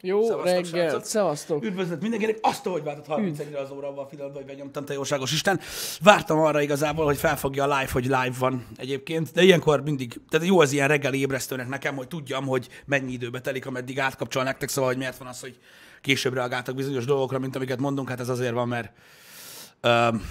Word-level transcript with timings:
Jó 0.00 0.22
Szevasztok, 0.22 0.44
reggel, 0.44 0.88
srácok. 0.88 1.04
szevasztok. 1.04 1.64
Üdvözlet 1.64 2.00
mindenkinek, 2.00 2.38
azt, 2.40 2.64
hogy 2.64 2.82
váltott 2.82 3.06
31-re 3.08 3.60
az 3.60 3.70
óra 3.70 3.88
avval 3.88 4.08
a 4.18 4.30
hogy 4.34 4.44
benyomtam, 4.44 4.84
te 4.84 4.92
jóságos 4.92 5.32
Isten. 5.32 5.60
Vártam 6.02 6.38
arra 6.38 6.60
igazából, 6.60 7.04
hogy 7.04 7.16
felfogja 7.16 7.64
a 7.64 7.66
live, 7.66 7.90
hogy 7.92 8.04
live 8.04 8.34
van 8.38 8.66
egyébként, 8.76 9.32
de 9.32 9.42
ilyenkor 9.42 9.82
mindig, 9.82 10.20
tehát 10.28 10.46
jó 10.46 10.60
az 10.60 10.72
ilyen 10.72 10.88
reggeli 10.88 11.18
ébresztőnek 11.18 11.68
nekem, 11.68 11.96
hogy 11.96 12.08
tudjam, 12.08 12.46
hogy 12.46 12.68
mennyi 12.84 13.12
időbe 13.12 13.40
telik, 13.40 13.66
ameddig 13.66 14.00
átkapcsol 14.00 14.42
nektek, 14.42 14.68
szóval, 14.68 14.90
hogy 14.90 14.98
miért 14.98 15.18
van 15.18 15.28
az, 15.28 15.40
hogy 15.40 15.58
később 16.00 16.34
reagáltak 16.34 16.74
bizonyos 16.74 17.04
dolgokra, 17.04 17.38
mint 17.38 17.56
amiket 17.56 17.78
mondunk, 17.78 18.08
hát 18.08 18.20
ez 18.20 18.28
azért 18.28 18.54
van, 18.54 18.68
mert 18.68 18.92
um, 19.82 20.22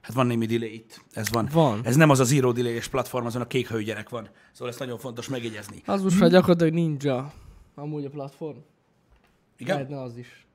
Hát 0.00 0.14
van 0.14 0.26
némi 0.26 0.46
delay 0.46 0.74
itt, 0.74 1.04
ez 1.12 1.30
van. 1.30 1.48
Van. 1.52 1.80
Ez 1.82 1.96
nem 1.96 2.10
az 2.10 2.20
a 2.20 2.24
zero 2.24 2.52
delay-es 2.52 2.88
platform, 2.88 3.26
azon 3.26 3.42
a 3.42 3.46
kék 3.46 3.68
hőgyerek 3.68 4.08
van. 4.08 4.28
Szóval 4.52 4.68
ezt 4.68 4.78
nagyon 4.78 4.98
fontos 4.98 5.28
megjegyezni. 5.28 5.82
Az 5.86 6.02
most 6.02 6.20
már 6.20 6.30
gyakorlatilag 6.30 6.72
ninja. 6.72 7.32
Amúgy 7.74 8.04
a 8.04 8.10
platform. 8.10 8.58
Igen? 9.56 9.74
Lehetne 9.74 10.02
az 10.02 10.16
is. 10.16 10.46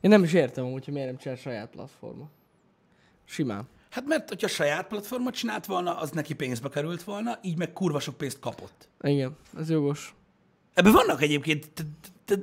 Én 0.00 0.10
nem 0.10 0.22
is 0.22 0.32
értem 0.32 0.64
amúgy, 0.64 0.84
hogy 0.84 0.94
miért 0.94 1.08
nem 1.08 1.18
csinál 1.18 1.36
saját 1.36 1.70
platforma. 1.70 2.28
Simán. 3.24 3.68
Hát 3.90 4.06
mert, 4.06 4.28
hogyha 4.28 4.48
saját 4.48 4.86
platformot 4.86 5.34
csinált 5.34 5.66
volna, 5.66 5.96
az 5.98 6.10
neki 6.10 6.34
pénzbe 6.34 6.68
került 6.68 7.02
volna, 7.02 7.38
így 7.42 7.58
meg 7.58 7.72
kurva 7.72 8.00
sok 8.00 8.16
pénzt 8.16 8.38
kapott. 8.38 8.88
Igen, 9.00 9.36
ez 9.58 9.70
jogos. 9.70 10.14
Ebben 10.74 10.92
vannak 10.92 11.22
egyébként, 11.22 11.66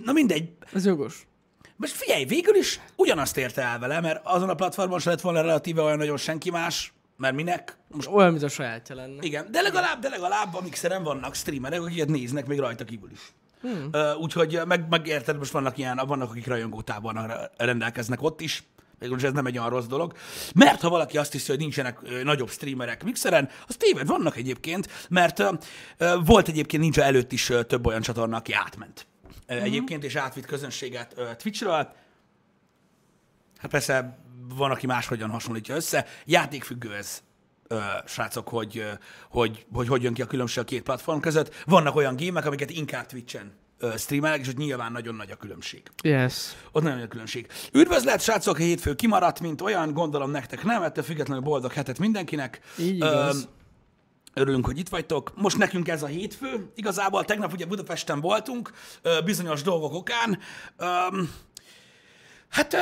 na 0.04 0.12
mindegy. 0.12 0.52
Ez 0.74 0.86
jogos. 0.86 1.28
Most 1.76 1.94
figyelj, 1.94 2.26
végül 2.26 2.56
is 2.56 2.80
ugyanazt 2.96 3.38
érte 3.38 3.62
el 3.62 3.80
vele, 3.80 4.00
mert 4.00 4.22
azon 4.26 4.50
a 4.50 4.56
platformon 4.56 5.00
se 5.00 5.10
lett 5.10 5.22
volna 5.22 5.42
relatíve 5.42 5.82
olyan 5.82 5.98
nagyon 5.98 6.18
senki 6.18 6.50
más, 6.52 6.94
mert 7.18 7.36
minek? 7.36 7.78
Most 7.88 8.08
Olyan, 8.08 8.32
mint 8.32 8.44
a 8.44 8.48
sajátja 8.48 8.96
lenne. 8.96 9.24
igen, 9.24 9.52
de 9.52 9.62
legalább, 9.62 10.02
de 10.02 10.10
legalább 10.10 10.54
a 10.54 10.62
mixeren 10.62 11.04
vannak 11.04 11.36
streamerek, 11.36 11.82
akiket 11.82 12.08
néznek 12.08 12.48
még 12.48 12.60
rajta 12.60 12.84
kívül 12.84 13.12
is. 13.12 13.34
Hmm. 13.62 13.90
Úgyhogy 14.20 14.62
meg, 14.66 14.90
meg 14.90 15.08
érted, 15.08 15.38
most 15.38 15.52
vannak 15.52 15.78
ilyen, 15.78 16.02
vannak, 16.08 16.30
akik 16.30 16.48
rajongótábornak 16.48 17.52
rendelkeznek 17.58 18.22
ott 18.22 18.42
is, 18.42 18.64
Végülis 19.00 19.24
ez 19.24 19.34
nem 19.34 19.46
egy 19.46 19.58
olyan 19.58 19.70
rossz 19.70 19.86
dolog. 19.86 20.14
Mert 20.56 20.82
ha 20.82 20.90
valaki 20.90 21.18
azt 21.18 21.32
hiszi, 21.32 21.52
hogy 21.52 21.60
nincsenek 21.60 22.00
ö, 22.04 22.24
nagyobb 22.24 22.50
streamerek 22.50 23.04
mixeren, 23.04 23.50
az 23.68 23.76
téved, 23.76 24.08
vannak 24.08 24.36
egyébként, 24.36 25.08
mert 25.10 25.40
ö, 25.40 25.52
ö, 25.98 26.16
volt 26.26 26.48
egyébként 26.48 26.82
nincs 26.84 27.00
előtt 27.00 27.32
is 27.32 27.50
ö, 27.50 27.64
több 27.64 27.86
olyan 27.86 28.02
csatorna, 28.02 28.38
aki 28.38 28.54
átment. 28.54 29.08
Ö, 29.48 29.54
Egyébként, 29.54 30.04
és 30.04 30.16
átvitt 30.16 30.46
közönséget 30.46 31.14
ö, 31.16 31.36
Twitchről. 31.38 31.94
Hát 33.58 33.72
persze 33.72 34.18
van, 34.56 34.72
aki 34.72 34.86
máshogyan 34.86 35.30
hasonlítja 35.30 35.76
össze. 35.76 36.06
Játékfüggő 36.26 36.96
ez, 36.96 37.24
ö, 37.72 37.80
srácok, 38.06 38.48
hogy, 38.48 38.78
ö, 38.78 38.92
hogy, 39.30 39.66
hogy 39.74 39.88
hogy 39.88 40.04
jön 40.04 40.14
ki 40.14 40.22
a 40.22 40.26
különbség 40.26 40.64
a 40.64 40.66
két 40.66 40.84
platform 40.84 41.20
között. 41.20 41.64
Vannak 41.66 41.96
olyan 41.96 42.16
gémek, 42.16 42.46
amiket 42.46 42.70
inkább 42.70 43.06
Twitchen 43.06 43.58
streamelek, 43.98 44.40
és 44.40 44.48
ott 44.48 44.58
nyilván 44.58 44.92
nagyon 44.92 45.16
nagy 45.16 45.32
a 45.32 45.36
különbség. 45.36 45.82
Yes. 46.04 46.56
Ott 46.72 46.82
nagyon 46.82 46.98
nagy 46.98 47.08
a 47.08 47.10
különbség. 47.10 47.48
Üdvözlet, 47.74 48.22
srácok, 48.22 48.56
a 48.56 48.60
hétfő 48.60 48.96
kimaradt, 48.96 49.40
mint 49.40 49.62
olyan, 49.62 49.94
gondolom 49.94 50.32
nektek 50.32 50.64
nem, 50.64 50.84
ettől 50.84 51.04
függetlenül 51.04 51.44
boldog 51.44 51.74
hetet 51.74 52.00
mindenkinek. 52.00 52.62
Így 52.78 52.96
igaz. 52.96 53.48
Örülünk, 54.34 54.66
hogy 54.66 54.78
itt 54.78 54.90
vagytok. 54.90 55.32
Most 55.36 55.58
nekünk 55.58 55.88
ez 55.88 56.04
a 56.04 56.08
hétfő. 56.08 56.72
Igazából 56.76 57.26
tegnap 57.26 57.54
ugye 57.54 57.66
Budapesten 57.66 58.22
voltunk, 58.22 58.72
bizonyos 59.26 59.62
dolgok 59.62 59.94
okán. 59.94 60.40
Hát 62.50 62.76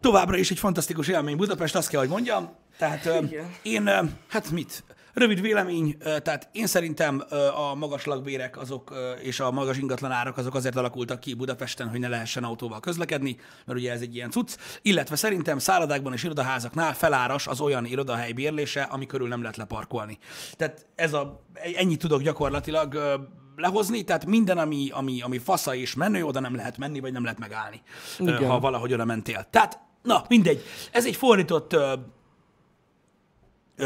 továbbra 0.00 0.36
is 0.36 0.50
egy 0.50 0.58
fantasztikus 0.58 1.08
élmény 1.08 1.36
Budapest, 1.36 1.76
azt 1.76 1.88
kell, 1.88 2.00
hogy 2.00 2.08
mondjam. 2.08 2.56
Tehát 2.78 3.04
Igen. 3.04 3.54
én, 3.62 3.90
hát 4.28 4.50
mit? 4.50 4.84
Rövid 5.14 5.40
vélemény, 5.40 5.96
tehát 5.98 6.48
én 6.52 6.66
szerintem 6.66 7.24
a 7.54 7.74
magas 7.74 8.04
lakbérek 8.04 8.58
azok, 8.58 8.94
és 9.22 9.40
a 9.40 9.50
magas 9.50 9.78
ingatlanárak 9.78 10.36
azok 10.36 10.54
azért 10.54 10.76
alakultak 10.76 11.20
ki 11.20 11.34
Budapesten, 11.34 11.88
hogy 11.88 12.00
ne 12.00 12.08
lehessen 12.08 12.44
autóval 12.44 12.80
közlekedni, 12.80 13.36
mert 13.64 13.78
ugye 13.78 13.92
ez 13.92 14.00
egy 14.00 14.14
ilyen 14.14 14.30
cucc. 14.30 14.56
Illetve 14.82 15.16
szerintem 15.16 15.58
szállodákban 15.58 16.12
és 16.12 16.24
irodaházaknál 16.24 16.94
feláras 16.94 17.46
az 17.46 17.60
olyan 17.60 17.84
irodahely 17.84 18.32
bérlése, 18.32 18.82
ami 18.82 19.06
körül 19.06 19.28
nem 19.28 19.40
lehet 19.40 19.56
leparkolni. 19.56 20.18
Tehát 20.56 20.86
ez 20.94 21.12
a, 21.12 21.44
ennyit 21.76 21.98
tudok 21.98 22.22
gyakorlatilag 22.22 23.18
lehozni, 23.56 24.02
tehát 24.02 24.26
minden, 24.26 24.58
ami, 24.58 24.88
ami, 24.92 25.20
ami 25.20 25.38
fasza 25.38 25.74
és 25.74 25.94
menő, 25.94 26.24
oda 26.24 26.40
nem 26.40 26.54
lehet 26.54 26.78
menni, 26.78 27.00
vagy 27.00 27.12
nem 27.12 27.22
lehet 27.22 27.38
megállni, 27.38 27.82
Igen. 28.18 28.46
ha 28.46 28.60
valahogy 28.60 28.92
oda 28.92 29.04
mentél. 29.04 29.46
Tehát, 29.50 29.80
na, 30.02 30.24
mindegy. 30.28 30.62
Ez 30.92 31.06
egy 31.06 31.16
fordított 31.16 31.76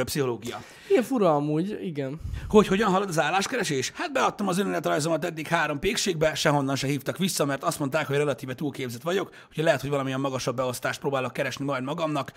pszichológia. 0.04 0.62
Ilyen 0.88 1.02
fura 1.02 1.34
amúgy, 1.34 1.78
igen. 1.82 2.20
Hogy 2.48 2.66
hogyan 2.66 2.90
halad 2.90 3.08
az 3.08 3.20
álláskeresés? 3.20 3.92
Hát 3.94 4.12
beadtam 4.12 4.48
az 4.48 4.58
önéletrajzomat 4.58 5.24
eddig 5.24 5.46
három 5.46 5.78
pékségbe, 5.78 6.34
sehonnan 6.34 6.76
se 6.76 6.86
hívtak 6.86 7.18
vissza, 7.18 7.44
mert 7.44 7.62
azt 7.64 7.78
mondták, 7.78 8.06
hogy 8.06 8.16
relatíve 8.16 8.54
túlképzett 8.54 9.02
vagyok, 9.02 9.30
hogy 9.54 9.64
lehet, 9.64 9.80
hogy 9.80 9.90
valamilyen 9.90 10.20
magasabb 10.20 10.56
beosztást 10.56 11.00
próbálok 11.00 11.32
keresni 11.32 11.64
majd 11.64 11.82
magamnak, 11.82 12.32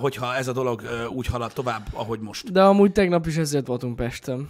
hogyha 0.00 0.34
ez 0.34 0.48
a 0.48 0.52
dolog 0.52 0.82
úgy 1.08 1.26
halad 1.26 1.52
tovább, 1.52 1.86
ahogy 1.92 2.20
most. 2.20 2.52
De 2.52 2.62
amúgy 2.62 2.92
tegnap 2.92 3.26
is 3.26 3.36
ezért 3.36 3.66
voltunk 3.66 3.96
Pesten. 3.96 4.48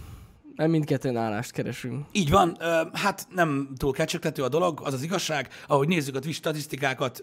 Mert 0.55 0.69
mindketten 0.69 1.17
állást 1.17 1.51
keresünk. 1.51 2.05
Így 2.11 2.29
van, 2.29 2.57
hát 2.93 3.27
nem 3.35 3.69
túl 3.77 3.91
kecsegtető 3.91 4.43
a 4.43 4.49
dolog, 4.49 4.81
az 4.83 4.93
az 4.93 5.03
igazság, 5.03 5.49
ahogy 5.67 5.87
nézzük 5.87 6.15
a 6.15 6.19
Twitch 6.19 6.39
statisztikákat, 6.39 7.21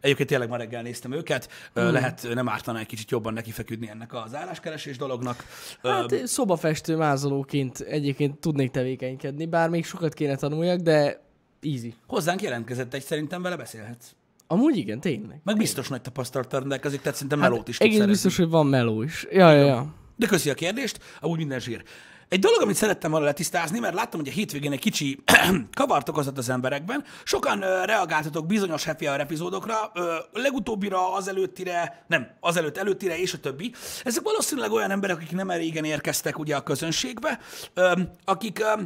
egyébként 0.00 0.28
tényleg 0.28 0.48
ma 0.48 0.56
reggel 0.56 0.82
néztem 0.82 1.12
őket, 1.12 1.48
ö, 1.72 1.92
lehet 1.92 2.28
nem 2.34 2.48
ártana 2.48 2.78
egy 2.78 2.86
kicsit 2.86 3.10
jobban 3.10 3.32
nekifeküdni 3.32 3.88
ennek 3.88 4.14
az 4.14 4.34
álláskeresés 4.34 4.96
dolognak. 4.96 5.44
Hát 5.82 6.12
én 6.12 6.26
szobafestő 6.26 6.96
mázolóként 6.96 7.80
egyébként 7.80 8.38
tudnék 8.38 8.70
tevékenykedni, 8.70 9.46
bár 9.46 9.68
még 9.68 9.84
sokat 9.84 10.14
kéne 10.14 10.36
tanuljak, 10.36 10.80
de 10.80 11.22
easy. 11.60 11.94
Hozzánk 12.06 12.42
jelentkezett 12.42 12.94
egy, 12.94 13.02
szerintem 13.02 13.42
vele 13.42 13.56
beszélhetsz. 13.56 14.06
Amúgy 14.46 14.76
igen, 14.76 15.00
tényleg. 15.00 15.40
Meg 15.44 15.56
biztos 15.56 15.88
nagy 15.88 16.00
tapasztalattal 16.00 16.60
rendelkezik, 16.60 17.00
tehát 17.00 17.14
szerintem 17.14 17.38
melót 17.38 17.68
is 17.68 17.76
tud 17.76 17.86
Hát 17.86 17.86
Egész 17.86 17.98
szerezni. 17.98 18.12
biztos, 18.12 18.36
hogy 18.36 18.48
van 18.48 18.66
meló 18.66 19.02
is. 19.02 19.26
Ja, 19.30 19.52
ja, 19.52 19.64
ja. 19.64 19.94
De 20.16 20.26
köszi 20.26 20.50
a 20.50 20.54
kérdést, 20.54 20.98
amúgy 21.20 21.38
minden 21.38 21.60
zsír. 21.60 21.82
Egy 22.28 22.38
dolog, 22.38 22.60
amit 22.62 22.76
szerettem 22.76 23.10
volna 23.10 23.26
letisztázni, 23.26 23.78
mert 23.78 23.94
láttam, 23.94 24.20
hogy 24.20 24.28
a 24.28 24.32
hétvégén 24.32 24.72
egy 24.72 24.78
kicsi 24.78 25.22
kavart 25.74 26.08
okozott 26.08 26.38
az 26.38 26.48
emberekben. 26.48 27.04
Sokan 27.24 27.62
ö, 27.62 27.84
reagáltatok 27.84 28.46
bizonyos 28.46 28.84
happy 28.84 29.04
hour 29.04 29.20
epizódokra, 29.20 29.90
ö, 29.94 30.14
legutóbbira, 30.32 31.12
az 31.14 31.28
előttire, 31.28 32.04
nem, 32.06 32.28
az 32.40 32.56
előtt 32.56 32.76
előttire 32.78 33.18
és 33.18 33.32
a 33.32 33.38
többi. 33.38 33.72
Ezek 34.04 34.22
valószínűleg 34.22 34.72
olyan 34.72 34.90
emberek, 34.90 35.16
akik 35.16 35.32
nem 35.32 35.50
régen 35.50 35.84
érkeztek 35.84 36.38
ugye 36.38 36.56
a 36.56 36.62
közönségbe, 36.62 37.38
ö, 37.74 37.92
akik 38.24 38.58
Ö, 38.58 38.82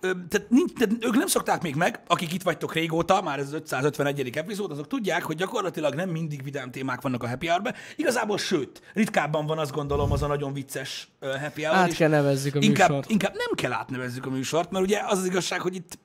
tehát, 0.00 0.46
nincs, 0.48 0.72
tehát 0.72 1.04
ők 1.04 1.16
nem 1.16 1.26
szokták 1.26 1.62
még 1.62 1.74
meg, 1.74 2.00
akik 2.06 2.32
itt 2.32 2.42
vagytok 2.42 2.74
régóta, 2.74 3.22
már 3.22 3.38
ez 3.38 3.46
az 3.46 3.52
551. 3.52 4.36
epizód, 4.36 4.70
azok 4.70 4.86
tudják, 4.86 5.22
hogy 5.22 5.36
gyakorlatilag 5.36 5.94
nem 5.94 6.08
mindig 6.08 6.42
vidám 6.42 6.70
témák 6.70 7.00
vannak 7.00 7.22
a 7.22 7.28
happy 7.28 7.46
hour 7.46 7.74
Igazából, 7.96 8.38
sőt, 8.38 8.82
ritkábban 8.94 9.46
van 9.46 9.58
azt 9.58 9.72
gondolom 9.72 10.12
az 10.12 10.22
a 10.22 10.26
nagyon 10.26 10.52
vicces 10.52 11.08
ö, 11.18 11.36
happy 11.38 11.62
hour. 11.62 11.76
Át 11.76 11.94
kell 11.94 12.08
nevezzük 12.08 12.54
a 12.54 12.58
inkább, 12.60 12.88
műsort. 12.88 13.10
inkább 13.10 13.34
nem 13.36 13.54
kell 13.54 13.72
átnevezzük 13.72 14.26
a 14.26 14.30
műsort, 14.30 14.70
mert 14.70 14.84
ugye 14.84 15.00
az 15.06 15.18
az 15.18 15.26
igazság, 15.26 15.60
hogy 15.60 15.74
itt 15.74 15.98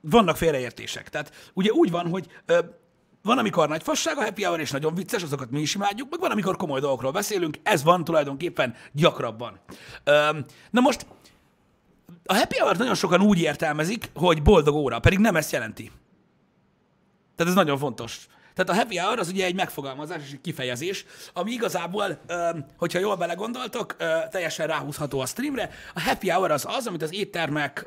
vannak 0.00 0.36
félreértések. 0.36 1.08
Tehát 1.08 1.50
ugye 1.54 1.70
úgy 1.70 1.90
van, 1.90 2.08
hogy 2.08 2.26
ö, 2.46 2.58
van, 3.22 3.38
amikor 3.38 3.68
nagy 3.68 3.82
fasság 3.82 4.16
a 4.18 4.22
happy 4.22 4.42
hour, 4.42 4.60
és 4.60 4.70
nagyon 4.70 4.94
vicces, 4.94 5.22
azokat 5.22 5.50
mi 5.50 5.60
is 5.60 5.74
imádjuk, 5.74 6.10
meg 6.10 6.20
van, 6.20 6.30
amikor 6.30 6.56
komoly 6.56 6.80
dolgokról 6.80 7.12
beszélünk, 7.12 7.56
ez 7.62 7.82
van 7.82 8.04
tulajdonképpen 8.04 8.74
gyakrabban. 8.92 9.60
Öm, 10.04 10.44
na 10.70 10.80
most, 10.80 11.06
a 12.24 12.34
happy 12.34 12.58
hour 12.58 12.76
nagyon 12.76 12.94
sokan 12.94 13.20
úgy 13.20 13.40
értelmezik, 13.40 14.10
hogy 14.14 14.42
boldog 14.42 14.74
óra, 14.74 14.98
pedig 14.98 15.18
nem 15.18 15.36
ezt 15.36 15.52
jelenti. 15.52 15.90
Tehát 17.36 17.52
ez 17.52 17.58
nagyon 17.58 17.78
fontos. 17.78 18.26
Tehát 18.54 18.70
a 18.70 18.74
happy 18.74 18.96
hour 18.96 19.18
az 19.18 19.28
ugye 19.28 19.44
egy 19.44 19.54
megfogalmazás 19.54 20.22
és 20.26 20.32
egy 20.32 20.40
kifejezés, 20.40 21.04
ami 21.32 21.50
igazából, 21.52 22.20
hogyha 22.76 22.98
jól 22.98 23.16
belegondoltok, 23.16 23.96
teljesen 24.30 24.66
ráhúzható 24.66 25.20
a 25.20 25.26
streamre. 25.26 25.70
A 25.94 26.00
happy 26.00 26.30
hour 26.30 26.50
az 26.50 26.66
az, 26.68 26.86
amit 26.86 27.02
az 27.02 27.14
éttermek 27.14 27.86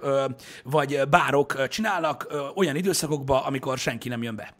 vagy 0.63 1.01
bárok 1.09 1.67
csinálnak 1.67 2.27
olyan 2.55 2.75
időszakokban, 2.75 3.43
amikor 3.43 3.77
senki 3.77 4.09
nem 4.09 4.23
jön 4.23 4.35
be. 4.35 4.53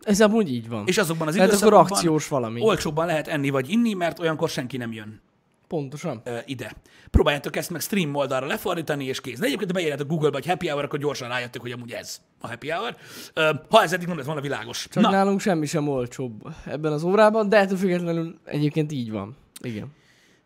Ez 0.00 0.20
amúgy 0.20 0.52
így 0.52 0.68
van. 0.68 0.86
És 0.86 0.98
azokban 0.98 1.28
az 1.28 1.34
Tehát 1.34 1.48
akkor 1.48 1.62
időszakokban 1.62 1.96
akciós 1.98 2.28
valami. 2.28 2.60
olcsóbban 2.60 3.06
lehet 3.06 3.28
enni 3.28 3.50
vagy 3.50 3.70
inni, 3.70 3.92
mert 3.92 4.18
olyankor 4.18 4.48
senki 4.48 4.76
nem 4.76 4.92
jön 4.92 5.20
Pontosan. 5.68 6.20
ö, 6.24 6.38
ide. 6.46 6.72
Próbáljátok 7.10 7.56
ezt 7.56 7.70
meg 7.70 7.80
stream 7.80 8.14
oldalra 8.14 8.46
lefordítani, 8.46 9.04
és 9.04 9.20
kész. 9.20 9.38
De 9.38 9.46
egyébként, 9.46 9.70
ha 9.70 9.76
beírjátok 9.76 10.08
Google-ba, 10.08 10.36
hogy 10.36 10.46
happy 10.46 10.68
hour, 10.68 10.84
akkor 10.84 10.98
gyorsan 10.98 11.28
rájöttök, 11.28 11.62
hogy 11.62 11.72
amúgy 11.72 11.92
ez 11.92 12.20
a 12.40 12.48
happy 12.48 12.70
hour. 12.70 12.96
Ö, 13.34 13.50
ha 13.70 13.82
ez 13.82 13.92
eddig 13.92 14.06
nem 14.06 14.16
lett 14.16 14.26
volna 14.26 14.40
világos. 14.40 14.86
Csak 14.90 15.02
Na, 15.02 15.10
nálunk 15.10 15.40
semmi 15.40 15.66
sem 15.66 15.88
olcsóbb 15.88 16.54
ebben 16.66 16.92
az 16.92 17.02
órában, 17.02 17.48
de 17.48 17.56
ettől 17.56 17.78
függetlenül 17.78 18.38
egyébként 18.44 18.92
így 18.92 19.10
van. 19.10 19.36
Igen. 19.62 19.96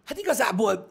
Hát 0.04 0.18
igazából 0.18 0.88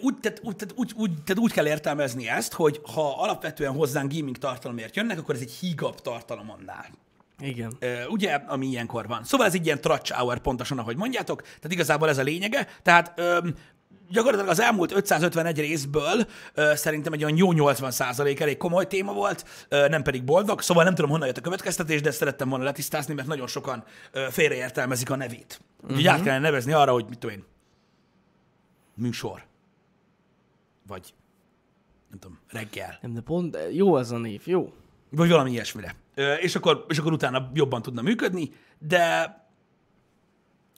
úgy, 0.00 0.14
tehát, 0.20 0.40
úgy, 0.42 0.56
tehát, 0.56 0.74
úgy, 0.76 0.92
úgy, 0.96 1.10
tehát 1.24 1.42
úgy 1.42 1.52
kell 1.52 1.66
értelmezni 1.66 2.28
ezt, 2.28 2.52
hogy 2.52 2.80
ha 2.94 3.22
alapvetően 3.22 3.72
hozzánk 3.72 4.12
gaming 4.12 4.36
tartalomért 4.38 4.96
jönnek, 4.96 5.18
akkor 5.18 5.34
ez 5.34 5.40
egy 5.40 5.52
hígabb 5.52 6.00
tartalom 6.00 6.50
annál. 6.50 6.86
Igen. 7.38 7.76
Ugye, 8.08 8.32
ami 8.34 8.66
ilyenkor 8.66 9.06
van. 9.06 9.24
Szóval 9.24 9.46
ez 9.46 9.54
egy 9.54 9.64
ilyen 9.66 9.80
trutch 9.80 10.12
hour 10.12 10.38
pontosan, 10.38 10.78
ahogy 10.78 10.96
mondjátok, 10.96 11.42
tehát 11.42 11.72
igazából 11.72 12.08
ez 12.08 12.18
a 12.18 12.22
lényege. 12.22 12.66
Tehát 12.82 13.20
gyakorlatilag 14.14 14.50
az 14.52 14.60
elmúlt 14.60 14.92
551 14.92 15.58
részből 15.58 16.26
ö, 16.54 16.72
szerintem 16.74 17.12
egy 17.12 17.24
olyan 17.24 17.36
jó 17.36 17.52
80 17.52 17.90
százalék 17.90 18.40
elég 18.40 18.56
komoly 18.56 18.86
téma 18.86 19.12
volt, 19.12 19.44
ö, 19.68 19.88
nem 19.88 20.02
pedig 20.02 20.24
boldog, 20.24 20.60
szóval 20.60 20.84
nem 20.84 20.94
tudom, 20.94 21.10
honnan 21.10 21.26
jött 21.26 21.36
a 21.36 21.40
következtetés, 21.40 22.00
de 22.00 22.08
ezt 22.08 22.18
szerettem 22.18 22.48
volna 22.48 22.64
letisztázni, 22.64 23.14
mert 23.14 23.28
nagyon 23.28 23.46
sokan 23.46 23.84
ö, 24.12 24.26
félreértelmezik 24.30 25.10
a 25.10 25.16
nevét. 25.16 25.60
Úgyhogy 25.82 26.02
Mhm. 26.04 26.12
át 26.12 26.22
kellene 26.22 26.42
nevezni 26.42 26.72
arra, 26.72 26.92
hogy 26.92 27.04
mit 27.08 27.18
tudom 27.18 27.36
én, 27.36 27.44
műsor. 28.94 29.44
Vagy 30.86 31.14
nem 32.10 32.18
tudom, 32.18 32.38
reggel. 32.50 32.98
Nem, 33.00 33.12
de 33.14 33.20
pont 33.20 33.58
jó 33.72 33.94
az 33.94 34.12
a 34.12 34.18
név, 34.18 34.42
jó. 34.44 34.72
Vagy 35.10 35.28
valami 35.30 35.50
ilyesmire. 35.50 35.94
Ö, 36.14 36.34
és, 36.34 36.54
akkor, 36.56 36.84
és 36.88 36.98
akkor 36.98 37.12
utána 37.12 37.50
jobban 37.54 37.82
tudna 37.82 38.02
működni, 38.02 38.52
de 38.78 39.36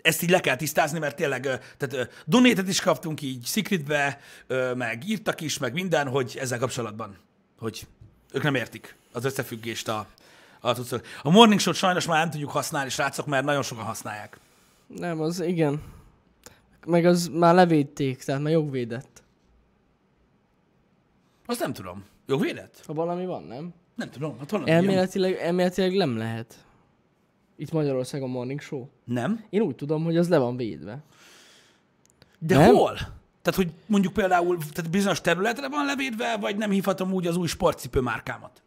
ezt 0.06 0.22
így 0.22 0.30
le 0.30 0.40
kell 0.40 0.56
tisztázni, 0.56 0.98
mert 0.98 1.16
tényleg, 1.16 1.42
tehát 1.76 2.24
donétet 2.26 2.68
is 2.68 2.80
kaptunk 2.80 3.22
így 3.22 3.44
Secretbe, 3.44 4.20
meg 4.74 5.08
írtak 5.08 5.40
is, 5.40 5.58
meg 5.58 5.72
minden, 5.72 6.08
hogy 6.08 6.36
ezzel 6.40 6.58
kapcsolatban, 6.58 7.16
hogy 7.58 7.86
ők 8.32 8.42
nem 8.42 8.54
értik 8.54 8.96
az 9.12 9.24
összefüggést 9.24 9.88
a, 9.88 10.06
a 10.60 10.74
tudszor. 10.74 11.02
A 11.22 11.30
Morning 11.30 11.60
Show-t 11.60 11.76
sajnos 11.76 12.06
már 12.06 12.18
nem 12.18 12.30
tudjuk 12.30 12.50
használni, 12.50 12.90
srácok, 12.90 13.26
mert 13.26 13.44
nagyon 13.44 13.62
sokan 13.62 13.84
használják. 13.84 14.38
Nem, 14.86 15.20
az 15.20 15.40
igen. 15.40 15.82
Meg 16.86 17.04
az 17.04 17.28
már 17.28 17.54
levédték, 17.54 18.24
tehát 18.24 18.42
már 18.42 18.52
jogvédett. 18.52 19.22
Azt 21.46 21.60
nem 21.60 21.72
tudom. 21.72 22.04
Jogvédett? 22.26 22.82
Ha 22.86 22.92
valami 22.92 23.26
van, 23.26 23.42
nem? 23.42 23.74
Nem 23.94 24.10
tudom. 24.10 24.38
Hát 24.38 24.46
tudjam? 24.46 24.76
Elméletileg, 24.76 25.34
elméletileg 25.34 25.92
nem 25.92 26.16
lehet. 26.16 26.65
Itt 27.56 27.72
Magyarországon 27.72 28.30
Morning 28.30 28.60
Show. 28.60 28.84
Nem? 29.04 29.44
Én 29.50 29.60
úgy 29.60 29.74
tudom, 29.74 30.04
hogy 30.04 30.16
az 30.16 30.28
le 30.28 30.38
van 30.38 30.56
védve. 30.56 30.98
De 32.38 32.56
Nem? 32.58 32.74
hol? 32.74 32.94
Tehát, 33.42 33.54
hogy 33.54 33.70
mondjuk 33.86 34.12
például 34.12 34.58
tehát 34.72 34.90
bizonyos 34.90 35.20
területre 35.20 35.68
van 35.68 35.84
levédve, 35.86 36.36
vagy 36.40 36.56
nem 36.56 36.70
hívhatom 36.70 37.12
úgy 37.12 37.26
az 37.26 37.36
új 37.36 37.46
sportcipő 37.46 38.00
márkámat? 38.00 38.62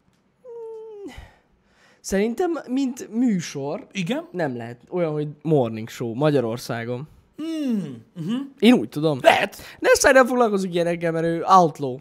Szerintem, 2.00 2.50
mint 2.68 3.08
műsor, 3.14 3.86
Igen? 3.92 4.26
nem 4.30 4.56
lehet 4.56 4.80
olyan, 4.88 5.12
hogy 5.12 5.28
Morning 5.42 5.88
Show 5.88 6.14
Magyarországon. 6.14 7.08
Hmm. 7.36 8.04
Uh-huh. 8.16 8.40
Én 8.58 8.72
úgy 8.72 8.88
tudom. 8.88 9.18
Lehet. 9.22 9.56
De 9.78 9.88
ezt 9.92 10.12
nem 10.12 10.26
foglalkozik 10.26 10.74
ilyenekkel, 10.74 11.12
mert 11.12 11.24
ő 11.26 11.42
outlaw. 11.44 11.98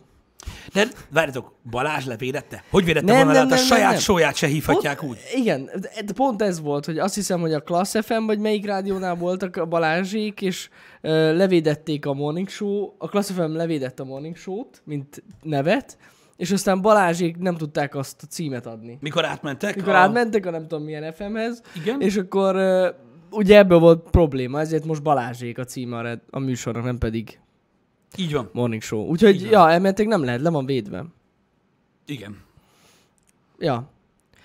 De 0.74 0.88
várjatok, 1.10 1.54
Balázs 1.70 2.06
levédette? 2.06 2.64
Hogy 2.70 2.86
védette 2.86 3.06
Nem, 3.06 3.16
volna 3.16 3.32
nem, 3.32 3.42
Hát 3.42 3.52
a 3.52 3.56
nem, 3.56 3.66
saját 3.66 3.84
nem, 3.84 3.92
nem. 3.92 4.00
sóját 4.00 4.36
se 4.36 4.48
hívhatják 4.48 5.04
úgy. 5.04 5.18
Igen, 5.36 5.70
de 6.06 6.14
pont 6.14 6.42
ez 6.42 6.62
volt, 6.62 6.86
hogy 6.86 6.98
azt 6.98 7.16
hiszem, 7.16 7.40
hogy 7.40 7.54
a 7.54 7.60
Class 7.60 7.96
FM, 8.02 8.26
vagy 8.26 8.40
melyik 8.40 8.66
rádiónál 8.66 9.16
voltak 9.16 9.56
a 9.56 9.66
Balázsék, 9.66 10.42
és 10.42 10.70
ö, 11.02 11.36
levédették 11.36 12.06
a 12.06 12.14
Morning 12.14 12.50
Show, 12.50 12.94
a 12.98 13.08
Class 13.10 13.32
FM 13.32 13.42
levédett 13.56 14.00
a 14.00 14.04
Morning 14.04 14.36
Show-t, 14.36 14.82
mint 14.86 15.24
nevet, 15.42 15.98
és 16.38 16.52
aztán 16.52 16.82
Balázsék 16.82 17.38
nem 17.38 17.56
tudták 17.56 17.96
azt 17.96 18.24
a 18.24 18.26
címet 18.26 18.66
adni. 18.66 18.98
Mikor 19.02 19.26
átmentek? 19.26 19.76
Mikor 19.76 19.94
a... 19.94 19.98
átmentek 19.98 20.46
a 20.46 20.50
nem 20.52 20.68
tudom 20.68 20.84
milyen 20.84 21.14
FM-hez, 21.14 21.62
Igen? 21.76 22.02
és 22.02 22.16
akkor 22.18 22.56
ö, 22.56 22.90
ugye 23.32 23.58
ebből 23.58 23.80
volt 23.80 24.10
probléma, 24.10 24.60
ezért 24.60 24.86
most 24.86 25.04
Balázsék 25.04 25.58
a 25.58 25.64
címe 25.64 25.98
a, 25.98 26.20
a 26.30 26.40
műsornak, 26.40 26.84
nem 26.84 26.98
pedig 26.98 27.40
Így 28.16 28.34
van. 28.34 28.50
Morning 28.54 28.82
Show. 28.82 29.08
Úgyhogy, 29.08 29.36
Igen. 29.36 29.52
ja, 29.52 29.70
elmentek 29.70 30.08
nem 30.08 30.24
lehet, 30.24 30.42
le 30.42 30.50
van 30.50 30.66
védve. 30.66 31.06
Igen. 32.06 32.38
Ja. 33.60 33.90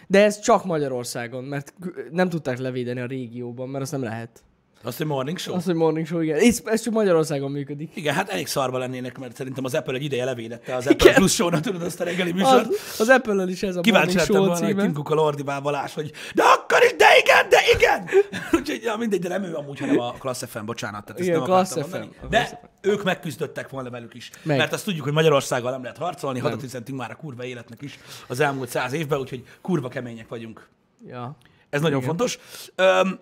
De 0.07 0.25
ez 0.25 0.41
csak 0.41 0.65
Magyarországon, 0.65 1.45
mert 1.45 1.75
nem 2.11 2.29
tudták 2.29 2.59
levédeni 2.59 3.01
a 3.01 3.07
régióban, 3.07 3.69
mert 3.69 3.83
azt 3.83 3.93
nem 3.93 4.03
lehet. 4.03 4.43
Azt, 4.85 4.97
hogy 4.97 5.07
morning 5.07 5.39
show? 5.39 5.55
Az, 5.55 5.65
hogy 5.65 5.75
Morning 5.75 6.07
Show, 6.07 6.21
igen. 6.21 6.39
Ez, 6.39 6.61
ez 6.65 6.83
csak 6.83 6.93
Magyarországon 6.93 7.51
működik. 7.51 7.91
Igen, 7.95 8.15
hát 8.15 8.29
elég 8.29 8.47
szarba 8.47 8.79
lennének, 8.79 9.19
mert 9.19 9.37
szerintem 9.37 9.65
az 9.65 9.75
Apple 9.75 9.95
egy 9.95 10.03
ideje 10.03 10.25
levédette 10.25 10.75
az 10.75 10.87
Apple 10.87 11.13
Plus 11.13 11.33
show 11.35 11.61
tudod 11.61 11.83
azt 11.83 12.01
a 12.01 12.05
reggeli 12.05 12.33
műsort. 12.33 12.67
Az, 12.67 13.01
az 13.01 13.09
Apple-en 13.09 13.49
is 13.49 13.63
ez 13.63 13.77
a 13.77 13.81
Kíváncsi 13.81 14.17
Morning 14.17 14.29
lettem 14.29 14.35
Show 14.35 14.47
volna, 14.47 14.65
hogy 14.65 14.69
címe. 14.69 14.83
Tim 14.83 15.03
Cook 15.03 15.47
a 15.49 15.61
Balázs, 15.61 15.93
hogy 15.93 16.13
de 16.35 16.43
akkor 16.65 16.83
is, 16.85 16.97
de 16.97 17.07
igen, 17.19 17.49
de 17.49 17.59
igen! 17.75 18.09
Úgyhogy 18.61 18.83
ja, 18.83 18.97
mindegy, 18.97 19.21
de 19.21 19.29
nem 19.29 19.43
ő 19.43 19.55
amúgy, 19.55 19.79
hanem 19.79 19.99
a 19.99 20.13
Class 20.13 20.43
FM, 20.49 20.65
bocsánat. 20.65 21.05
Tehát 21.05 21.21
ezt 21.21 21.29
Igen, 21.29 21.41
nem 21.41 21.49
Class 21.49 21.73
FM, 21.73 22.29
De 22.29 22.61
ők 22.81 23.03
megküzdöttek 23.03 23.69
volna 23.69 23.91
velük 23.91 24.15
is. 24.15 24.31
Meg. 24.43 24.57
Mert 24.57 24.73
azt 24.73 24.85
tudjuk, 24.85 25.05
hogy 25.05 25.13
Magyarországgal 25.13 25.71
nem 25.71 25.83
lehet 25.83 25.99
harcolni, 25.99 26.39
hadat 26.39 26.63
üzentünk 26.63 26.99
már 26.99 27.11
a 27.11 27.17
kurva 27.17 27.45
életnek 27.45 27.83
is 27.83 27.99
az 28.29 28.41
elmúlt 28.41 28.69
száz 28.69 28.93
évben, 28.93 29.19
úgyhogy 29.19 29.43
kurva 29.61 29.89
kemények 29.89 30.29
vagyunk. 30.29 30.69
Ja. 31.07 31.37
Ez 31.71 31.81
nagyon 31.81 31.97
Igen. 31.97 32.09
fontos. 32.09 32.39
Öm, 32.75 33.21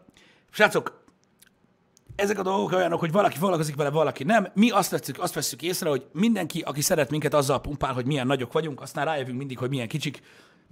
srácok, 0.51 1.01
ezek 2.17 2.39
a 2.39 2.43
dolgok 2.43 2.73
olyanok, 2.73 3.01
hogy 3.01 3.13
valaki 3.13 3.37
foglalkozik 3.39 3.77
vele, 3.77 3.91
valaki 3.91 4.25
nem. 4.25 4.49
Mi 4.55 4.71
azt 4.71 4.91
veszük, 4.91 5.19
azt 5.19 5.35
veszük 5.35 5.63
észre, 5.63 5.89
hogy 5.89 6.07
mindenki, 6.13 6.61
aki 6.61 6.81
szeret 6.81 7.11
minket, 7.11 7.35
azzal 7.35 7.61
pumpál, 7.61 7.93
hogy 7.93 8.07
milyen 8.07 8.27
nagyok 8.27 8.53
vagyunk, 8.53 8.81
aztán 8.81 9.05
rájövünk 9.05 9.39
mindig, 9.39 9.59
hogy 9.59 9.69
milyen 9.69 9.89
kicsik. 9.89 10.23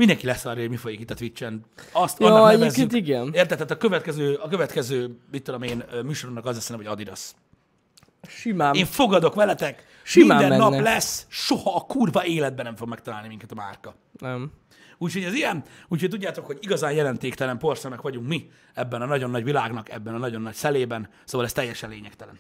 Mindenki 0.00 0.26
lesz 0.26 0.44
arra, 0.44 0.61
hogy 0.61 0.69
mi 0.69 0.76
folyik 0.76 1.00
itt 1.00 1.11
a 1.11 1.14
Twitch-en. 1.14 1.64
Azt 1.93 2.20
Ja, 2.20 2.26
annak 2.35 2.50
nevezzük. 2.50 2.93
igen. 2.93 3.26
Érted? 3.26 3.49
Tehát 3.49 3.70
a 3.70 3.76
következő, 3.76 4.35
a 4.35 4.49
következő, 4.49 5.19
mit 5.31 5.43
tudom 5.43 5.62
én, 5.62 5.85
műsorunknak 6.05 6.47
az 6.47 6.55
lesz, 6.55 6.70
hogy 6.70 6.87
Adidas. 6.87 7.31
Simán. 8.23 8.75
Én 8.75 8.85
fogadok 8.87 9.35
veletek, 9.35 9.85
Simán 10.02 10.38
minden 10.38 10.58
nap 10.58 10.70
menne. 10.70 10.82
lesz, 10.82 11.26
soha 11.29 11.75
a 11.75 11.81
kurva 11.81 12.25
életben 12.25 12.64
nem 12.64 12.76
fog 12.76 12.88
megtalálni 12.88 13.29
minket 13.29 13.50
a 13.50 13.55
márka. 13.55 13.94
Nem. 14.19 14.50
Úgyhogy 14.99 15.23
ez 15.25 15.35
ilyen, 15.35 15.62
úgyhogy 15.88 16.11
tudjátok, 16.11 16.46
hogy 16.46 16.58
igazán 16.61 16.93
jelentéktelen 16.93 17.58
porszemek 17.58 18.00
vagyunk 18.00 18.26
mi 18.29 18.50
ebben 18.75 19.03
a 19.03 19.06
nagyon 19.06 19.31
nagy 19.31 19.44
világnak, 19.44 19.91
ebben 19.91 20.14
a 20.14 20.19
nagyon 20.19 20.43
nagy 20.43 20.55
szelében, 20.55 21.08
szóval 21.25 21.46
ez 21.46 21.53
teljesen 21.53 21.91
lényegtelen. 21.91 22.38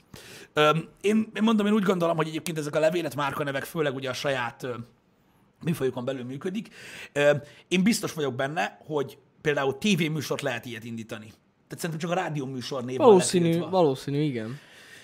Öm, 0.52 0.88
én, 1.00 1.30
én 1.34 1.42
mondom, 1.42 1.66
én 1.66 1.72
úgy 1.72 1.82
gondolom, 1.82 2.16
hogy 2.16 2.28
egyébként 2.28 2.58
ezek 2.58 2.74
a 2.76 2.80
levélet 2.80 3.16
márkanevek, 3.16 3.64
főleg 3.64 3.94
ugye 3.94 4.08
a 4.08 4.12
saját 4.12 4.66
folyókon 5.72 6.04
belül 6.04 6.24
működik. 6.24 6.68
Én 7.68 7.82
biztos 7.82 8.12
vagyok 8.12 8.34
benne, 8.34 8.78
hogy 8.86 9.18
például 9.40 9.78
tévéműsort 9.78 10.42
lehet 10.42 10.64
ilyet 10.64 10.84
indítani. 10.84 11.26
Tehát 11.68 11.84
szerintem 11.84 11.98
csak 11.98 12.10
a 12.10 12.14
rádió 12.14 12.46
műsor 12.46 12.84
név 12.84 12.96
van 12.96 13.06
Valószínű, 13.06 13.58
valószínű, 13.58 14.20
igen. 14.22 14.58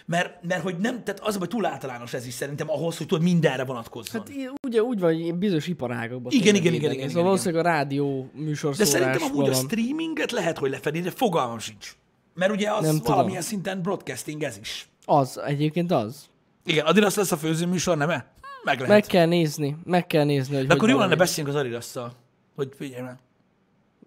Mert, 0.06 0.42
mert 0.42 0.62
hogy 0.62 0.76
nem, 0.76 1.04
tehát 1.04 1.20
az, 1.20 1.36
hogy 1.36 1.48
túl 1.48 1.66
általános 1.66 2.12
ez 2.14 2.26
is 2.26 2.32
szerintem 2.34 2.70
ahhoz, 2.70 2.96
hogy 2.96 3.06
tudod 3.06 3.22
mindenre 3.24 3.64
vonatkozzon. 3.64 4.20
Hát 4.20 4.30
í- 4.30 4.50
ugye 4.66 4.82
úgy 4.82 5.00
van, 5.00 5.14
hogy 5.14 5.34
bizonyos 5.34 5.66
iparágakban. 5.66 6.32
Igen, 6.32 6.54
igen, 6.54 6.56
igen, 6.56 6.72
védeni. 6.72 6.94
igen, 6.94 7.08
Szóval 7.08 7.10
igen, 7.10 7.24
valószínűleg 7.24 7.64
a 7.64 7.68
rádió 7.68 8.30
De 8.76 8.84
szerintem 8.84 9.22
amúgy 9.22 9.48
a 9.48 9.52
van. 9.52 9.62
streaminget 9.64 10.30
lehet, 10.32 10.58
hogy 10.58 10.70
lefedi, 10.70 11.00
de 11.00 11.10
fogalmam 11.10 11.58
sincs. 11.58 11.96
Mert 12.34 12.52
ugye 12.52 12.70
az 12.70 12.80
Nem 12.82 12.90
Nem 12.90 12.96
tudom. 12.98 13.14
valamilyen 13.14 13.42
szinten 13.42 13.82
broadcasting 13.82 14.42
ez 14.42 14.58
is. 14.60 14.88
Az, 15.04 15.38
egyébként 15.46 15.90
az. 15.92 16.26
Igen, 16.64 16.86
Adidas 16.86 17.14
lesz 17.14 17.32
a 17.32 17.36
főzőműsor, 17.36 17.96
nem 17.96 18.10
-e? 18.10 18.32
Meg 18.66 18.80
lehet. 18.80 18.88
Meg 18.88 19.04
kell 19.06 19.26
nézni, 19.26 19.76
meg 19.84 20.06
kell 20.06 20.24
nézni, 20.24 20.56
hogy 20.56 20.66
de 20.66 20.74
akkor 20.74 20.88
jó 20.88 20.98
lenne 20.98 21.16
beszéljünk 21.16 21.56
az 21.56 21.60
Adidas-szal. 21.62 22.12
Hogy 22.54 22.68
figyelj 22.76 23.02
meg. 23.02 23.18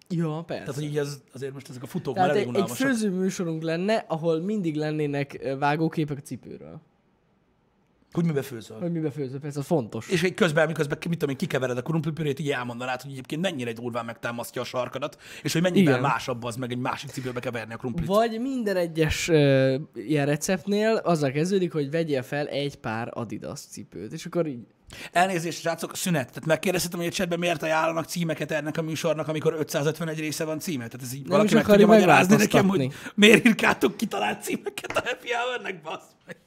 Ja, 0.10 0.44
persze. 0.48 0.64
Tehát, 0.64 0.80
hogy 0.80 0.90
így 0.90 0.98
az, 0.98 1.22
azért 1.34 1.54
most 1.54 1.70
ezek 1.70 1.84
a 1.84 1.88
futók 1.88 2.16
Tehát 2.16 2.30
már 2.30 2.38
egy, 2.38 2.44
elég 2.44 2.56
egy 2.56 2.62
unalmasak. 2.62 2.88
főző 2.88 3.10
műsorunk 3.10 3.62
lenne, 3.62 4.06
ahol 4.08 4.40
mindig 4.40 4.76
lennének 4.76 5.56
vágóképek 5.60 6.18
a 6.18 6.22
cipőről. 6.22 6.82
Hogy 8.12 8.26
mibe 8.26 8.42
főzöl. 8.42 8.80
Hogy 8.80 8.92
mibe 8.92 9.12
főző, 9.12 9.40
persze, 9.40 9.60
az 9.60 9.66
fontos. 9.66 10.10
És 10.10 10.24
egy 10.24 10.34
közben, 10.34 10.68
miközben, 10.68 10.98
mit 11.02 11.14
tudom 11.14 11.30
én, 11.30 11.38
kikevered 11.38 11.78
a 11.78 11.82
krumplipürét, 11.82 12.40
így 12.40 12.52
elmondanád, 12.52 13.02
hogy 13.02 13.12
egyébként 13.12 13.42
mennyire 13.42 13.74
durván 13.74 14.06
megtámasztja 14.06 14.62
a 14.62 14.66
sarkadat, 14.66 15.18
és 15.44 15.54
hogy 15.54 15.62
mennyivel 15.62 15.98
Igen. 15.98 16.10
másabb 16.10 16.44
az 16.44 16.56
meg 16.56 16.72
egy 16.72 16.78
másik 16.78 17.10
cipőbe 17.10 17.40
keverni 17.40 17.74
a 17.74 17.78
krumplit. 17.78 18.08
Vagy 18.08 18.40
minden 18.40 18.76
egyes 18.76 19.28
ö, 19.28 19.76
ilyen 19.94 20.26
receptnél 20.26 20.96
azzal 20.96 21.32
kezdődik, 21.32 21.72
hogy 21.72 21.92
vegyél 21.92 22.22
fel 22.22 22.48
egy 22.48 22.76
pár 22.76 23.10
Adidas 23.14 23.60
cipőt, 23.60 24.14
és 24.14 24.26
akkor 24.26 24.48
így 24.48 24.66
Elnézést, 25.12 25.60
srácok, 25.60 25.96
szünet. 25.96 26.28
Tehát 26.28 26.46
megkérdezhetem, 26.46 27.00
hogy 27.00 27.08
a 27.08 27.12
chatben 27.12 27.40
miért 27.40 27.64
ajánlanak 27.64 28.06
címeket 28.06 28.52
ennek 28.52 28.78
a 28.78 28.82
műsornak, 28.82 29.28
amikor 29.28 29.56
551 29.58 30.20
része 30.20 30.44
van 30.44 30.60
címe. 30.60 30.88
Tehát 30.88 31.02
ez 31.02 31.14
így 31.14 31.22
Nem 31.22 31.30
valaki 31.30 31.54
meg 31.54 31.66
tudja 31.66 31.88
magyarázni 31.88 32.36
nekem, 32.36 32.68
hogy 32.68 32.94
miért 33.16 33.46
írkátok 33.46 33.98
kitalált 33.98 34.44
címeket 34.44 34.98
a 34.98 35.02
Happy 35.06 35.28
Hour-nek, 35.34 35.82
bassz 35.82 36.10
meg. 36.26 36.38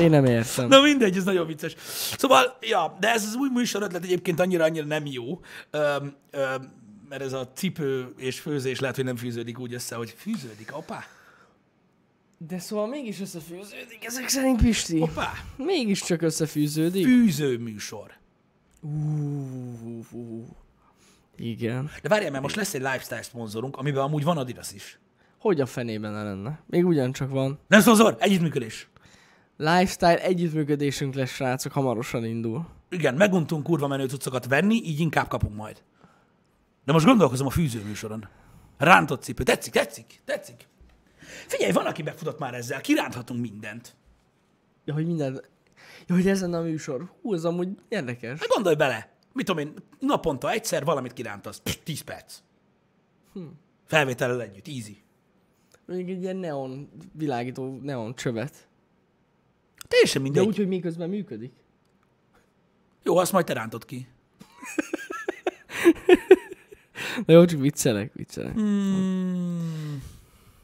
Én 0.00 0.10
nem 0.10 0.24
értem. 0.24 0.68
Na 0.68 0.80
mindegy, 0.80 1.16
ez 1.16 1.24
nagyon 1.24 1.46
vicces. 1.46 1.74
Szóval, 2.18 2.56
ja, 2.60 2.96
de 3.00 3.12
ez 3.12 3.24
az 3.24 3.34
új 3.34 3.48
műsor 3.52 3.82
ötlet 3.82 4.04
egyébként 4.04 4.40
annyira-annyira 4.40 4.84
nem 4.86 5.06
jó, 5.06 5.40
öm, 5.70 6.14
öm, 6.30 6.72
mert 7.08 7.22
ez 7.22 7.32
a 7.32 7.48
cipő 7.54 8.14
és 8.16 8.40
főzés 8.40 8.80
lehet, 8.80 8.96
hogy 8.96 9.04
nem 9.04 9.16
fűződik 9.16 9.58
úgy 9.58 9.74
össze, 9.74 9.96
hogy 9.96 10.14
fűződik, 10.16 10.76
opá, 10.76 11.04
De 12.38 12.58
szóval 12.58 12.86
mégis 12.86 13.20
összefűződik 13.20 14.04
ezek 14.04 14.28
szerint, 14.28 14.62
Pisti. 14.62 15.00
opá, 15.00 15.32
Mégiscsak 15.56 16.22
összefűződik. 16.22 17.04
fűző 17.04 17.58
műsor. 17.58 18.10
Ú, 18.80 18.88
ú, 20.12 20.46
Igen. 21.36 21.90
De 22.02 22.08
várjál, 22.08 22.30
mert 22.30 22.42
most 22.42 22.56
lesz 22.56 22.74
egy 22.74 22.80
lifestyle 22.80 23.22
szponzorunk, 23.22 23.76
amiben 23.76 24.02
amúgy 24.02 24.24
van 24.24 24.38
Adidas 24.38 24.72
is. 24.72 24.98
Hogy 25.38 25.60
a 25.60 25.66
fenében 25.66 26.12
ne 26.12 26.22
lenne? 26.22 26.60
Még 26.66 26.86
ugyancsak 26.86 27.30
van. 27.30 27.58
Nem 27.68 27.80
szponzor, 27.80 28.16
együttműködés. 28.18 28.88
Lifestyle 29.56 30.22
együttműködésünk 30.22 31.14
lesz, 31.14 31.30
srácok, 31.30 31.72
hamarosan 31.72 32.24
indul. 32.24 32.66
Igen, 32.88 33.14
meguntunk 33.14 33.62
kurva 33.62 33.86
menő 33.86 34.06
cuccokat 34.06 34.46
venni, 34.46 34.74
így 34.74 35.00
inkább 35.00 35.28
kapunk 35.28 35.54
majd. 35.54 35.82
De 36.84 36.92
most 36.92 37.06
gondolkozom 37.06 37.46
a 37.46 37.50
fűzőműsoron. 37.50 38.28
Rántott 38.78 39.22
cipő. 39.22 39.42
Tetszik, 39.42 39.72
tetszik, 39.72 40.20
tetszik. 40.24 40.68
Figyelj, 41.46 41.72
van, 41.72 41.86
aki 41.86 42.02
befutott 42.02 42.38
már 42.38 42.54
ezzel. 42.54 42.80
Kiránthatunk 42.80 43.40
mindent. 43.40 43.96
Ja, 44.84 44.94
hogy 44.94 45.06
minden... 45.06 45.40
Ja, 46.06 46.14
hogy 46.14 46.28
ezen 46.28 46.54
a 46.54 46.60
műsor. 46.60 47.10
Hú, 47.22 47.34
ez 47.34 47.44
amúgy 47.44 47.68
érdekes. 47.88 48.38
Hát 48.38 48.48
gondolj 48.48 48.74
bele, 48.74 49.16
mit 49.32 49.46
tudom 49.46 49.66
én, 49.66 49.74
naponta 49.98 50.50
egyszer 50.50 50.84
valamit 50.84 51.12
kirántasz. 51.12 51.58
Pff, 51.58 51.76
10 51.84 52.00
perc. 52.00 52.38
Hm. 53.32 53.40
Felvétellel 53.84 54.42
együtt, 54.42 54.66
easy. 54.68 55.02
Mondjuk 55.86 56.08
egy 56.08 56.22
ilyen 56.22 56.36
neon, 56.36 56.88
világító 57.12 57.78
neon 57.82 58.14
csövet. 58.14 58.68
Teljesen 59.88 60.22
De 60.22 60.28
mindegy. 60.28 60.46
úgy, 60.46 60.56
hogy 60.56 60.68
miközben 60.68 61.08
működik. 61.08 61.52
Jó, 63.02 63.16
azt 63.16 63.32
majd 63.32 63.44
te 63.46 63.52
rántod 63.52 63.84
ki. 63.84 64.08
De 67.26 67.32
jó, 67.32 67.44
csak 67.44 67.60
viccelek, 67.60 68.12
viccelek. 68.14 68.52
Hmm. 68.52 70.02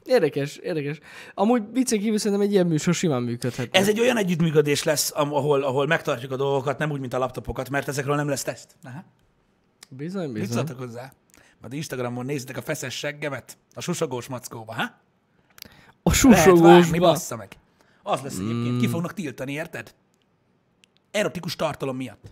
Érdekes, 0.04 0.56
érdekes. 0.56 0.98
Amúgy 1.34 1.62
viccen 1.72 1.98
kívül 1.98 2.18
szerintem 2.18 2.46
egy 2.46 2.52
ilyen 2.52 2.66
műsor 2.66 2.94
simán 2.94 3.22
működhet. 3.22 3.76
Ez 3.76 3.88
egy 3.88 4.00
olyan 4.00 4.16
együttműködés 4.16 4.82
lesz, 4.82 5.12
ahol, 5.14 5.62
ahol 5.62 5.86
megtartjuk 5.86 6.32
a 6.32 6.36
dolgokat, 6.36 6.78
nem 6.78 6.90
úgy, 6.90 7.00
mint 7.00 7.12
a 7.14 7.18
laptopokat, 7.18 7.70
mert 7.70 7.88
ezekről 7.88 8.16
nem 8.16 8.28
lesz 8.28 8.42
teszt. 8.42 8.76
Aha. 8.82 9.04
Bizony, 9.88 10.30
Mit 10.30 10.32
bizony. 10.40 10.56
szóltak 10.56 10.78
hozzá? 10.78 11.12
Majd 11.60 11.72
Instagramon 11.72 12.24
nézzétek 12.24 12.56
a 12.56 12.62
feszes 12.62 12.94
seggemet 12.98 13.56
a 13.74 13.80
susogós 13.80 14.26
mackóba, 14.28 14.74
ha? 14.74 14.82
A 16.02 16.10
Lehet 16.22 16.22
vágni, 16.22 16.36
susogósba. 16.36 16.98
bassza 16.98 17.36
meg. 17.36 17.52
Az 18.02 18.20
lesz 18.20 18.38
egyébként, 18.38 18.80
ki 18.80 18.86
fognak 18.86 19.12
tiltani, 19.14 19.52
érted? 19.52 19.94
Erotikus 21.10 21.56
tartalom 21.56 21.96
miatt. 21.96 22.30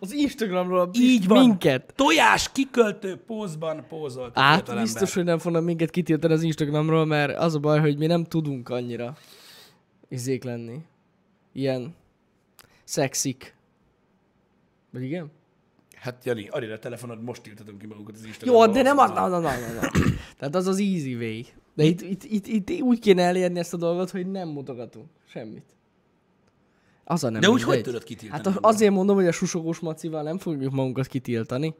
Az 0.00 0.12
Instagramról 0.12 0.90
Így 0.92 1.26
van. 1.26 1.38
minket. 1.46 1.92
Tojás 1.96 2.52
kiköltő 2.52 3.16
pózban 3.16 3.84
pózolt. 3.88 4.38
Hát 4.38 4.80
biztos, 4.80 5.14
hogy 5.14 5.24
nem 5.24 5.38
fognak 5.38 5.64
minket 5.64 5.90
kitiltani 5.90 6.32
az 6.32 6.42
Instagramról, 6.42 7.04
mert 7.04 7.38
az 7.38 7.54
a 7.54 7.58
baj, 7.58 7.80
hogy 7.80 7.98
mi 7.98 8.06
nem 8.06 8.24
tudunk 8.24 8.68
annyira 8.68 9.16
izék 10.08 10.44
lenni. 10.44 10.78
Ilyen 11.52 11.94
szexik. 12.84 13.54
Vagy 14.90 15.02
igen? 15.02 15.30
Hát 16.00 16.24
Jani, 16.24 16.48
adj 16.48 16.72
a 16.72 16.78
telefonod, 16.78 17.22
most 17.22 17.42
tiltatom 17.42 17.78
ki 17.78 17.86
magunkat 17.86 18.14
az 18.14 18.20
Jó, 18.20 18.26
Instagramon. 18.26 18.72
de 18.72 18.82
nem 18.82 18.98
az, 18.98 19.10
na, 19.10 19.28
na, 19.28 19.38
na, 19.38 19.50
na, 19.50 19.80
na. 19.80 19.90
Tehát 20.38 20.54
az 20.54 20.66
az 20.66 20.78
easy 20.78 21.14
way. 21.14 21.40
De 21.74 21.84
itt, 21.84 22.00
itt, 22.00 22.24
itt, 22.24 22.46
itt, 22.46 22.80
úgy 22.80 22.98
kéne 22.98 23.22
elérni 23.22 23.58
ezt 23.58 23.74
a 23.74 23.76
dolgot, 23.76 24.10
hogy 24.10 24.30
nem 24.30 24.48
mutogatunk 24.48 25.06
semmit. 25.28 25.64
Az 27.04 27.24
a 27.24 27.30
nem 27.30 27.40
De 27.40 27.48
úgy 27.50 27.62
hogy 27.62 27.82
tudod 27.82 28.02
kitiltani? 28.04 28.42
Hát 28.42 28.46
az- 28.46 28.58
azért 28.60 28.92
mondom, 28.92 29.16
hogy 29.16 29.26
a 29.26 29.32
susogós 29.32 29.78
macival 29.78 30.22
nem 30.22 30.38
fogjuk 30.38 30.72
magunkat 30.72 31.06
kitiltani. 31.06 31.74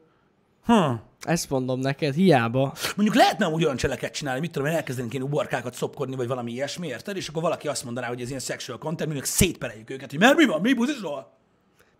Hm. 0.65 0.93
Ezt 1.21 1.49
mondom 1.49 1.79
neked, 1.79 2.13
hiába. 2.13 2.73
Mondjuk 2.95 3.17
lehetne 3.17 3.45
amúgy 3.45 3.63
olyan 3.63 3.75
cseleket 3.75 4.13
csinálni, 4.13 4.39
mit 4.39 4.51
tudom 4.51 4.67
én, 4.67 4.75
elkezdenénk 4.75 5.13
én 5.13 5.21
uborkákat 5.21 5.73
szopkodni, 5.73 6.15
vagy 6.15 6.27
valami 6.27 6.51
ilyesmi, 6.51 6.87
érted? 6.87 7.15
És 7.15 7.27
akkor 7.27 7.41
valaki 7.41 7.67
azt 7.67 7.83
mondaná, 7.83 8.07
hogy 8.07 8.21
ez 8.21 8.27
ilyen 8.27 8.39
sexual 8.39 8.77
content, 8.77 9.09
mondjuk 9.09 9.25
szétpereljük 9.25 9.89
őket, 9.89 10.09
hogy 10.09 10.19
mert 10.19 10.37
mi 10.37 10.45
van, 10.45 10.61
mi 10.61 10.73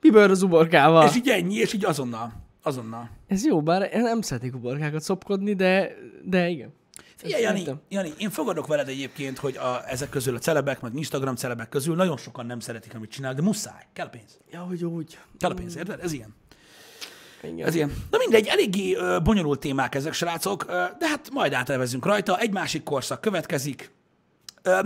Miből 0.01 0.29
az 0.29 0.41
uborkával? 0.41 1.07
És 1.07 1.15
így 1.15 1.27
ennyi, 1.29 1.55
és 1.55 1.73
így 1.73 1.85
azonnal. 1.85 2.33
Azonnal. 2.63 3.09
Ez 3.27 3.45
jó, 3.45 3.61
bár 3.61 3.89
én 3.93 4.01
nem 4.01 4.21
szeretnék 4.21 4.55
uborkákat 4.55 5.01
szopkodni, 5.01 5.53
de, 5.53 5.95
de 6.23 6.47
igen. 6.47 6.73
Figyelj, 7.15 7.41
Jani, 7.41 7.59
értem. 7.59 7.81
Jani, 7.89 8.13
én 8.17 8.29
fogadok 8.29 8.67
veled 8.67 8.87
egyébként, 8.87 9.37
hogy 9.37 9.57
a, 9.57 9.81
ezek 9.89 10.09
közül 10.09 10.35
a 10.35 10.39
celebek, 10.39 10.81
meg 10.81 10.95
Instagram 10.95 11.35
celebek 11.35 11.69
közül 11.69 11.95
nagyon 11.95 12.17
sokan 12.17 12.45
nem 12.45 12.59
szeretik, 12.59 12.95
amit 12.95 13.09
csinál, 13.11 13.33
de 13.33 13.41
muszáj. 13.41 13.85
Kell 13.93 14.05
a 14.05 14.09
pénz. 14.09 14.37
Ja, 14.51 14.59
hogy 14.59 14.85
úgy. 14.85 15.19
Kell 15.39 15.49
a 15.49 15.53
pénz, 15.53 15.75
érted? 15.75 15.99
Ez 16.03 16.11
ilyen. 16.11 16.35
Igen. 17.43 17.67
Ez 17.67 17.75
ilyen. 17.75 17.93
Na 18.09 18.17
mindegy, 18.17 18.47
eléggé 18.47 18.95
ö, 18.95 19.19
bonyolult 19.23 19.59
témák 19.59 19.95
ezek, 19.95 20.13
srácok, 20.13 20.65
ö, 20.67 20.83
de 20.99 21.07
hát 21.07 21.29
majd 21.31 21.53
átevezünk 21.53 22.05
rajta. 22.05 22.39
Egy 22.39 22.51
másik 22.51 22.83
korszak 22.83 23.21
következik. 23.21 23.91
Ö, 24.61 24.79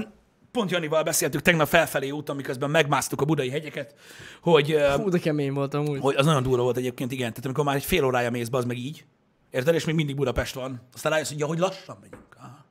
pont 0.56 0.72
Janival 0.72 1.04
beszéltük 1.04 1.42
tegnap 1.42 1.68
felfelé 1.68 2.10
úton, 2.10 2.36
miközben 2.36 2.70
megmásztuk 2.70 3.22
a 3.22 3.26
budai 3.26 3.50
hegyeket, 3.50 3.94
hogy, 4.42 4.78
Hú, 4.96 5.10
de 5.10 5.18
kemény 5.20 5.54
voltam 5.54 5.86
úgy. 5.88 6.00
hogy 6.00 6.16
az 6.16 6.26
nagyon 6.26 6.44
durva 6.44 6.64
volt 6.64 6.78
egyébként, 6.78 7.12
igen. 7.12 7.30
Tehát 7.30 7.46
amikor 7.46 7.64
már 7.64 7.76
egy 7.76 7.84
fél 7.86 8.04
órája 8.06 8.32
mész, 8.32 8.48
az 8.52 8.66
meg 8.66 8.78
így, 8.78 9.06
érted? 9.52 9.74
És 9.76 9.86
még 9.86 9.96
mindig 9.96 10.16
Budapest 10.16 10.54
van. 10.54 10.82
Aztán 10.94 11.12
rájössz, 11.12 11.30
hogy 11.30 11.40
ja, 11.40 11.46
hogy 11.46 11.60
lassan 11.60 11.98
megyünk. 12.02 12.24
Aha. 12.40 12.64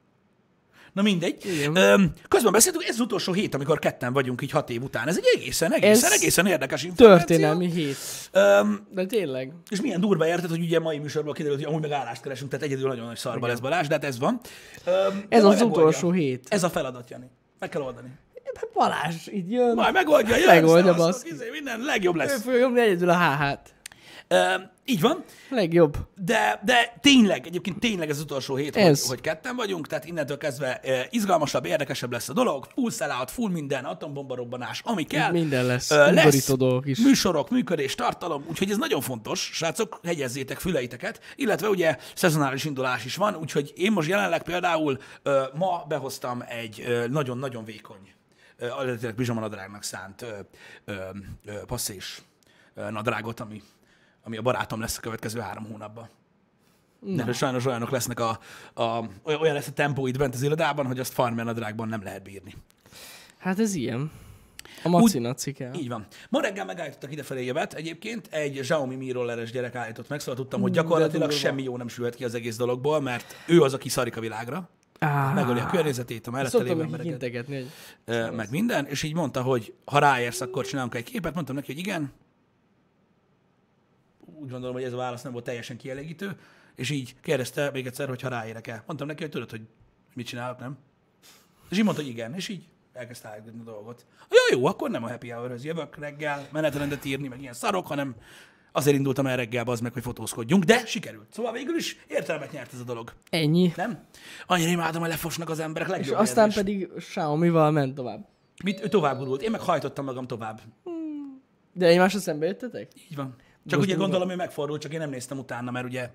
Na 0.93 1.03
mindegy. 1.03 1.47
Igen. 1.47 2.15
Közben 2.29 2.53
beszéltük, 2.53 2.83
ez 2.85 2.95
az 2.95 3.01
utolsó 3.01 3.33
hét, 3.33 3.55
amikor 3.55 3.79
ketten 3.79 4.13
vagyunk 4.13 4.43
így 4.43 4.51
hat 4.51 4.71
év 4.71 4.83
után. 4.83 5.09
Ez 5.09 5.17
egy 5.17 5.25
egészen, 5.37 5.73
egészen, 5.73 6.11
Ez 6.13 6.21
egészen 6.21 6.47
érdekes 6.47 6.83
információ. 6.83 7.27
Történelmi 7.27 7.71
hét. 7.71 7.97
Öm, 8.33 8.87
De 8.91 9.07
tényleg. 9.07 9.53
és 9.71 9.81
milyen 9.81 10.01
durva 10.01 10.27
érted, 10.27 10.51
hogy 10.51 10.61
ugye 10.61 10.79
mai 10.81 10.99
műsorban 10.99 11.35
kiderült, 11.35 11.59
hogy 11.63 11.69
amúgy 11.73 11.83
meg 11.83 11.91
állást 11.91 12.23
keresünk, 12.23 12.51
tehát 12.51 12.67
egyedül 12.67 12.89
nagyon 12.89 13.07
nagy 13.07 13.17
szarba 13.17 13.47
lesz 13.47 13.59
Balázs, 13.59 13.87
de 13.87 13.95
hát 13.95 14.05
ez 14.05 14.19
van. 14.19 14.41
De 14.85 14.93
Ez 15.29 15.45
az 15.45 15.55
megoldja. 15.55 15.65
utolsó 15.67 16.11
hét. 16.11 16.47
Ez 16.49 16.63
a 16.63 16.71
feladat, 16.71 17.11
Jani. 17.11 17.27
Meg 17.65 17.73
kell 17.73 17.83
oldani. 17.83 18.09
Balázs, 18.75 19.27
így 19.29 19.51
jön. 19.51 19.75
Majd 19.75 19.93
megoldja, 19.93 20.37
jön, 20.37 20.47
Megoldja, 20.47 20.95
baszki. 20.95 21.29
izé, 21.33 21.49
minden 21.51 21.81
legjobb 21.81 22.15
Ő 22.15 22.19
lesz. 22.19 22.43
fogja 22.43 22.59
nyomni 22.61 22.81
egyedül 22.81 23.09
a 23.11 23.19
HH-t. 23.19 23.75
Így 24.87 25.01
van. 25.01 25.25
Legjobb. 25.51 25.97
De, 26.17 26.61
de 26.65 26.97
tényleg, 27.01 27.47
egyébként 27.47 27.79
tényleg 27.79 28.11
ez 28.11 28.21
utolsó 28.21 28.57
hét, 28.57 28.75
hogy, 28.75 28.83
Ez. 28.83 29.07
hogy 29.07 29.21
ketten 29.21 29.57
vagyunk, 29.57 29.87
tehát 29.87 30.05
innentől 30.05 30.37
kezdve 30.37 30.81
e, 30.81 31.07
izgalmasabb, 31.11 31.65
érdekesebb 31.65 32.13
lesz 32.13 32.29
a 32.29 32.33
dolog, 32.33 32.67
full 32.75 32.91
sellout, 32.91 33.31
full 33.31 33.51
minden, 33.51 33.85
atombomba 33.85 34.35
robbanás, 34.35 34.81
ami 34.85 35.05
kell. 35.05 35.31
Minden 35.31 35.65
lesz. 35.67 35.91
Ö, 35.91 36.09
Undorító 36.09 36.55
dolgok 36.55 36.87
is. 36.87 36.99
műsorok, 36.99 37.51
működés, 37.51 37.95
tartalom, 37.95 38.45
úgyhogy 38.49 38.71
ez 38.71 38.77
nagyon 38.77 39.01
fontos, 39.01 39.51
srácok, 39.53 40.01
hegyezzétek 40.05 40.59
füleiteket, 40.59 41.21
illetve 41.37 41.69
ugye 41.69 41.97
szezonális 42.15 42.65
indulás 42.65 43.05
is 43.05 43.17
van, 43.17 43.35
úgyhogy 43.37 43.73
én 43.77 43.93
most 43.93 44.09
jelenleg 44.09 44.43
például 44.43 44.99
ö, 45.23 45.43
ma 45.55 45.85
behoztam 45.89 46.45
egy 46.49 46.83
ö, 46.87 47.07
nagyon-nagyon 47.09 47.65
vékony, 47.65 48.13
ö, 48.57 48.67
eredetileg 48.81 49.15
pizsamanadrágnak 49.15 49.83
szánt 49.83 50.23
ö, 50.23 50.29
ö, 50.85 50.95
ö, 51.47 51.53
passzés 51.67 52.23
ö, 52.75 52.91
nadrágot, 52.91 53.41
ami, 53.41 53.63
ami 54.25 54.37
a 54.37 54.43
barátom 54.43 54.81
lesz 54.81 54.99
a 54.99 55.01
következő 55.01 55.41
három 55.41 55.65
hónapban. 55.65 56.09
De 57.01 57.33
sajnos 57.33 57.67
olyanok 57.67 57.91
lesznek 57.91 58.21
a, 58.21 58.39
a, 58.83 59.05
olyan 59.23 59.55
lesz 59.55 59.67
a 59.67 59.73
tempó 59.73 60.07
itt 60.07 60.19
bent 60.19 60.35
az 60.35 60.43
irodában, 60.43 60.87
hogy 60.87 60.99
azt 60.99 61.13
farmer 61.13 61.45
nadrágban 61.45 61.89
nem 61.89 62.03
lehet 62.03 62.23
bírni. 62.23 62.55
Hát 63.39 63.59
ez 63.59 63.75
ilyen. 63.75 64.11
A 64.83 64.89
maci 64.89 65.19
naci 65.19 65.53
kell. 65.53 65.75
Így 65.75 65.89
van. 65.89 66.07
Ma 66.29 66.41
reggel 66.41 66.65
megállítottak 66.65 67.13
idefelé 67.13 67.45
jövet. 67.45 67.75
Egyébként 67.75 68.29
egy 68.31 68.61
Xiaomi 68.61 68.95
Mi 68.95 69.11
rolleres 69.11 69.51
gyerek 69.51 69.75
állított 69.75 70.09
meg, 70.09 70.21
szóval 70.21 70.35
tudtam, 70.35 70.61
hogy 70.61 70.71
de 70.71 70.81
gyakorlatilag 70.81 71.31
semmi 71.31 71.63
jó 71.63 71.77
nem 71.77 71.89
sülhet 71.89 72.15
ki 72.15 72.25
az 72.25 72.35
egész 72.35 72.57
dologból, 72.57 73.01
mert 73.01 73.35
ő 73.47 73.61
az, 73.61 73.75
aki 73.75 73.89
szarik 73.89 74.17
a 74.17 74.21
világra. 74.21 74.69
Ah, 74.99 75.35
Megöli 75.35 75.61
a 75.61 75.67
környezetét, 75.67 76.27
a 76.27 76.31
mellette 76.31 76.63
lévő 76.63 76.83
embereket, 76.83 77.47
hogy 77.47 77.67
meg 78.37 78.51
minden, 78.51 78.87
és 78.87 79.03
így 79.03 79.15
mondta, 79.15 79.43
hogy 79.43 79.75
ha 79.85 79.99
ráérsz, 79.99 80.41
akkor 80.41 80.67
csinálunk 80.67 80.95
egy 80.95 81.05
képet. 81.05 81.35
Mondtam 81.35 81.55
neki, 81.55 81.73
hogy 81.73 81.81
igen. 81.81 82.13
Úgy 84.41 84.51
gondolom, 84.51 84.75
hogy 84.75 84.85
ez 84.85 84.93
a 84.93 84.97
válasz 84.97 85.23
nem 85.23 85.33
volt 85.33 85.45
teljesen 85.45 85.77
kielégítő, 85.77 86.37
és 86.75 86.91
így 86.91 87.15
kérdezte 87.21 87.71
még 87.73 87.87
egyszer, 87.87 88.09
hogy 88.09 88.21
ha 88.21 88.29
ráérek 88.29 88.67
el. 88.67 88.83
Mondtam 88.87 89.07
neki, 89.07 89.23
hogy 89.23 89.31
tudod, 89.31 89.51
hogy 89.51 89.61
mit 90.15 90.27
csinálok, 90.27 90.59
nem? 90.59 90.79
És 91.71 91.79
így 91.79 91.85
mondta, 91.85 92.03
hogy 92.03 92.11
igen, 92.11 92.35
és 92.35 92.49
így 92.49 92.69
elkezdte 92.93 93.29
állítani 93.29 93.61
a 93.61 93.63
dolgot. 93.65 94.07
Ja, 94.31 94.57
jó, 94.59 94.67
akkor 94.67 94.91
nem 94.91 95.05
a 95.05 95.09
happy 95.09 95.29
hour 95.31 95.55
jövök 95.63 95.97
reggel 95.99 96.49
menetrendet 96.53 97.05
írni, 97.05 97.29
meg 97.29 97.41
ilyen 97.41 97.53
szarok, 97.53 97.87
hanem 97.87 98.15
azért 98.73 98.97
indultam 98.97 99.27
el 99.27 99.37
reggel, 99.37 99.65
az 99.67 99.81
meg, 99.81 99.93
hogy 99.93 100.03
fotózkodjunk, 100.03 100.65
de 100.65 100.87
sikerült. 100.87 101.33
Szóval 101.33 101.53
végül 101.53 101.77
is 101.77 101.97
értelmet 102.09 102.53
nyert 102.53 102.73
ez 102.73 102.81
a 102.81 102.85
dolog, 102.85 103.13
ennyi. 103.31 103.73
nem? 103.77 104.05
Annyira 104.47 104.71
imádom, 104.71 105.01
hogy 105.01 105.11
lefosnak 105.11 105.49
az 105.51 105.59
emberek, 105.59 105.89
És 105.89 105.95
legjobb 105.95 106.19
aztán 106.19 106.45
érzés. 106.47 106.63
pedig 106.63 106.89
Xiaomi-val 106.97 107.71
ment 107.71 107.95
tovább. 107.95 108.27
Mit, 108.65 108.85
ő 108.85 108.89
tovább 108.89 109.19
gurult, 109.19 109.43
én 109.43 109.51
meg 109.51 109.61
hajtottam 109.61 110.05
magam 110.05 110.27
tovább. 110.27 110.61
De 111.73 111.87
egymásra 111.87 112.19
szembe 112.19 112.47
jöttetek? 112.47 112.93
Így 113.11 113.17
van. 113.17 113.35
Csak 113.67 113.79
ugye 113.81 113.89
durva. 113.89 114.03
gondolom, 114.03 114.29
hogy 114.29 114.37
megfordult, 114.37 114.81
csak 114.81 114.93
én 114.93 114.99
nem 114.99 115.11
néztem 115.11 115.39
utána, 115.39 115.71
mert 115.71 115.87
ugye, 115.87 116.11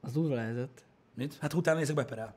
Az 0.00 0.12
durva 0.12 0.34
lehetett. 0.34 0.84
mit? 1.14 1.36
Hát 1.40 1.52
utána 1.52 1.78
nézek 1.78 1.94
beperel. 1.94 2.34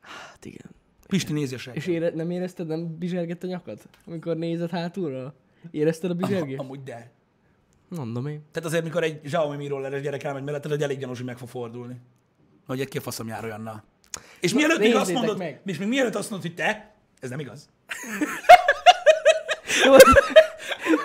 Hát 0.00 0.44
igen. 0.44 0.70
Pisti 1.08 1.32
nézi 1.32 1.54
a. 1.54 1.70
És 1.72 1.86
ére, 1.86 2.10
nem 2.14 2.30
érezted, 2.30 2.66
nem 2.66 2.96
bizsergett 2.98 3.42
a 3.42 3.46
nyakad? 3.46 3.78
Amikor 4.06 4.36
nézed 4.36 4.70
hátulra? 4.70 5.34
Érezted 5.70 6.10
a 6.10 6.14
bizsergést? 6.14 6.60
Amúgy 6.60 6.82
de. 6.82 7.10
Mondom 7.88 8.26
én. 8.26 8.42
Tehát 8.50 8.68
azért, 8.68 8.84
mikor 8.84 9.02
egy 9.02 9.20
Xiaomi 9.20 9.56
Mi 9.56 9.66
rolleres 9.66 10.02
gyerek 10.02 10.22
elmegy 10.22 10.42
mellette, 10.42 10.68
hogy 10.68 10.82
elég 10.82 10.98
gyanús, 10.98 11.16
hogy 11.16 11.26
meg 11.26 11.38
fog 11.38 11.48
fordulni. 11.48 12.00
Hogy 12.66 12.80
egy 12.80 12.88
ki 12.88 12.98
a 12.98 13.00
faszom 13.00 13.26
jár 13.26 13.44
olyannal. 13.44 13.82
És 14.40 14.54
mielőtt 14.54 14.78
még 14.78 14.94
azt 14.94 15.12
mondod, 15.12 15.38
meg. 15.38 15.60
és 15.64 15.78
még 15.78 15.88
mielőtt 15.88 16.14
azt 16.14 16.30
mondod, 16.30 16.48
hogy 16.48 16.56
te, 16.56 16.94
ez 17.20 17.30
nem 17.30 17.38
igaz. 17.40 17.68
Jó, 19.84 19.92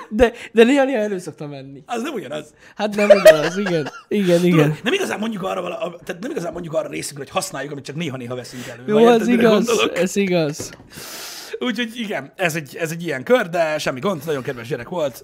de, 0.10 0.34
de 0.52 0.64
néha-néha 0.64 0.98
elő 1.00 1.18
szoktam 1.18 1.50
menni. 1.50 1.84
Az 1.86 2.02
nem 2.02 2.14
ugyanaz. 2.14 2.54
Hát 2.76 2.96
nem 2.96 3.10
igaz, 3.10 3.58
igen. 3.58 3.90
Igen, 4.08 4.46
igen. 4.46 4.78
Nem 4.84 4.94
igazán 4.94 5.20
mondjuk 5.20 5.44
arra, 5.44 5.62
vala, 5.62 6.00
tehát 6.06 6.22
nem 6.22 6.32
igazán 6.32 6.52
mondjuk 6.52 6.74
arra 6.74 6.88
részünkre, 6.90 7.24
hogy 7.24 7.34
használjuk, 7.34 7.72
amit 7.72 7.84
csak 7.86 7.96
néha-néha 7.96 8.36
veszünk 8.36 8.68
elő. 8.68 8.84
Jó, 8.88 8.96
mire 8.98 9.26
igaz, 9.34 9.66
gondolok? 9.66 9.98
ez 9.98 10.16
igaz. 10.16 10.72
Úgyhogy 11.60 11.92
igen, 11.96 12.34
ez 12.36 12.56
egy, 12.56 12.76
ez 12.76 12.92
egy 12.92 13.04
ilyen 13.04 13.24
kör, 13.24 13.50
de 13.50 13.78
semmi 13.78 14.00
gond, 14.00 14.22
nagyon 14.26 14.44
kedves 14.44 14.68
gyerek 14.68 14.90
volt. 14.90 15.24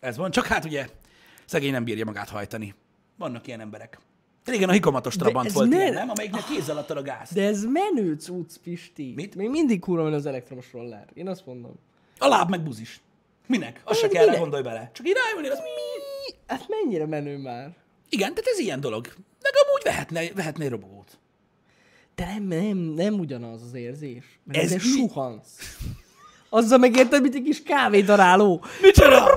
Ez 0.00 0.16
van, 0.16 0.30
csak 0.30 0.46
hát 0.46 0.64
ugye 0.64 0.86
szegény 1.44 1.72
nem 1.72 1.84
bírja 1.84 2.04
magát 2.04 2.28
hajtani. 2.28 2.74
Vannak 3.18 3.46
ilyen 3.46 3.60
emberek. 3.60 3.98
Régen 4.44 4.68
a 4.68 4.72
hikomatos 4.72 5.16
Trabant 5.16 5.46
ez 5.46 5.52
volt 5.54 5.68
ne- 5.68 5.76
ilyen, 5.76 5.92
nem? 5.92 6.10
Amelyiknek 6.10 6.44
kézzel 6.44 6.76
adtad 6.76 6.96
a 6.96 7.02
gázt. 7.02 7.34
De 7.34 7.46
ez 7.46 7.64
menő 7.64 8.14
cucc, 8.14 8.56
Pisti. 8.62 9.12
Mit? 9.16 9.34
Még 9.34 9.48
mindig 9.50 9.80
kurva 9.80 10.04
az 10.04 10.26
elektromos 10.26 10.72
roller. 10.72 11.06
Én 11.14 11.28
azt 11.28 11.46
mondom. 11.46 11.72
A 12.18 12.28
láb 12.28 12.50
meg 12.50 12.62
buzis. 12.62 13.00
Minek? 13.52 13.80
Azt 13.84 13.98
se 13.98 14.08
kell, 14.08 14.24
minek? 14.24 14.40
gondolj 14.40 14.62
bele. 14.62 14.90
Csak 14.94 15.08
így 15.08 15.14
rájönni, 15.24 15.48
az 15.48 15.58
mi? 15.58 16.34
Hát 16.46 16.64
mennyire 16.68 17.06
menő 17.06 17.36
már? 17.36 17.70
Igen, 18.08 18.34
tehát 18.34 18.50
ez 18.52 18.58
ilyen 18.58 18.80
dolog. 18.80 19.06
Meg 19.42 19.52
amúgy 19.66 19.82
vehetne, 19.84 20.32
vehetne 20.34 20.64
egy 20.64 20.70
robogót. 20.70 21.18
De 22.14 22.24
nem, 22.24 22.42
nem, 22.42 22.76
nem 22.76 23.18
ugyanaz 23.18 23.62
az 23.62 23.74
érzés. 23.74 24.24
Mert 24.44 24.62
Ez 24.62 24.70
mi? 24.70 24.78
suhansz. 24.78 25.78
Azzal 26.48 26.78
megérted, 26.78 27.22
mint 27.22 27.34
egy 27.34 27.42
kis 27.42 27.62
kávédaráló. 27.62 28.64
Micsoda? 28.80 29.30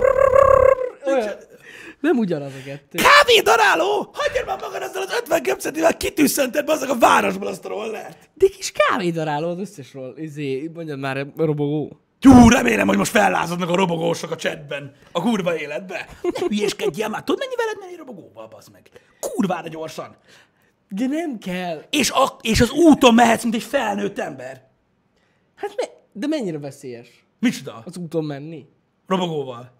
Nem 2.00 2.17
ugyanaz 2.17 2.51
a 2.62 2.63
kettő. 2.65 2.98
Kávédaráló? 3.03 4.10
Hagyjad 4.13 4.45
már 4.45 4.60
magad 4.62 4.81
azzal 4.81 5.01
az 5.01 5.13
50 5.22 5.43
köpcetivel 5.43 5.98
kitűszented 5.98 6.69
azok 6.69 6.89
a 6.89 6.98
városból 6.98 7.48
azt 7.48 7.65
a 7.65 7.67
rollert. 7.67 8.29
De 8.34 8.48
kis 8.48 8.72
kávédaráló 8.72 9.50
az 9.50 9.60
összesről. 9.60 10.17
Izé, 10.17 10.72
mondjad 10.74 11.00
már, 11.00 11.27
robogó. 11.38 12.00
Jó, 12.25 12.50
remélem, 12.50 12.88
hogy 12.88 12.98
most 12.98 13.12
fellázadnak 13.12 13.70
a 13.70 13.75
robogósok 13.75 14.32
a 14.32 14.36
chatben, 14.36 14.91
a 15.12 15.22
kurva 15.22 15.58
életbe. 15.58 16.08
Ne 16.22 16.39
hülyéskedjél 16.39 17.08
már, 17.08 17.24
tudod 17.24 17.39
mennyi 17.39 17.55
veled 17.55 17.77
menni 17.79 17.96
robogóval, 17.96 18.48
bazd 18.48 18.72
meg? 18.72 18.89
Kurvára 19.20 19.67
gyorsan. 19.67 20.15
De 20.89 21.08
nem 21.08 21.38
kell. 21.38 21.84
És, 21.89 22.10
a, 22.10 22.38
és 22.41 22.62
az 22.62 22.72
úton 22.72 23.13
mehetsz, 23.13 23.44
mint 23.44 23.55
egy 23.55 23.63
felnőtt 23.63 24.20
ember. 24.20 24.67
Hát 25.55 25.74
me, 25.77 25.84
de 26.12 26.27
mennyire 26.27 26.60
veszélyes 26.60 27.25
Micsoda? 27.39 27.84
az 27.86 27.98
úton 27.98 28.24
menni? 28.24 28.65
Robogóval. 29.08 29.72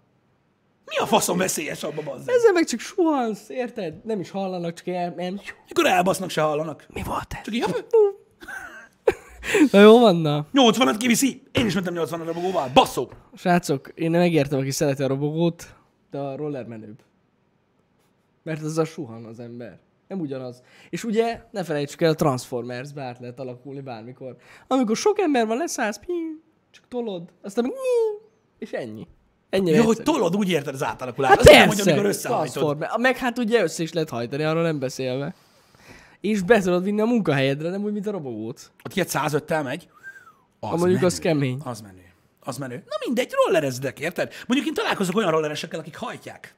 Mi 0.84 0.96
a 0.96 1.06
faszom 1.06 1.38
veszélyes 1.38 1.82
abban, 1.82 2.04
bazd 2.04 2.26
meg? 2.26 2.34
Ezzel 2.34 2.52
meg 2.52 2.64
csak 2.64 2.80
suhansz, 2.80 3.48
érted? 3.48 4.04
Nem 4.04 4.20
is 4.20 4.30
hallanak, 4.30 4.74
csak 4.74 4.86
el, 4.86 5.14
nem. 5.16 5.40
Mikor 5.68 5.86
elbasznak, 5.86 6.30
se 6.30 6.40
hallanak. 6.40 6.86
Mi 6.92 7.02
volt 7.02 7.32
ez? 7.32 7.44
Csak 7.44 7.54
így, 7.54 7.64
Na 9.72 9.80
jó 9.80 9.98
van, 9.98 10.16
na. 10.16 10.46
80-at 10.52 10.94
kiviszi. 10.98 11.42
Én 11.52 11.66
is 11.66 11.74
mentem 11.74 11.94
80 11.94 12.24
robogóval. 12.24 12.70
Basszó. 12.74 13.08
Srácok, 13.34 13.92
én 13.94 14.10
megértem, 14.10 14.58
aki 14.58 14.70
szereti 14.70 15.02
a 15.02 15.06
robogót, 15.06 15.74
de 16.10 16.18
a 16.18 16.36
roller 16.36 16.66
menőbb. 16.66 16.98
Mert 18.42 18.62
az 18.62 18.78
a 18.78 18.84
suhan 18.84 19.24
az 19.24 19.40
ember. 19.40 19.78
Nem 20.08 20.20
ugyanaz. 20.20 20.62
És 20.90 21.04
ugye, 21.04 21.42
ne 21.50 21.64
felejtsük 21.64 22.00
el, 22.00 22.10
a 22.10 22.14
Transformers 22.14 22.88
át 22.96 23.18
lehet 23.18 23.40
alakulni 23.40 23.80
bármikor. 23.80 24.36
Amikor 24.66 24.96
sok 24.96 25.18
ember 25.18 25.46
van, 25.46 25.56
leszállsz, 25.56 25.98
pí, 25.98 26.12
csak 26.70 26.84
tolod, 26.88 27.22
aztán 27.42 27.64
meg 27.64 27.72
és 28.58 28.72
ennyi. 28.72 29.06
Ennyi. 29.50 29.70
Jó, 29.70 29.84
hogy 29.84 30.02
tolod, 30.02 30.36
úgy 30.36 30.50
érted 30.50 30.74
az 30.74 30.84
átalakulást. 30.84 31.34
Hát 31.34 31.40
Azt 31.40 31.50
nem 31.50 31.66
persze, 31.66 31.74
mondja, 31.74 31.92
amikor 31.92 32.08
összehajtod. 32.08 32.52
Transformer. 32.52 32.90
Meg 32.98 33.16
hát 33.16 33.38
ugye 33.38 33.62
össze 33.62 33.82
is 33.82 33.92
lehet 33.92 34.08
hajtani, 34.08 34.42
arról 34.42 34.62
nem 34.62 34.78
beszélve. 34.78 35.34
És 36.20 36.42
be 36.42 36.60
tudod 36.60 36.84
vinni 36.84 37.00
a 37.00 37.04
munkahelyedre, 37.04 37.70
nem 37.70 37.82
úgy, 37.82 37.92
mint 37.92 38.06
a 38.06 38.10
robogót. 38.10 38.72
Ott 38.84 38.94
ilyet 38.94 39.10
105-tel 39.12 39.62
megy. 39.64 39.88
Az 40.60 40.68
Ha 40.68 40.76
mondjuk 40.76 40.92
menő. 40.94 41.06
az 41.06 41.18
kemény. 41.18 41.60
Az 41.64 41.80
menő. 41.80 42.04
Az 42.40 42.56
menő. 42.58 42.74
Na 42.74 42.96
mindegy, 43.06 43.32
rollerezdek, 43.44 44.00
érted? 44.00 44.32
Mondjuk 44.46 44.68
én 44.68 44.74
találkozok 44.74 45.16
olyan 45.16 45.30
rolleresekkel, 45.30 45.80
akik 45.80 45.96
hajtják. 45.96 46.54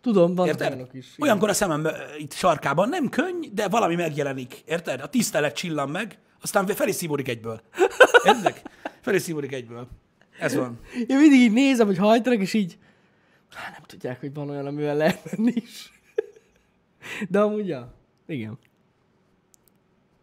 Tudom, 0.00 0.34
vannak 0.34 0.52
Érted? 0.52 0.72
olyanok 0.72 0.94
is. 0.94 1.04
igen. 1.12 1.22
Olyankor 1.28 1.48
a 1.48 1.52
szemem 1.52 1.88
itt 2.18 2.32
sarkában 2.32 2.88
nem 2.88 3.08
könny, 3.08 3.46
de 3.52 3.68
valami 3.68 3.94
megjelenik. 3.94 4.62
Érted? 4.66 5.00
A 5.00 5.08
tisztelet 5.08 5.54
csillan 5.56 5.88
meg, 5.88 6.18
aztán 6.42 6.66
fel 6.66 6.88
is 6.88 6.94
szívódik 6.94 7.28
egyből. 7.28 7.60
Érted? 8.26 8.62
Fel 9.00 9.14
is 9.14 9.22
szívódik 9.22 9.52
egyből. 9.52 9.88
Ez 10.38 10.54
van. 10.54 10.78
Én 11.06 11.18
mindig 11.18 11.40
így 11.40 11.52
nézem, 11.52 11.86
hogy 11.86 11.96
hajtanak, 11.98 12.40
és 12.40 12.52
így, 12.54 12.78
hát 13.54 13.70
nem 13.72 13.82
tudják, 13.86 14.20
hogy 14.20 14.34
van 14.34 14.50
olyan, 14.50 14.66
amivel 14.66 14.96
lehet 14.96 15.36
menni 15.36 15.52
is. 15.54 15.92
De 17.30 17.40
amúgy, 17.40 17.68
ja. 17.68 17.94
Igen. 18.26 18.58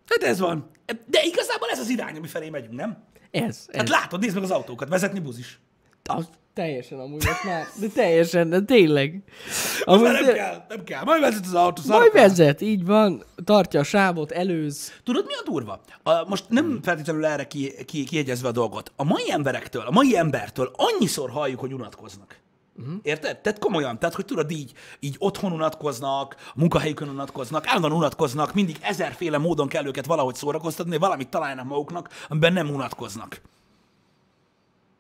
Hát 0.08 0.24
ez 0.24 0.40
van. 0.40 0.70
De 0.86 1.20
igazából 1.24 1.70
ez 1.72 1.80
az 1.80 1.90
irány, 1.90 2.16
ami 2.18 2.28
felé 2.28 2.50
megyünk, 2.50 2.74
nem? 2.74 3.04
Ez, 3.32 3.66
ez. 3.68 3.78
Hát 3.78 3.90
látod, 3.90 4.20
nézd 4.20 4.34
meg 4.36 4.44
az 4.44 4.52
autókat, 4.52 4.90
vezetni 4.90 5.20
buzis. 5.20 5.60
Az 6.04 6.30
teljesen 6.54 7.00
amúgy 7.00 7.26
most 7.26 7.44
már, 7.44 7.66
de 7.80 7.88
teljesen, 7.88 8.50
de 8.50 8.62
tényleg. 8.62 9.24
Most 9.46 9.82
Amúgy 9.84 10.04
már 10.04 10.14
nem 10.14 10.26
te- 10.26 10.34
kell, 10.34 10.66
nem 10.70 10.84
kell. 10.84 11.04
Majd 11.04 11.22
vezet 11.22 11.46
az 11.46 11.54
autó, 11.54 11.82
Majd 11.88 12.12
vezet, 12.14 12.62
így 12.62 12.86
van, 12.86 13.24
tartja 13.44 13.80
a 13.80 13.84
sávot, 13.84 14.32
előz. 14.32 14.94
Tudod, 15.04 15.26
mi 15.26 15.34
a 15.34 15.42
durva? 15.46 15.82
A, 16.04 16.28
most 16.28 16.46
nem 16.50 16.80
feltétlenül 16.84 17.26
erre 17.26 17.48
ki, 17.48 17.86
ki, 17.86 18.04
kiegyezve 18.04 18.48
a 18.48 18.52
dolgot. 18.52 18.92
A 18.96 19.04
mai 19.04 19.32
emberektől, 19.32 19.82
a 19.82 19.92
mai 19.92 20.18
embertől 20.18 20.72
annyiszor 20.76 21.30
halljuk, 21.30 21.60
hogy 21.60 21.74
unatkoznak. 21.74 22.40
Uh-huh. 22.80 22.96
Érted? 23.02 23.40
Tehát 23.40 23.60
komolyan, 23.60 24.00
tehát 24.00 24.16
hogy 24.16 24.26
tudod 24.26 24.52
így, 24.52 24.74
így 25.00 25.16
otthon 25.20 25.52
unatkoznak, 25.52 26.36
a 26.40 26.54
munkahelyükön 26.56 27.10
unatkoznak, 27.10 27.68
állandóan 27.68 27.94
unatkoznak, 27.94 28.54
mindig 28.54 28.78
ezerféle 28.82 29.38
módon 29.38 29.68
kell 29.68 29.86
őket 29.86 30.06
valahogy 30.06 30.36
szórakoztatni, 30.36 30.98
valamit 30.98 31.30
találnak 31.30 31.66
maguknak, 31.66 32.10
amiben 32.28 32.54
nem 32.54 32.70
unatkoznak. 32.70 33.42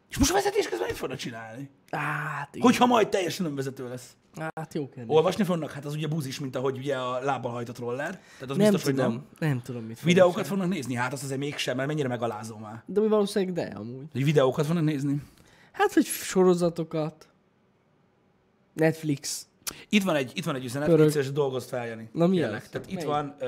És 0.10 0.18
most 0.18 0.32
a 0.32 0.34
vezetés 0.34 0.68
közben 0.70 0.88
mit 0.88 0.98
fognak 0.98 1.18
csinálni? 1.18 1.70
Hát, 1.92 2.56
igen. 2.56 2.68
Hogyha 2.68 2.86
majd 2.86 3.10
teljesen 3.10 3.46
önvezető 3.46 3.90
lesz. 3.90 4.16
Hát 4.56 4.74
jó 4.74 4.90
kérdés. 4.90 5.16
Olvasni 5.16 5.44
fognak? 5.44 5.72
Hát 5.72 5.86
az 5.86 5.94
ugye 5.94 6.08
buzis, 6.08 6.40
mint 6.40 6.56
ahogy 6.56 6.78
ugye 6.78 6.96
a 6.96 7.20
lábbal 7.20 7.52
hajtott 7.52 7.80
roller. 7.80 8.10
Tehát 8.10 8.50
az 8.50 8.58
nem 8.58 8.72
biztos, 8.72 8.82
tudom, 8.82 9.06
hogy 9.06 9.22
nem. 9.40 9.50
nem 9.50 9.62
tudom 9.62 9.82
mit 9.82 9.98
fognak 9.98 10.14
Videókat 10.14 10.48
fognak 10.48 10.68
nézni? 10.68 10.96
Hát 10.96 11.14
azt 11.14 11.24
azért 11.24 11.40
mégsem, 11.40 11.76
mert 11.76 11.88
mennyire 11.88 12.08
megalázó 12.08 12.58
már. 12.58 12.84
De 12.86 13.00
mi 13.02 13.08
valószínűleg 13.08 13.54
de 13.54 13.76
amúgy. 13.76 14.06
Hogy 14.12 14.24
videókat 14.24 14.66
fognak 14.66 14.84
nézni? 14.84 15.22
Hát, 15.72 15.94
hogy 15.94 16.06
sorozatokat. 16.06 17.28
Netflix. 18.76 19.48
Itt 19.90 20.04
van 20.04 20.16
egy, 20.16 20.32
itt 20.36 20.46
van 20.46 20.56
egy 20.56 20.64
üzenet, 20.64 20.88
Pörög. 20.88 21.06
vicces 21.06 21.32
dolgozt 21.32 21.70
fel, 21.70 21.88
Jani. 21.88 22.10
Na, 22.12 22.28
mi 22.28 22.36
Kérlek. 22.36 22.62
az? 22.64 22.70
Tehát 22.70 22.88
itt 22.88 22.94
Melyik? 22.94 23.10
van 23.10 23.36
uh, 23.42 23.48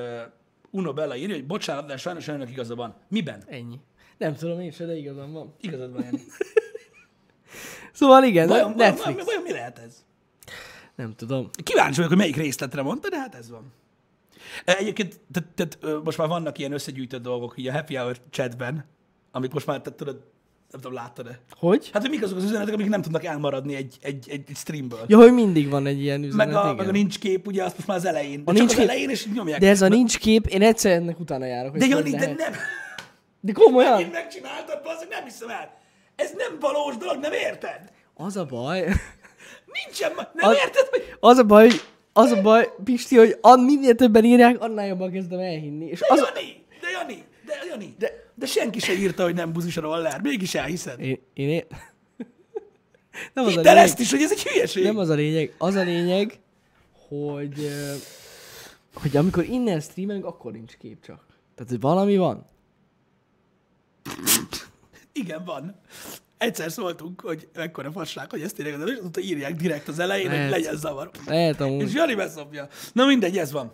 Uno 0.72 0.94
Bella 0.94 1.16
írja, 1.16 1.36
hogy 1.36 1.46
bocsánat, 1.46 1.86
de 1.88 1.98
sajnos 1.98 2.28
önnek 2.28 2.50
igaza 2.50 2.76
van. 2.76 2.96
Miben? 3.10 3.44
Ennyi. 3.48 3.80
Nem 4.18 4.36
tudom 4.36 4.60
én 4.60 4.72
se, 4.72 4.86
de 4.86 4.96
igazam 4.98 5.32
van. 5.32 5.54
Igazad 5.62 5.94
van, 5.94 6.04
Jani. 6.04 6.22
Szóval 7.92 8.24
igen, 8.24 8.48
Vajon, 8.48 8.72
Netflix. 8.76 9.04
vajon, 9.04 9.26
vajon 9.26 9.42
mi 9.44 9.52
lehet 9.52 9.78
ez? 9.80 10.06
Nem 10.96 11.16
tudom. 11.16 11.50
Kíváncsi 11.64 11.96
vagyok, 11.96 12.10
hogy 12.10 12.18
melyik 12.18 12.36
részletre 12.36 12.82
mondta, 12.82 13.10
de 13.10 13.18
hát 13.20 13.36
ez 13.36 13.50
van. 13.50 13.74
E, 14.66 14.76
Egyébként 14.78 15.20
tehát, 15.32 15.50
tehát, 15.80 16.04
most 16.04 16.18
már 16.18 16.28
vannak 16.28 16.58
ilyen 16.58 16.72
összegyűjtött 16.72 17.22
dolgok 17.22 17.54
így 17.58 17.68
a 17.68 17.72
Happy 17.72 17.96
Hour 17.96 18.18
chatben, 18.30 18.86
amik 19.32 19.52
most 19.52 19.66
már, 19.66 19.82
tehát 19.82 19.98
tudod, 19.98 20.24
nem 20.72 20.82
tudom, 20.82 20.94
láttad-e? 20.94 21.40
Hogy? 21.60 21.90
Hát, 21.94 22.02
hogy 22.02 22.12
mik 22.12 22.24
azok 22.24 22.38
az 22.38 22.44
üzenetek, 22.44 22.74
amik 22.74 22.90
nem 22.90 23.02
tudnak 23.02 23.24
elmaradni 23.24 23.76
egy, 23.76 23.98
egy, 24.02 24.26
egy, 24.30 24.44
egy 24.48 24.56
streamből. 24.56 25.00
Ja, 25.08 25.18
hogy 25.18 25.34
mindig 25.34 25.70
van 25.70 25.86
egy 25.86 26.02
ilyen 26.02 26.24
üzenet, 26.24 26.48
meg, 26.48 26.56
a, 26.56 26.64
igen. 26.64 26.76
meg 26.76 26.88
a 26.88 26.92
nincs 26.92 27.20
kép, 27.20 27.48
ugye, 27.48 27.64
azt 27.64 27.76
most 27.76 27.88
már 27.88 27.98
az 27.98 28.06
elején. 28.06 28.44
De 28.44 28.52
A 28.52 28.54
nincs 28.54 28.70
az 28.70 28.76
kép- 28.76 28.84
elején, 28.90 29.10
és 29.10 29.26
így 29.26 29.34
nyomják. 29.34 29.60
De 29.60 29.70
ez 29.70 29.82
a 29.82 29.88
nincs 29.88 30.18
kép, 30.20 30.48
én 30.48 30.62
egyszer 30.62 30.92
ennek 30.92 31.20
utána 31.20 31.46
járok. 31.46 31.78
De 31.78 31.86
Jani, 31.86 32.10
de 32.12 32.26
nem. 32.26 32.54
De 33.40 33.52
komolyan? 33.52 34.00
Én 34.00 34.10
megcsináltad, 34.12 34.82
bazzak, 34.84 35.10
nem 35.10 35.24
hiszem 35.24 35.50
el. 35.50 35.78
Ez 36.16 36.32
nem 36.38 36.60
valós 36.60 36.98
dolog, 36.98 37.18
nem 37.22 37.32
érted? 37.32 37.80
Az 38.14 38.38
a 38.38 38.46
baj. 38.46 38.80
Nincsen, 39.86 40.12
nem 40.34 40.50
Az- 40.50 40.56
érted, 40.56 40.88
hogy... 40.88 41.16
Az 41.20 41.38
a 41.38 41.44
baj, 41.44 41.68
hogy 41.68 41.82
az 42.14 42.32
a 42.32 42.42
baj, 42.42 42.70
Pisti, 42.84 43.18
hogy 43.18 43.38
minél 43.66 43.96
többen 43.96 44.24
írják, 44.24 44.62
annál 44.62 44.88
jobban 44.88 45.12
kezdem 45.12 45.40
elhinni. 45.40 45.86
És 45.86 46.00
De 46.00 46.06
az, 46.10 46.20
Jani, 46.20 46.66
de 46.82 46.90
Jani, 46.90 47.26
de 47.46 47.54
Jani, 47.70 47.96
de, 47.98 48.32
de 48.36 48.46
senki 48.46 48.80
se 48.80 48.94
írta, 48.94 49.24
hogy 49.24 49.34
nem 49.34 49.54
buzis 49.54 49.78
a 49.78 49.82
roller, 49.82 50.22
mégis 50.22 50.56
elhiszed. 50.56 51.00
én, 51.00 51.20
én, 51.34 51.50
én... 51.50 51.66
Nem 53.34 53.46
az 53.46 53.52
Hidd 53.52 53.58
el 53.58 53.64
lényeg. 53.74 53.84
ezt 53.84 54.00
is, 54.00 54.12
hogy 54.12 54.22
ez 54.22 54.32
egy 54.32 54.44
hülyeség. 54.44 54.84
Nem 54.84 54.98
az 54.98 55.10
a 55.10 55.14
lényeg. 55.14 55.54
Az 55.58 55.76
a 55.76 55.82
lényeg, 55.84 56.40
hogy, 57.08 57.70
hogy 58.94 59.18
amikor 59.18 59.44
innen 59.44 59.80
streamelünk, 59.80 60.26
akkor 60.26 60.52
nincs 60.52 60.78
kép 60.78 61.02
csak. 61.06 61.26
Tehát, 61.56 61.72
hogy 61.72 61.80
valami 61.80 62.18
van. 62.18 62.46
Igen, 65.14 65.44
van. 65.46 65.80
Egyszer 66.38 66.72
szóltunk, 66.72 67.22
hogy 67.22 67.48
mekkora 67.54 67.92
fasság, 67.92 68.30
hogy 68.30 68.42
ezt 68.42 68.56
tényleg 68.56 68.82
az 68.82 68.90
és 68.90 68.98
azóta 68.98 69.20
írják 69.20 69.56
direkt 69.56 69.88
az 69.88 70.00
elején, 70.00 70.30
hogy 70.30 70.36
Lehet. 70.38 70.52
legyen 70.52 70.76
zavar. 70.78 71.10
Lehet 71.26 71.56
És 71.56 71.62
amúgy. 71.62 71.94
Jani 71.94 72.16
beszopja. 72.16 72.68
Na 72.94 73.06
mindegy, 73.06 73.38
ez 73.38 73.52
van. 73.52 73.72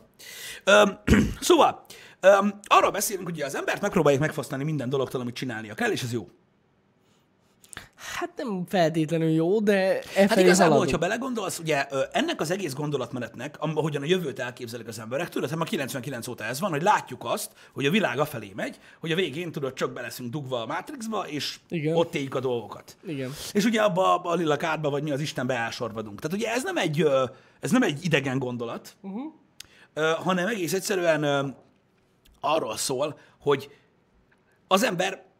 Öm, 0.63 0.99
szóval, 1.39 1.86
öm, 2.19 2.60
arról 2.63 2.91
beszélünk, 2.91 3.28
hogy 3.28 3.41
az 3.41 3.56
embert 3.56 3.82
megpróbálják 3.82 4.21
megfosztani 4.21 4.63
minden 4.63 4.89
dologtól, 4.89 5.21
amit 5.21 5.36
csinálnia 5.36 5.73
kell, 5.73 5.91
és 5.91 6.02
ez 6.02 6.13
jó. 6.13 6.28
Hát 8.04 8.30
nem 8.36 8.63
feltétlenül 8.68 9.30
jó, 9.30 9.60
de 9.60 10.00
e 10.00 10.02
Hát 10.16 10.28
felé 10.28 10.42
igazából, 10.42 10.56
haladunk. 10.56 10.80
hogyha 10.80 10.98
belegondolsz, 10.98 11.60
ugye 11.60 11.86
ennek 12.12 12.42
az 12.42 12.52
egész 12.52 12.74
gondolatmenetnek, 12.74 13.56
ahogyan 13.60 14.02
a 14.02 14.06
jövőt 14.06 14.39
elképzelik 14.39 14.88
az 14.88 15.00
emberek, 15.00 15.30
tudod, 15.30 15.50
hát 15.50 15.58
már 15.58 15.68
99 15.68 16.28
óta 16.28 16.44
ez 16.44 16.60
van, 16.60 16.70
hogy 16.70 16.82
látjuk 16.82 17.22
azt, 17.26 17.52
hogy 17.74 17.86
a 17.86 17.89
világ 17.89 18.20
afelé 18.20 18.52
megy, 18.56 18.80
hogy 19.00 19.12
a 19.12 19.16
végén 19.16 19.52
tudod, 19.52 19.74
csak 19.74 19.94
be 19.94 20.02
leszünk 20.02 20.32
dugva 20.32 20.62
a 20.62 20.66
Matrixba, 20.66 21.28
és 21.28 21.60
Igen. 21.70 21.96
ott 21.96 22.16
éljük 22.16 22.36
a 22.36 22.39
dolgokat. 22.39 22.98
Igen. 23.06 23.34
És 23.54 23.66
ugye 23.66 23.82
abba, 23.82 24.16
a 24.16 24.34
lila 24.34 24.58
kárba, 24.58 24.89
vagy 24.89 25.04
mi 25.04 25.12
az 25.12 25.20
Istenbe 25.20 25.56
elsorvadunk. 25.56 26.20
Tehát 26.20 26.38
ugye 26.38 26.52
ez 26.52 26.63
nem 26.63 26.78
egy, 26.78 27.08
ez 27.60 27.72
nem 27.72 27.84
egy 27.84 28.06
idegen 28.06 28.39
gondolat, 28.39 28.96
uh-huh. 29.02 29.32
hanem 30.24 30.48
egész 30.48 30.74
egyszerűen 30.74 31.56
arról 32.39 32.78
szól, 32.78 33.20
hogy 33.39 33.70
az 34.68 34.84
ember 34.84 35.32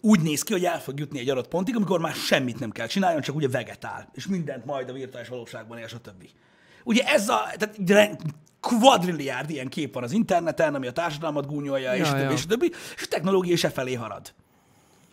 úgy 0.00 0.20
néz 0.20 0.42
ki, 0.42 0.52
hogy 0.52 0.64
el 0.64 0.80
fog 0.80 0.98
jutni 0.98 1.18
egy 1.18 1.28
adott 1.28 1.48
pontig, 1.48 1.76
amikor 1.76 2.00
már 2.00 2.14
semmit 2.14 2.58
nem 2.58 2.70
kell 2.70 2.86
csináljon, 2.86 3.20
csak 3.20 3.34
ugye 3.34 3.48
vegetál, 3.48 4.10
és 4.14 4.26
mindent 4.26 4.64
majd 4.64 4.88
a 4.88 4.92
virtuális 4.92 5.28
valóságban 5.28 5.78
él, 5.78 5.86
stb. 5.86 6.28
Ugye 6.84 7.02
ez 7.04 7.28
a, 7.28 7.52
tehát 7.58 8.22
kvadrilliárd 8.60 9.50
ilyen 9.50 9.68
kép 9.68 9.94
van 9.94 10.02
az 10.02 10.12
interneten, 10.12 10.74
ami 10.74 10.86
a 10.86 10.92
társadalmat 10.92 11.46
gúnyolja, 11.46 11.94
és 11.94 12.08
Ja, 12.08 12.14
a 12.14 12.18
többi, 12.18 12.32
és 12.32 12.46
többi, 12.46 12.70
és 12.96 13.02
a 13.02 13.06
technológia 13.08 13.52
is 13.52 13.64
e 13.64 13.70
felé 13.70 13.94
harad. 13.94 14.32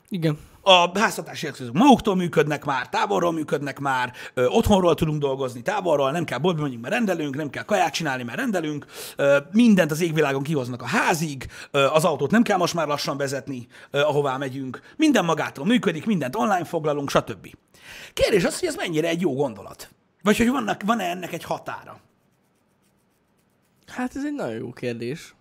Igen. 0.10 0.38
A 0.70 1.00
háztartási 1.00 1.48
eszközök 1.48 1.74
maguktól 1.74 2.16
működnek 2.16 2.66
már, 2.66 2.90
távolról 2.90 3.32
működnek 3.32 3.80
már, 3.80 4.14
ö, 4.34 4.46
otthonról 4.46 4.96
tudunk 4.96 5.20
dolgozni, 5.20 5.62
távolról, 5.62 6.12
nem 6.12 6.24
kell 6.24 6.38
boltba 6.38 6.62
menjünk, 6.62 6.82
mert 6.82 6.94
rendelünk, 6.94 7.36
nem 7.36 7.50
kell 7.50 7.64
kaját 7.64 7.94
csinálni, 7.94 8.24
mert 8.24 8.38
rendelünk, 8.38 8.86
ö, 9.16 9.38
mindent 9.52 9.92
az 9.92 10.02
égvilágon 10.02 10.44
kihoznak 10.44 10.82
a 10.82 10.86
házig, 10.86 11.48
ö, 11.72 11.86
az 11.86 12.04
autót 12.06 12.32
nem 12.32 12.44
kell 12.44 12.58
most 12.58 12.74
már 12.74 12.88
lassan 12.88 13.18
vezetni, 13.18 13.68
ö, 13.92 14.00
ahová 14.00 14.38
megyünk, 14.38 14.82
minden 14.98 15.26
magától 15.26 15.66
működik, 15.66 16.06
mindent 16.06 16.36
online 16.36 16.66
foglalunk, 16.66 17.10
stb. 17.10 17.48
Kérdés 18.14 18.44
az, 18.44 18.60
hogy 18.60 18.68
ez 18.68 18.76
mennyire 18.76 19.08
egy 19.08 19.22
jó 19.22 19.36
gondolat. 19.36 19.90
Vagy 20.24 20.38
hogy 20.38 20.50
vannak, 20.50 20.82
van-e 20.86 21.04
ennek 21.04 21.34
egy 21.34 21.44
határa? 21.44 22.00
Hát 23.88 24.16
ez 24.16 24.26
egy 24.26 24.34
nagyon 24.34 24.56
jó 24.56 24.72
kérdés. 24.72 25.36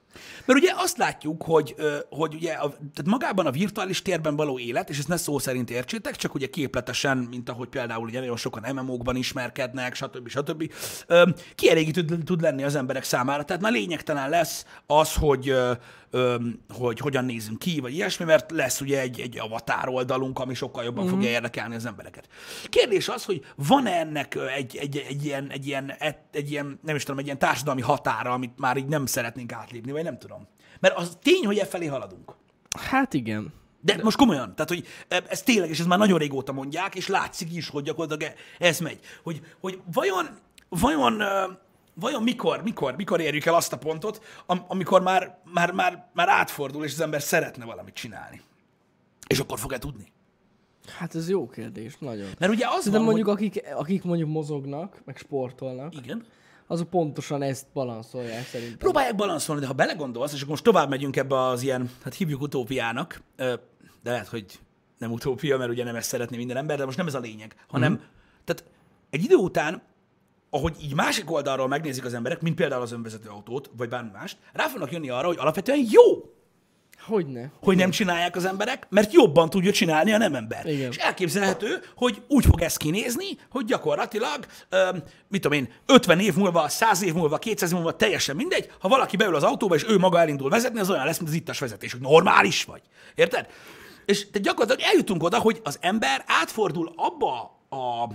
Mert 0.45 0.61
ugye 0.61 0.73
azt 0.77 0.97
látjuk, 0.97 1.43
hogy, 1.43 1.75
hogy 2.09 2.35
ugye 2.35 2.53
a, 2.53 2.69
tehát 2.69 3.05
magában 3.07 3.47
a 3.47 3.51
virtuális 3.51 4.03
térben 4.03 4.37
való 4.37 4.59
élet, 4.59 4.91
és 4.91 4.99
ezt 4.99 5.09
ne 5.09 5.17
szó 5.17 5.39
szerint 5.39 5.71
értsétek, 5.71 6.17
csak 6.17 6.35
ugye 6.35 6.47
képletesen, 6.47 7.17
mint 7.19 7.49
ahogy 7.49 7.69
például 7.69 8.05
ugye 8.05 8.21
nagyon 8.21 8.37
sokan 8.37 8.75
MMO-kban 8.75 9.17
ismerkednek, 9.17 9.95
stb. 9.95 10.29
stb. 10.29 10.73
Kielégítő 11.55 12.05
tud, 12.05 12.41
lenni 12.41 12.63
az 12.63 12.75
emberek 12.75 13.05
számára. 13.05 13.45
Tehát 13.45 13.63
már 13.63 13.73
lényegtelen 13.73 14.29
lesz 14.29 14.65
az, 14.87 15.15
hogy, 15.15 15.55
hogy 16.79 16.99
hogyan 16.99 17.25
nézünk 17.25 17.59
ki, 17.59 17.81
vagy 17.81 17.95
ilyesmi, 17.95 18.25
mert 18.25 18.51
lesz 18.51 18.81
ugye 18.81 19.01
egy, 19.01 19.21
egy 19.21 19.39
avatar 19.39 19.89
oldalunk, 19.89 20.39
ami 20.39 20.55
sokkal 20.55 20.85
jobban 20.85 21.05
mm-hmm. 21.05 21.13
fogja 21.13 21.29
érdekelni 21.29 21.75
az 21.75 21.87
embereket. 21.87 22.29
Kérdés 22.69 23.09
az, 23.09 23.25
hogy 23.25 23.45
van-e 23.55 23.99
ennek 23.99 24.39
egy, 24.57 24.77
egy, 24.77 25.05
egy, 25.09 25.25
ilyen, 25.25 25.51
egy, 25.51 25.67
ilyen, 25.67 25.93
egy, 25.99 26.17
egy 26.33 26.51
ilyen, 26.51 26.79
nem 26.83 26.97
is 26.97 27.03
tudom, 27.03 27.19
egy 27.19 27.25
ilyen 27.25 27.39
társadalmi 27.39 27.81
határa, 27.81 28.33
amit 28.33 28.59
már 28.59 28.77
így 28.77 28.87
nem 28.87 29.07
szeretnénk 29.07 29.53
átlépni, 29.53 29.93
vagy 29.93 30.03
nem 30.07 30.19
tudom. 30.19 30.47
Mert 30.81 30.97
az 30.99 31.19
tény, 31.23 31.47
hogy 31.47 31.59
e 31.59 31.65
felé 31.67 31.87
haladunk. 31.87 32.33
Hát 32.79 33.15
igen. 33.15 33.53
De 33.81 33.99
most 34.03 34.17
komolyan, 34.17 34.55
tehát, 34.55 34.69
hogy 34.69 34.87
ez 35.29 35.43
tényleg, 35.43 35.71
és 35.71 35.81
ez 35.81 35.87
már 35.87 35.99
nagyon 35.99 36.19
régóta 36.19 36.53
mondják, 36.53 36.95
és 36.95 37.09
látszik 37.09 37.55
is, 37.55 37.69
hogy 37.69 37.85
gyakorlatilag 37.85 38.35
ez 38.59 38.79
megy. 38.81 39.01
Hogy, 39.23 39.41
hogy 39.61 39.81
vajon, 39.93 40.27
vajon, 40.69 41.21
ö, 41.21 41.45
vajon 41.95 42.23
mikor, 42.23 42.63
mikor, 42.63 42.97
mikor 42.97 43.21
érjük 43.21 43.45
el 43.45 43.55
azt 43.55 43.73
a 43.73 43.79
pontot, 43.79 44.25
am- 44.47 44.65
amikor 44.69 45.03
már, 45.03 45.39
már, 45.53 45.73
már, 45.73 46.09
már 46.13 46.29
átfordul, 46.29 46.85
és 46.85 46.93
az 46.93 47.01
ember 47.01 47.23
szeretne 47.23 47.65
valamit 47.65 47.95
csinálni. 47.95 48.41
És 49.27 49.39
akkor 49.39 49.59
fog-e 49.59 49.79
tudni? 49.79 50.13
Hát 50.99 51.15
ez 51.15 51.29
jó 51.29 51.49
kérdés, 51.49 51.97
nagyon. 51.99 52.29
Mert 52.39 52.53
ugye 52.53 52.67
az 52.69 52.85
De 52.85 52.91
van, 52.91 53.03
mondjuk, 53.03 53.29
hogy... 53.29 53.37
akik, 53.37 53.65
akik 53.75 54.03
mondjuk 54.05 54.29
mozognak, 54.29 55.03
meg 55.05 55.17
sportolnak, 55.17 55.95
Igen. 55.95 56.25
Azok 56.67 56.91
pontosan 56.91 57.43
ezt 57.43 57.67
balanszolják 57.73 58.47
szerintem. 58.47 58.79
Próbálják 58.79 59.15
balanszolni, 59.15 59.61
de 59.61 59.67
ha 59.67 59.73
belegondolsz, 59.73 60.33
és 60.33 60.39
akkor 60.39 60.51
most 60.51 60.65
tovább 60.65 60.89
megyünk 60.89 61.17
ebbe 61.17 61.41
az 61.41 61.63
ilyen, 61.63 61.91
hát 62.03 62.15
hívjuk 62.15 62.41
utópiának, 62.41 63.23
de 63.37 64.11
lehet, 64.11 64.29
hogy 64.29 64.45
nem 64.99 65.13
utópia, 65.13 65.59
mert 65.59 65.71
ugye 65.71 65.85
nem 65.85 65.97
ezt 65.97 66.09
szeretné 66.09 66.37
minden 66.37 66.57
ember, 66.57 66.79
de 66.79 66.85
most 66.85 66.97
nem 66.97 67.07
ez 67.07 67.15
a 67.15 67.21
lényeg, 67.21 67.55
hanem, 67.69 67.93
mm. 67.93 67.97
tehát 68.45 68.65
egy 69.11 69.25
idő 69.25 69.35
után, 69.35 69.83
ahogy 70.51 70.77
így 70.83 70.95
másik 70.95 71.31
oldalról 71.31 71.69
megnézik 71.69 72.05
az 72.05 72.15
emberek, 72.15 72.41
mint 72.41 72.57
például 72.57 72.83
az 72.83 72.93
önvezető 72.93 73.29
autót, 73.29 73.71
vagy 73.77 73.89
bármi 73.89 74.11
mást, 74.13 74.39
rá 74.53 74.67
fognak 74.67 74.93
jönni 74.93 75.09
arra, 75.09 75.27
hogy 75.27 75.39
alapvetően 75.39 75.87
jó, 75.91 76.36
Hogyne. 77.07 77.51
hogy 77.63 77.77
nem 77.77 77.91
csinálják 77.91 78.37
az 78.37 78.45
emberek, 78.45 78.87
mert 78.89 79.13
jobban 79.13 79.51
tudja 79.51 79.73
csinálni 79.73 80.13
a 80.13 80.19
nem 80.19 80.35
ember. 80.35 80.67
Igen. 80.67 80.91
És 80.91 80.97
elképzelhető, 80.97 81.83
hogy 81.97 82.23
úgy 82.29 82.45
fog 82.45 82.61
ez 82.63 82.77
kinézni, 82.77 83.27
hogy 83.51 83.65
gyakorlatilag, 83.65 84.47
öm, 84.69 85.03
mit 85.29 85.41
tudom 85.41 85.59
én, 85.59 85.73
50 85.87 86.21
év 86.21 86.35
múlva, 86.35 86.69
100 86.69 87.03
év 87.03 87.15
múlva, 87.15 87.39
200 87.39 87.71
év 87.71 87.77
múlva, 87.77 87.97
teljesen 87.97 88.37
mindegy, 88.37 88.71
ha 88.79 88.89
valaki 88.89 89.17
beül 89.17 89.35
az 89.35 89.43
autóba, 89.43 89.75
és 89.75 89.85
ő 89.89 89.99
maga 89.99 90.21
elindul 90.21 90.51
vezetni, 90.51 90.81
az 90.81 90.91
olyan 90.91 91.05
lesz, 91.05 91.19
mint 91.19 91.29
az 91.29 91.37
ittas 91.37 91.59
vezetés, 91.59 91.93
hogy 91.93 92.01
normális 92.01 92.65
vagy. 92.65 92.83
Érted? 93.15 93.47
És 94.07 94.31
te 94.31 94.39
gyakorlatilag 94.39 94.91
eljutunk 94.91 95.23
oda, 95.23 95.39
hogy 95.39 95.61
az 95.65 95.79
ember 95.81 96.25
átfordul 96.27 96.93
abba 96.97 97.61
a, 97.69 98.11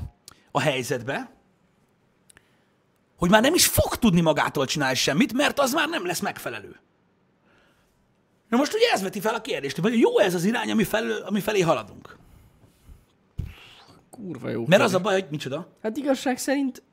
a 0.52 0.60
helyzetbe, 0.60 1.32
hogy 3.18 3.30
már 3.30 3.42
nem 3.42 3.54
is 3.54 3.66
fog 3.66 3.96
tudni 3.96 4.22
magától 4.22 4.66
csinálni 4.66 4.96
semmit, 4.96 5.34
mert 5.34 5.60
az 5.60 5.74
már 5.74 5.90
nem 5.90 6.06
lesz 6.06 6.20
megfelelő. 6.20 6.80
Na 8.52 8.58
most 8.58 8.74
ugye 8.74 8.92
ez 8.92 9.02
veti 9.02 9.20
fel 9.20 9.36
a 9.36 9.42
kérdést, 9.42 9.78
hogy 9.78 10.00
jó 10.00 10.20
ez 10.20 10.34
az 10.34 10.44
irány, 10.44 10.72
ami, 10.72 10.84
fel, 10.84 11.12
ami 11.12 11.40
felé 11.40 11.60
haladunk. 11.62 12.18
Kurva 14.10 14.50
jó. 14.50 14.66
Mert 14.68 14.82
az 14.82 14.94
a 14.94 15.00
baj, 15.00 15.14
hogy 15.14 15.30
micsoda? 15.30 15.68
Hát 15.82 15.98
igazság 15.98 16.38
szerint 16.38 16.84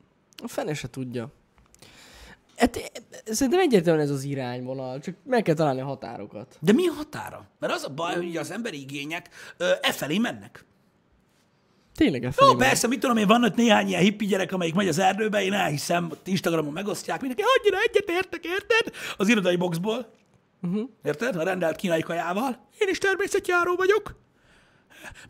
a 0.43 0.47
fene 0.47 0.73
se 0.73 0.89
tudja. 0.89 1.33
Hát, 2.57 2.91
szerintem 3.25 3.59
egyértelműen 3.59 4.05
ez 4.05 4.11
az 4.11 4.23
irányvonal, 4.23 4.99
csak 4.99 5.15
meg 5.23 5.43
kell 5.43 5.55
találni 5.55 5.81
a 5.81 5.85
határokat. 5.85 6.57
De 6.59 6.73
mi 6.73 6.87
a 6.87 6.93
határa? 6.93 7.47
Mert 7.59 7.73
az 7.73 7.83
a 7.83 7.89
baj, 7.89 8.15
hogy 8.15 8.37
az 8.37 8.51
emberi 8.51 8.79
igények 8.79 9.29
ö, 9.57 9.71
e 9.81 9.91
felé 9.91 10.17
mennek. 10.17 10.65
Tényleg 11.95 12.23
e 12.23 12.25
Jó, 12.25 12.31
felé 12.31 12.49
megy. 12.49 12.67
persze, 12.67 12.87
mit 12.87 12.99
tudom 12.99 13.17
én, 13.17 13.27
van 13.27 13.43
ott 13.43 13.55
néhány 13.55 13.87
ilyen 13.87 14.01
hippi 14.01 14.25
gyerek, 14.25 14.51
amelyik 14.51 14.73
megy 14.73 14.87
az 14.87 14.99
erdőbe, 14.99 15.43
én 15.43 15.53
elhiszem, 15.53 16.07
ott 16.11 16.27
Instagramon 16.27 16.73
megosztják, 16.73 17.21
mindenki, 17.21 17.43
annyira 17.57 17.77
egyet 17.87 18.09
értek, 18.09 18.45
érted? 18.45 18.93
Az 19.17 19.27
irodai 19.27 19.55
boxból. 19.55 20.17
Uh-huh. 20.61 20.89
Érted? 21.03 21.35
A 21.35 21.43
rendelt 21.43 21.75
kínai 21.75 22.01
kajával. 22.01 22.67
Én 22.79 22.87
is 22.89 22.97
természetjáró 22.97 23.75
vagyok. 23.75 24.15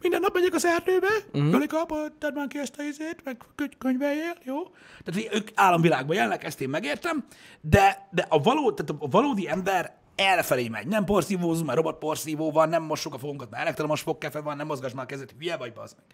Minden 0.01 0.21
nap 0.21 0.33
megyek 0.33 0.53
az 0.53 0.65
erdőbe, 0.65 1.07
uh-huh. 1.33 1.51
Jolika, 1.51 1.85
tedd 2.19 2.33
már 2.33 2.47
ki 2.47 2.59
ezt 2.59 2.79
a 2.79 2.83
izét, 2.83 3.23
meg 3.23 3.37
köny- 3.55 3.77
könyveljél, 3.77 4.35
jó? 4.43 4.63
Tehát 5.03 5.33
ők 5.33 5.49
államvilágban 5.55 6.15
jelennek, 6.15 6.43
ezt 6.43 6.61
én 6.61 6.69
megértem, 6.69 7.25
de, 7.61 8.07
de 8.11 8.25
a, 8.29 8.41
való, 8.41 8.71
tehát 8.71 9.01
a 9.01 9.07
valódi 9.07 9.47
ember 9.49 9.98
elfelé 10.19 10.67
megy. 10.67 10.87
Nem 10.87 11.05
porszívózunk, 11.05 11.65
mert 11.65 11.77
robot 11.77 11.97
porszívó 11.97 12.51
van, 12.51 12.69
nem 12.69 12.83
mossuk 12.83 13.13
a 13.13 13.17
fogunkat, 13.17 13.49
mert 13.49 13.63
elektromos 13.63 14.01
fogkefe 14.01 14.39
van, 14.39 14.57
nem 14.57 14.67
mozgasd 14.67 14.95
már 14.95 15.03
a 15.03 15.07
kezed, 15.07 15.31
hülye 15.39 15.57
vagy, 15.57 15.73
bazd 15.73 15.95
meg. 15.97 16.05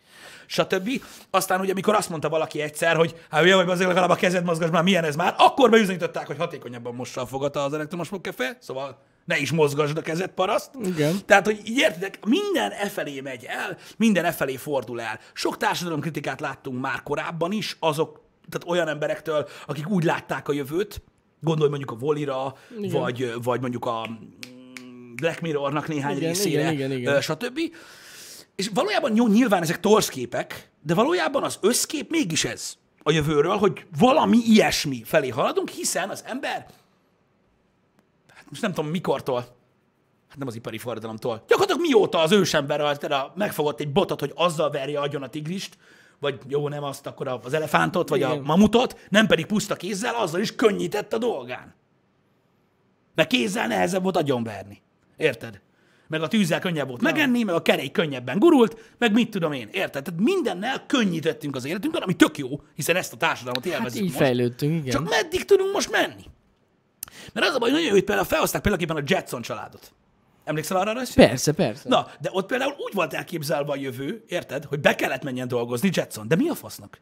Stb. 0.46 1.04
Aztán 1.30 1.60
ugye, 1.60 1.72
amikor 1.72 1.96
azt 1.96 2.10
mondta 2.10 2.30
valaki 2.30 2.62
egyszer, 2.62 2.96
hogy 2.96 3.16
hát 3.30 3.42
hülye 3.42 3.56
vagy, 3.56 3.70
azért 3.70 3.88
legalább 3.88 4.10
a 4.10 4.16
kezed 4.16 4.44
mozgasd 4.44 4.72
már, 4.72 4.84
milyen 4.84 5.04
ez 5.04 5.16
már, 5.16 5.36
akkor 5.38 5.70
bebizonyították, 5.70 6.28
hogy 6.28 6.38
hatékonyabban 6.38 6.96
mossa 6.96 7.22
a 7.22 7.26
fogata 7.26 7.64
az 7.64 7.74
elektromos 7.74 8.08
fogkefe, 8.08 8.58
szóval 8.60 8.98
ne 9.26 9.38
is 9.38 9.52
mozgasd 9.52 9.98
a 9.98 10.02
kezed, 10.02 10.30
paraszt. 10.30 10.72
Igen. 10.84 11.16
Tehát, 11.26 11.46
hogy 11.46 11.62
így 11.66 11.78
értitek, 11.78 12.26
minden 12.26 12.72
e 12.72 12.90
felé 12.90 13.22
megy 13.22 13.46
el, 13.46 13.78
minden 13.98 14.26
e 14.26 14.32
felé 14.32 14.56
fordul 14.56 15.02
el. 15.02 15.20
Sok 15.34 15.58
társadalomkritikát 15.58 16.40
láttunk 16.40 16.82
már 16.82 17.04
korábban 17.04 17.52
is, 17.52 17.78
azok, 17.80 18.22
tehát 18.50 18.68
olyan 18.68 18.88
emberektől, 18.88 19.48
akik 19.66 19.90
úgy 19.90 20.04
látták 20.04 20.48
a 20.48 20.54
jövőt, 20.54 21.02
gondolj 21.46 21.70
mondjuk 21.70 21.92
a 21.92 21.96
Volira, 21.96 22.56
vagy, 22.92 23.34
vagy 23.44 23.62
mondjuk 23.62 23.86
a 23.86 24.08
mm, 24.10 25.16
Black 25.16 25.42
Mirrornak 25.42 25.88
néhány 25.88 26.16
Igen, 26.18 26.28
részére, 26.30 26.62
igen, 26.72 26.74
igen, 26.74 26.92
igen. 26.92 27.22
stb. 27.22 27.60
És 28.56 28.70
valójában 28.74 29.16
jó, 29.16 29.28
nyilván 29.28 29.62
ezek 29.62 29.80
torszképek, 29.80 30.72
de 30.82 30.94
valójában 30.94 31.44
az 31.44 31.58
összkép 31.62 32.10
mégis 32.10 32.46
ez 32.46 32.74
a 33.04 33.12
jövőről, 33.12 33.56
hogy 33.58 33.86
valami 34.00 34.38
ilyesmi 34.38 35.02
felé 35.04 35.30
haladunk, 35.30 35.70
hiszen 35.70 36.10
az 36.10 36.24
ember, 36.26 36.66
hát 38.34 38.46
most 38.50 38.62
nem 38.62 38.74
tudom 38.74 38.92
mikortól, 38.92 39.40
hát 40.30 40.38
nem 40.38 40.48
az 40.48 40.56
ipari 40.56 40.78
forradalomtól, 40.78 41.44
gyakorlatilag 41.48 41.82
mióta 41.82 42.20
az 42.20 42.32
ősember 42.32 42.82
a- 42.82 43.34
megfogott 43.36 43.80
egy 43.80 43.92
botot, 43.92 44.20
hogy 44.20 44.32
azzal 44.36 44.70
verje 44.70 45.00
agyon 45.00 45.24
a 45.24 45.30
tigrist, 45.30 45.78
vagy 46.20 46.40
jó, 46.48 46.70
nem 46.70 46.84
azt, 46.84 47.08
akkor 47.08 47.28
az 47.44 47.54
elefántot, 47.54 48.10
vagy 48.10 48.24
a 48.24 48.32
Igen. 48.32 48.44
mamutot, 48.44 49.00
nem 49.10 49.28
pedig 49.28 49.46
puszta 49.46 49.76
kézzel, 49.76 50.16
azzal 50.16 50.42
is 50.42 50.56
könnyített 50.56 51.14
a 51.14 51.18
dolgán. 51.18 51.74
Mert 53.16 53.30
kézzel 53.30 53.68
nehezebb 53.68 54.04
volt 54.04 54.18
agyonverni. 54.18 54.82
Érted? 55.18 55.62
Meg 56.08 56.22
a 56.22 56.28
tűzzel 56.28 56.60
könnyebb 56.60 56.88
volt 56.88 57.02
megenni, 57.02 57.44
meg 57.44 57.56
a 57.56 57.62
kerék 57.62 57.92
könnyebben 57.92 58.40
gurult, 58.40 58.94
meg 58.98 59.14
mit 59.14 59.30
tudom 59.30 59.52
én. 59.52 59.70
Érted? 59.72 60.04
Tehát 60.04 60.20
mindennel 60.20 60.86
könnyítettünk 60.86 61.56
az 61.56 61.66
életünkön, 61.66 62.02
ami 62.02 62.14
tök 62.14 62.38
jó, 62.38 62.62
hiszen 62.76 62.96
ezt 62.96 63.14
a 63.14 63.18
társadalmat 63.18 63.64
Hát 63.66 63.74
élvezzük 63.74 64.02
így 64.02 64.08
most. 64.08 64.18
fejlődtünk, 64.18 64.72
igen. 64.72 64.92
Csak 64.92 65.10
meddig 65.10 65.46
tudunk 65.46 65.74
most 65.74 65.92
menni? 65.92 66.24
Mert 67.34 67.48
az 67.48 67.56
a 67.56 67.60
baj, 67.60 67.70
hogy 67.70 67.72
nagyon 67.72 67.88
jó, 67.88 67.94
hogy 67.94 68.04
például 68.04 68.28
felhozták 68.28 68.62
például 68.62 69.00
a 69.00 69.04
Jetson 69.06 69.42
családot. 69.42 69.94
Emlékszel 70.46 70.78
arra 70.78 70.94
rajzfilmre? 70.94 71.32
Persze, 71.32 71.52
persze. 71.52 71.90
Na, 71.90 72.08
de 72.20 72.30
ott 72.32 72.46
például 72.48 72.76
úgy 72.78 72.94
volt 72.94 73.14
elképzelve 73.14 73.72
a 73.72 73.76
jövő, 73.76 74.24
érted, 74.28 74.64
hogy 74.64 74.80
be 74.80 74.96
kellett 74.96 75.24
menjen 75.24 75.48
dolgozni 75.48 75.90
Jetson. 75.94 76.28
De 76.28 76.36
mi 76.36 76.50
a 76.50 76.56
fasznak? 76.56 77.02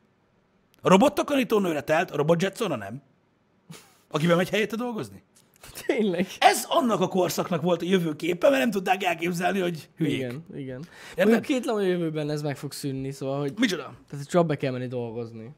A 0.82 0.90
robottakarítónőre 0.90 1.82
telt, 1.82 2.12
a 2.12 2.16
robot 2.16 2.42
Jetsonra 2.42 2.76
nem? 2.76 3.02
Akiben 4.10 4.38
megy 4.38 4.50
helyette 4.50 4.76
dolgozni? 4.76 5.24
Tényleg. 5.86 6.28
Ez 6.40 6.66
annak 6.70 7.02
a 7.02 7.08
korszaknak 7.08 7.62
volt 7.62 7.82
a 7.82 7.86
jövőképe, 7.86 8.50
mert 8.50 8.62
nem 8.62 8.72
tudták 8.72 9.04
elképzelni, 9.04 9.60
hogy 9.60 9.90
hülyék. 9.96 10.18
Igen, 10.18 10.46
igen. 10.56 10.86
Érted? 11.16 11.42
Kétlem, 11.42 11.76
hogy 11.76 11.84
a 11.84 11.88
jövőben 11.88 12.30
ez 12.30 12.42
meg 12.42 12.58
fog 12.58 12.72
szűnni, 12.72 13.12
szóval, 13.12 13.40
hogy 13.40 13.54
Micsoda? 13.58 13.84
tehát, 13.84 13.96
hogy 14.10 14.26
csak 14.26 14.46
be 14.46 14.56
kell 14.56 14.72
menni 14.72 14.88
dolgozni. 14.88 15.56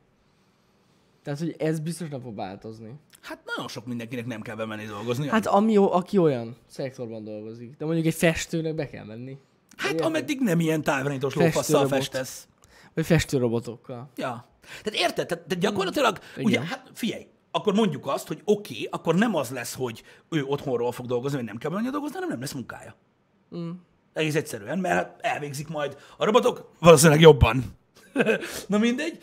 Tehát, 1.24 1.40
hogy 1.40 1.56
ez 1.58 1.80
biztos 1.80 2.10
nem 2.10 2.22
fog 2.22 2.36
változni. 2.36 2.94
Hát 3.26 3.40
nagyon 3.46 3.68
sok 3.68 3.86
mindenkinek 3.86 4.26
nem 4.26 4.42
kell 4.42 4.56
bemenni 4.56 4.86
dolgozni. 4.86 5.28
Hát 5.28 5.46
ami, 5.46 5.78
aki 5.78 6.18
olyan 6.18 6.56
szektorban 6.68 7.24
dolgozik. 7.24 7.76
De 7.78 7.86
mondjuk 7.86 8.06
egy 8.06 8.14
festőnek 8.14 8.76
be 8.76 8.90
kell 8.90 9.06
menni. 9.06 9.38
hát 9.78 10.02
ameddig 10.02 10.40
nem 10.40 10.60
ilyen 10.60 10.82
távirányítós 10.82 11.36
lófasszal 11.36 11.88
festesz. 11.88 12.48
Vagy 12.94 13.06
festőrobotokkal. 13.06 14.10
Ja. 14.16 14.48
Tehát 14.84 15.00
érted? 15.00 15.28
Tehát, 15.28 15.44
tehát 15.44 15.64
gyakorlatilag, 15.64 16.20
Igen. 16.36 16.46
ugye, 16.46 16.60
hát 16.60 16.92
figyelj, 16.94 17.28
akkor 17.52 17.74
mondjuk 17.74 18.08
azt, 18.08 18.28
hogy 18.28 18.42
oké, 18.46 18.74
okay, 18.74 18.88
akkor 18.92 19.16
nem 19.16 19.36
az 19.36 19.50
lesz, 19.50 19.76
hogy 19.76 20.04
ő 20.30 20.44
otthonról 20.44 20.92
fog 20.92 21.06
dolgozni, 21.06 21.38
vagy 21.38 21.46
nem 21.46 21.58
kell 21.58 21.72
menni 21.72 21.90
dolgozni, 21.90 22.16
hanem 22.16 22.30
nem 22.30 22.40
lesz 22.40 22.54
munkája. 22.54 22.96
Mm. 23.56 23.70
Egész 24.14 24.36
egyszerűen, 24.36 24.80
mert 24.80 24.96
hát 24.96 25.20
elvégzik 25.22 25.68
majd 25.68 25.98
a 26.18 26.26
robotok 26.26 26.72
valószínűleg 26.80 27.22
jobban. 27.22 27.64
Na 28.68 28.78
mindegy, 28.78 29.18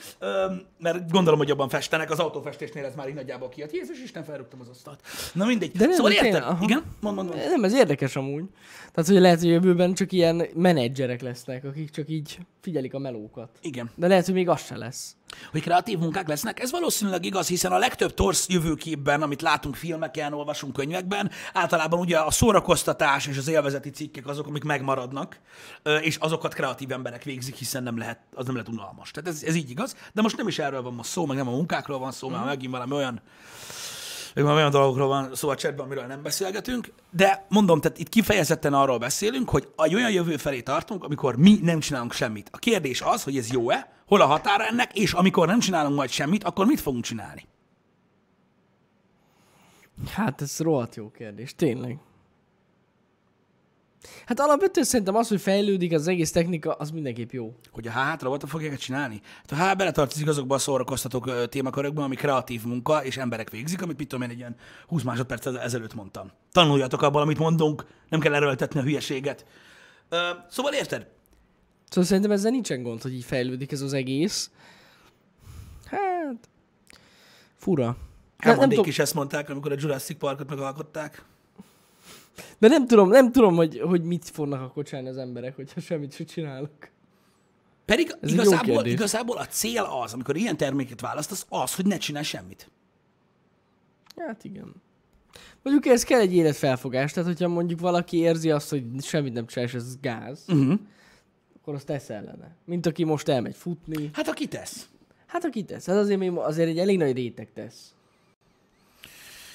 mert 0.78 1.10
gondolom, 1.10 1.38
hogy 1.38 1.48
jobban 1.48 1.68
festenek, 1.68 2.10
az 2.10 2.18
autófestésnél 2.18 2.84
ez 2.84 2.94
már 2.94 3.08
így 3.08 3.14
nagyjából 3.14 3.48
kijött. 3.48 3.72
Jézus 3.72 4.00
Isten, 4.02 4.24
felrúgtam 4.24 4.60
az 4.60 4.68
asztalt. 4.68 5.00
Na 5.34 5.44
mindegy. 5.44 5.72
De 5.72 5.92
szóval 5.92 6.12
érted? 6.12 6.42
aha. 6.42 6.64
Igen? 6.64 6.82
Mond, 7.00 7.16
mond, 7.16 7.28
mond. 7.28 7.40
Nem, 7.48 7.64
ez 7.64 7.74
érdekes 7.74 8.16
amúgy. 8.16 8.44
Tehát, 8.92 9.10
hogy 9.10 9.20
lehet, 9.20 9.40
hogy 9.40 9.48
jövőben 9.48 9.94
csak 9.94 10.12
ilyen 10.12 10.46
menedzserek 10.54 11.20
lesznek, 11.20 11.64
akik 11.64 11.90
csak 11.90 12.08
így 12.08 12.38
figyelik 12.60 12.94
a 12.94 12.98
melókat. 12.98 13.58
Igen. 13.60 13.90
De 13.94 14.06
lehet, 14.06 14.24
hogy 14.24 14.34
még 14.34 14.48
az 14.48 14.64
se 14.64 14.76
lesz. 14.76 15.16
Hogy 15.50 15.60
kreatív 15.60 15.98
munkák 15.98 16.28
lesznek, 16.28 16.60
ez 16.60 16.70
valószínűleg 16.70 17.24
igaz, 17.24 17.48
hiszen 17.48 17.72
a 17.72 17.78
legtöbb 17.78 18.14
torsz 18.14 18.48
jövőképben, 18.48 19.22
amit 19.22 19.42
látunk 19.42 19.76
filmeken, 19.76 20.32
olvasunk 20.32 20.72
könyvekben, 20.72 21.30
általában 21.52 22.00
ugye 22.00 22.18
a 22.18 22.30
szórakoztatás 22.30 23.26
és 23.26 23.36
az 23.36 23.48
élvezeti 23.48 23.90
cikkek 23.90 24.26
azok, 24.26 24.46
amik 24.46 24.64
megmaradnak, 24.64 25.38
és 26.00 26.16
azokat 26.16 26.54
kreatív 26.54 26.92
emberek 26.92 27.22
végzik, 27.22 27.54
hiszen 27.54 27.82
nem 27.82 27.98
lehet, 27.98 28.18
az 28.34 28.44
nem 28.44 28.54
lehet 28.54 28.68
unalmas. 28.68 29.10
Tehát 29.10 29.30
ez, 29.30 29.42
ez 29.42 29.54
így 29.54 29.70
igaz, 29.70 29.96
de 30.12 30.22
most 30.22 30.36
nem 30.36 30.48
is 30.48 30.58
erről 30.58 30.82
van 30.82 30.94
most 30.94 31.10
szó, 31.10 31.26
meg 31.26 31.36
nem 31.36 31.48
a 31.48 31.50
munkákról 31.50 31.98
van 31.98 32.12
szó, 32.12 32.28
mert 32.28 32.44
megint 32.44 32.72
valami 32.72 32.92
olyan 32.92 33.20
még 34.34 34.44
már 34.44 34.54
olyan 34.54 34.70
dolgokról 34.70 35.08
van 35.08 35.34
szó 35.34 35.48
a 35.48 35.54
chatben, 35.54 35.86
amiről 35.86 36.04
nem 36.04 36.22
beszélgetünk, 36.22 36.92
de 37.10 37.46
mondom, 37.48 37.80
tehát 37.80 37.98
itt 37.98 38.08
kifejezetten 38.08 38.74
arról 38.74 38.98
beszélünk, 38.98 39.50
hogy 39.50 39.68
egy 39.76 39.94
olyan 39.94 40.10
jövő 40.10 40.36
felé 40.36 40.60
tartunk, 40.60 41.04
amikor 41.04 41.36
mi 41.36 41.58
nem 41.62 41.80
csinálunk 41.80 42.12
semmit. 42.12 42.48
A 42.52 42.58
kérdés 42.58 43.00
az, 43.00 43.22
hogy 43.22 43.36
ez 43.36 43.52
jó-e, 43.52 43.92
hol 44.06 44.20
a 44.20 44.26
határa 44.26 44.66
ennek, 44.66 44.98
és 44.98 45.12
amikor 45.12 45.46
nem 45.46 45.58
csinálunk 45.58 45.96
majd 45.96 46.10
semmit, 46.10 46.44
akkor 46.44 46.66
mit 46.66 46.80
fogunk 46.80 47.04
csinálni? 47.04 47.46
Hát 50.10 50.42
ez 50.42 50.58
rohadt 50.58 50.94
jó 50.94 51.10
kérdés, 51.10 51.54
tényleg. 51.54 51.98
Hát 54.26 54.40
alapvetően 54.40 54.86
szerintem 54.86 55.14
az, 55.14 55.28
hogy 55.28 55.40
fejlődik 55.40 55.92
az 55.92 56.08
egész 56.08 56.32
technika, 56.32 56.72
az 56.72 56.90
mindenképp 56.90 57.30
jó. 57.30 57.54
Hogy 57.70 57.86
a 57.86 57.90
H-t 57.90 58.22
robotok 58.22 58.48
fogják 58.48 58.76
csinálni? 58.76 59.20
Hát 59.48 59.60
a 59.60 59.70
H 59.70 59.76
beletartozik 59.76 60.28
azokba 60.28 60.54
a 60.54 60.58
szórakoztatók 60.58 61.26
ö, 61.26 61.46
témakörökbe, 61.46 62.02
ami 62.02 62.14
kreatív 62.14 62.64
munka, 62.64 63.04
és 63.04 63.16
emberek 63.16 63.50
végzik, 63.50 63.82
amit 63.82 63.98
mit 63.98 64.08
tudom 64.08 64.24
én 64.24 64.30
egy 64.30 64.38
ilyen 64.38 64.56
20 64.86 65.02
másodperc 65.02 65.46
ezelőtt 65.46 65.94
mondtam. 65.94 66.30
Tanuljatok 66.52 67.02
abból, 67.02 67.20
amit 67.20 67.38
mondunk, 67.38 67.86
nem 68.08 68.20
kell 68.20 68.34
erőltetni 68.34 68.80
a 68.80 68.82
hülyeséget. 68.82 69.46
Ö, 70.08 70.16
szóval 70.50 70.72
érted? 70.72 71.06
Szóval 71.88 72.04
szerintem 72.04 72.32
ezzel 72.32 72.50
nincsen 72.50 72.82
gond, 72.82 73.02
hogy 73.02 73.14
így 73.14 73.24
fejlődik 73.24 73.72
ez 73.72 73.80
az 73.80 73.92
egész. 73.92 74.50
Hát... 75.84 76.48
Fura. 77.56 77.84
De 77.86 78.48
nem, 78.48 78.50
Elmondék 78.50 78.76
tudom, 78.76 78.90
is 78.90 78.98
ezt 78.98 79.14
mondták, 79.14 79.50
amikor 79.50 79.72
a 79.72 79.76
Jurassic 79.78 80.18
Parkot 80.18 80.48
megalkották. 80.48 81.24
De 82.58 82.68
nem 82.68 82.86
tudom, 82.86 83.08
nem 83.08 83.32
tudom, 83.32 83.54
hogy, 83.54 83.80
hogy 83.80 84.02
mit 84.02 84.24
fognak 84.24 84.60
akkor 84.60 84.84
csinálni 84.84 85.08
az 85.08 85.16
emberek, 85.16 85.56
hogyha 85.56 85.80
semmit 85.80 86.14
sem 86.14 86.26
csinálok. 86.26 86.70
Pedig 87.84 88.16
Ez 88.20 88.32
igazából, 88.32 88.86
igazából 88.86 89.36
a 89.36 89.46
cél 89.46 89.82
az, 89.82 90.12
amikor 90.12 90.36
ilyen 90.36 90.56
terméket 90.56 91.00
választasz, 91.00 91.46
az, 91.48 91.74
hogy 91.74 91.86
ne 91.86 91.96
csinálj 91.96 92.24
semmit. 92.24 92.70
Hát 94.16 94.44
igen. 94.44 94.74
Mondjuk 95.62 95.86
ez 95.94 96.04
kell 96.04 96.20
egy 96.20 96.34
életfelfogás, 96.34 97.12
tehát 97.12 97.28
hogyha 97.28 97.48
mondjuk 97.48 97.80
valaki 97.80 98.16
érzi 98.16 98.50
azt, 98.50 98.70
hogy 98.70 98.84
semmit 99.00 99.32
nem 99.32 99.46
csinál, 99.46 99.68
és 99.68 99.74
ez 99.74 100.00
gáz, 100.00 100.44
Uh-huh. 100.48 100.78
akkor 101.60 101.74
azt 101.74 101.86
tesz 101.86 102.10
ellene. 102.10 102.56
Mint 102.64 102.86
aki 102.86 103.04
most 103.04 103.28
elmegy 103.28 103.56
futni. 103.56 104.10
Hát 104.12 104.28
aki 104.28 104.46
tesz. 104.48 104.88
Hát 105.26 105.44
aki 105.44 105.64
tesz, 105.64 105.88
ez 105.88 105.96
azért, 105.96 106.36
azért 106.36 106.68
egy 106.68 106.78
elég 106.78 106.98
nagy 106.98 107.12
réteg 107.16 107.52
tesz. 107.54 107.94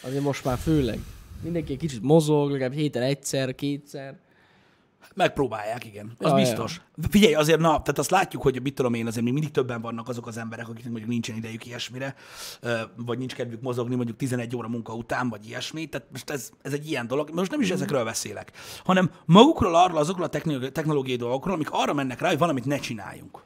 Azért 0.04 0.24
most 0.24 0.44
már 0.46 0.58
főleg. 0.58 1.00
Mindenki 1.42 1.72
egy 1.74 1.80
kicsit 1.80 2.02
mozog, 2.02 2.52
legalább 2.52 2.74
héten 2.74 3.02
egyszer, 3.02 3.56
kétszer. 3.56 4.16
Megpróbálják, 5.14 5.86
igen. 5.86 6.16
Az 6.18 6.30
Ja, 6.30 6.36
biztos. 6.36 6.82
Figyelj, 7.10 7.34
azért, 7.34 7.60
na, 7.60 7.70
tehát 7.70 7.98
azt 7.98 8.10
látjuk, 8.10 8.42
hogy 8.42 8.62
mit 8.62 8.74
tudom 8.76 8.94
én, 8.94 9.08
azért 9.08 9.24
még 9.24 9.34
mindig 9.34 9.52
többen 9.52 9.82
vannak 9.82 10.10
azok 10.10 10.28
az 10.28 10.38
emberek, 10.38 10.68
akiknek 10.68 10.92
mondjuk 10.92 11.12
nincsen 11.12 11.36
idejük 11.36 11.66
ilyesmire, 11.66 12.16
vagy 12.96 13.18
nincs 13.18 13.36
kedvük 13.36 13.62
mozogni 13.62 13.96
mondjuk 13.96 14.18
11 14.18 14.56
óra 14.56 14.68
munka 14.68 14.94
után, 14.94 15.30
vagy 15.30 15.48
ilyesmi. 15.48 15.86
Tehát 15.86 16.08
most 16.12 16.30
ez, 16.30 16.50
ez 16.62 16.74
egy 16.74 16.90
ilyen 16.90 17.08
dolog. 17.08 17.30
Most 17.34 17.52
nem 17.52 17.62
is 17.62 17.70
ezekről 17.70 18.04
beszélek, 18.04 18.52
hanem 18.84 19.12
magukról, 19.26 19.76
arról, 19.76 19.98
azokról 19.98 20.26
a 20.26 20.70
technológiai, 20.72 21.18
dolgokról, 21.18 21.54
amik 21.54 21.72
arra 21.72 21.94
mennek 21.94 22.22
rá, 22.22 22.28
hogy 22.28 22.38
valamit 22.38 22.66
ne 22.66 22.78
csináljunk. 22.78 23.44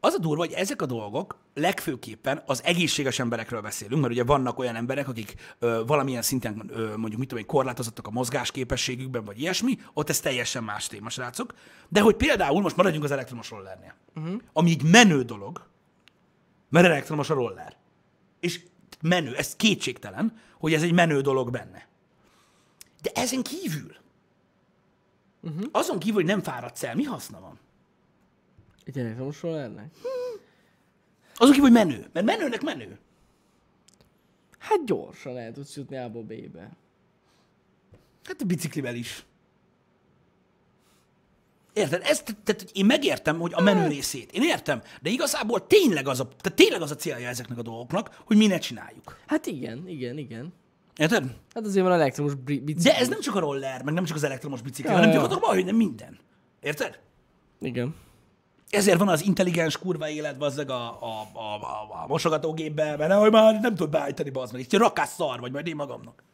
Az 0.00 0.14
a 0.14 0.18
durva, 0.18 0.44
hogy 0.44 0.52
ezek 0.52 0.82
a 0.82 0.86
dolgok 0.86 1.38
legfőképpen 1.54 2.42
az 2.46 2.62
egészséges 2.64 3.18
emberekről 3.18 3.60
beszélünk, 3.60 4.00
mert 4.00 4.12
ugye 4.12 4.24
vannak 4.24 4.58
olyan 4.58 4.76
emberek, 4.76 5.08
akik 5.08 5.34
ö, 5.58 5.82
valamilyen 5.86 6.22
szinten 6.22 6.64
ö, 6.68 6.96
mondjuk 6.96 7.18
mit 7.18 7.28
tudom 7.28 7.38
én, 7.38 7.46
korlátozottak 7.50 8.06
a 8.06 8.10
mozgásképességükben, 8.10 9.24
vagy 9.24 9.40
ilyesmi, 9.40 9.78
ott 9.92 10.08
ez 10.08 10.20
teljesen 10.20 10.64
más 10.64 10.86
téma, 10.86 11.10
srácok. 11.10 11.54
De 11.88 12.00
hogy 12.00 12.16
például 12.16 12.60
most 12.60 12.76
maradjunk 12.76 13.04
az 13.04 13.10
elektromos 13.10 13.50
rollernél, 13.50 13.94
uh-huh. 14.14 14.40
ami 14.52 14.70
egy 14.70 14.82
menő 14.82 15.22
dolog, 15.22 15.68
mert 16.68 16.86
elektromos 16.86 17.30
a 17.30 17.34
roller. 17.34 17.76
És 18.40 18.60
menő, 19.00 19.36
ez 19.36 19.56
kétségtelen, 19.56 20.40
hogy 20.58 20.74
ez 20.74 20.82
egy 20.82 20.92
menő 20.92 21.20
dolog 21.20 21.50
benne. 21.50 21.88
De 23.02 23.10
ezen 23.14 23.42
kívül, 23.42 23.94
uh-huh. 25.40 25.64
azon 25.72 25.98
kívül, 25.98 26.14
hogy 26.14 26.24
nem 26.24 26.42
fáradsz 26.42 26.82
el, 26.82 26.94
mi 26.94 27.02
haszna 27.02 27.40
van? 27.40 27.58
Egy 28.90 28.98
elektromosról 28.98 29.52
lennek? 29.52 29.90
Azon 31.34 31.54
kívül, 31.54 31.70
hogy 31.70 31.86
menő. 31.86 32.06
Mert 32.12 32.26
menőnek 32.26 32.62
menő. 32.62 32.98
Hát 34.58 34.84
gyorsan 34.84 35.38
el 35.38 35.52
tudsz 35.52 35.76
jutni 35.76 35.96
A-ból 35.96 36.22
B-be. 36.22 36.70
Hát 38.24 38.40
a 38.40 38.44
biciklivel 38.44 38.94
is. 38.94 39.24
Érted? 41.72 42.02
Ezt, 42.04 42.24
tehát 42.44 42.60
hogy 42.60 42.70
én 42.72 42.84
megértem, 42.84 43.38
hogy 43.38 43.52
a 43.54 43.60
menő 43.60 43.88
részét. 43.88 44.32
Én 44.32 44.42
értem, 44.42 44.82
de 45.02 45.10
igazából 45.10 45.66
tényleg 45.66 46.08
az 46.08 46.20
a, 46.20 46.28
tehát 46.28 46.54
tényleg 46.54 46.82
az 46.82 46.90
a 46.90 46.96
célja 46.96 47.28
ezeknek 47.28 47.58
a 47.58 47.62
dolgoknak, 47.62 48.22
hogy 48.24 48.36
mi 48.36 48.46
ne 48.46 48.58
csináljuk. 48.58 49.18
Hát 49.26 49.46
igen, 49.46 49.88
igen, 49.88 50.18
igen. 50.18 50.52
Érted? 50.96 51.36
Hát 51.54 51.64
azért 51.64 51.84
van 51.84 51.94
elektromos 51.94 52.34
bicikli. 52.34 52.72
De 52.72 52.96
ez 52.96 53.08
nem 53.08 53.20
csak 53.20 53.34
a 53.34 53.40
roller, 53.40 53.82
meg 53.82 53.94
nem 53.94 54.04
csak 54.04 54.16
az 54.16 54.22
elektromos 54.22 54.62
bicikli, 54.62 54.90
Ja, 54.90 54.96
hanem 54.96 55.10
gyakorlatilag 55.10 55.50
majdnem 55.50 55.76
minden. 55.76 56.18
Érted? 56.60 57.00
Igen. 57.60 57.94
Ezért 58.70 58.98
van 58.98 59.08
az 59.08 59.24
intelligens 59.24 59.78
kurva 59.78 60.08
élet, 60.08 60.38
bazzeg 60.38 60.70
a, 60.70 60.98
a, 61.00 61.28
a, 61.32 61.38
a, 61.38 62.02
a 62.02 62.06
mosogatógépben, 62.06 62.98
mert 62.98 63.10
nehogy 63.10 63.30
már 63.30 63.60
nem 63.60 63.74
tud 63.74 63.90
beállítani, 63.90 64.30
bazd 64.30 64.52
meg. 64.52 64.60
Itt 64.60 64.76
rakás 64.76 65.08
szar 65.08 65.40
vagy, 65.40 65.52
majd 65.52 65.66
én 65.66 65.76
magamnak. 65.76 66.24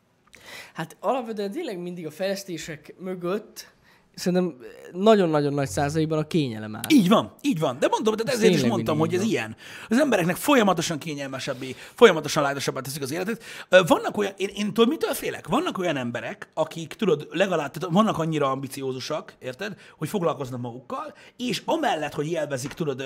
Hát 0.75 0.97
alapvetően 1.01 1.51
tényleg 1.51 1.79
mindig 1.79 2.07
a 2.07 2.11
fejlesztések 2.11 2.95
mögött 2.99 3.75
szerintem 4.17 4.57
nagyon-nagyon 4.93 5.53
nagy 5.53 5.69
százalékban 5.69 6.19
a 6.19 6.27
kényelem 6.27 6.77
áll. 6.77 6.83
Így 6.89 7.09
van, 7.09 7.35
így 7.41 7.59
van. 7.59 7.79
De 7.79 7.89
mondom, 7.91 8.15
tehát 8.15 8.35
ezért 8.35 8.55
is 8.55 8.65
mondtam, 8.65 8.99
hogy 8.99 9.15
ez 9.15 9.21
van. 9.21 9.29
ilyen. 9.29 9.57
Az 9.89 9.99
embereknek 9.99 10.37
folyamatosan 10.37 10.99
kényelmesebbé, 10.99 11.75
folyamatosan 11.95 12.43
lájtosabbá 12.43 12.81
teszik 12.81 13.03
az 13.03 13.11
életet. 13.11 13.43
Vannak 13.87 14.17
olyan, 14.17 14.33
én, 14.37 14.49
én 14.55 14.67
tudod, 14.67 14.89
mitől 14.89 15.15
félek? 15.15 15.49
Vannak 15.49 15.79
olyan 15.79 15.97
emberek, 15.97 16.49
akik, 16.55 16.95
tudod, 16.95 17.29
legalább, 17.31 17.71
tehát 17.71 17.95
vannak 17.95 18.19
annyira 18.19 18.51
ambiciózusak, 18.51 19.35
érted, 19.39 19.77
hogy 19.99 20.09
foglalkoznak 20.09 20.61
magukkal, 20.61 21.15
és 21.37 21.63
amellett, 21.65 22.15
hogy 22.15 22.31
élvezik, 22.31 22.73
tudod, 22.73 23.01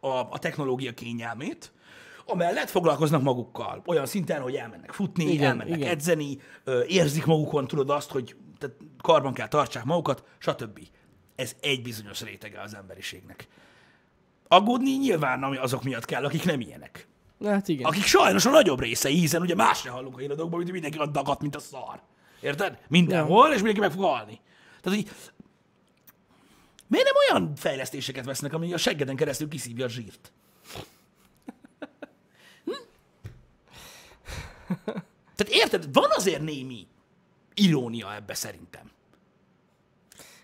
a, 0.00 0.08
a 0.08 0.38
technológia 0.38 0.92
kényelmét, 0.92 1.72
amellett 2.26 2.70
foglalkoznak 2.70 3.22
magukkal. 3.22 3.82
Olyan 3.86 4.06
szinten, 4.06 4.40
hogy 4.40 4.54
elmennek 4.54 4.92
futni, 4.92 5.24
igen, 5.24 5.50
elmennek 5.50 5.76
igen. 5.76 5.90
edzeni, 5.90 6.38
érzik 6.86 7.26
magukon, 7.26 7.66
tudod 7.66 7.90
azt, 7.90 8.10
hogy 8.10 8.36
tehát 8.60 8.76
karban 9.02 9.34
kell 9.34 9.48
tartsák 9.48 9.84
magukat, 9.84 10.24
stb. 10.38 10.80
Ez 11.34 11.56
egy 11.60 11.82
bizonyos 11.82 12.20
rétege 12.20 12.60
az 12.60 12.74
emberiségnek. 12.74 13.48
Aggódni 14.48 14.90
nyilván 14.90 15.42
ami 15.42 15.56
azok 15.56 15.82
miatt 15.82 16.04
kell, 16.04 16.24
akik 16.24 16.44
nem 16.44 16.60
ilyenek. 16.60 17.08
Hát 17.44 17.68
igen. 17.68 17.86
Akik 17.86 18.04
sajnos 18.04 18.46
a 18.46 18.50
nagyobb 18.50 18.80
részei, 18.80 19.18
hiszen 19.18 19.42
ugye 19.42 19.54
más 19.54 19.80
se 19.80 19.90
hallunk 19.90 20.16
a 20.16 20.18
híradókban, 20.18 20.62
hogy 20.62 20.72
mindenki 20.72 20.98
ott 20.98 21.12
dagat, 21.12 21.40
mint 21.40 21.56
a 21.56 21.58
szar. 21.58 22.00
Érted? 22.40 22.78
Mindenhol, 22.88 23.48
és 23.48 23.56
mindenki 23.56 23.80
meg 23.80 23.90
fog 23.90 24.02
halni. 24.02 24.40
Tehát, 24.80 24.98
hogy 24.98 25.10
miért 26.86 27.06
nem 27.06 27.14
olyan 27.30 27.56
fejlesztéseket 27.56 28.24
vesznek, 28.24 28.52
ami 28.52 28.72
a 28.72 28.78
seggeden 28.78 29.16
keresztül 29.16 29.48
kiszívja 29.48 29.84
a 29.84 29.88
zsírt? 29.88 30.32
Hm? 32.64 32.72
Tehát 35.36 35.52
érted? 35.52 35.92
Van 35.92 36.10
azért 36.10 36.42
némi 36.42 36.86
irónia 37.54 38.14
ebbe 38.14 38.34
szerintem. 38.34 38.90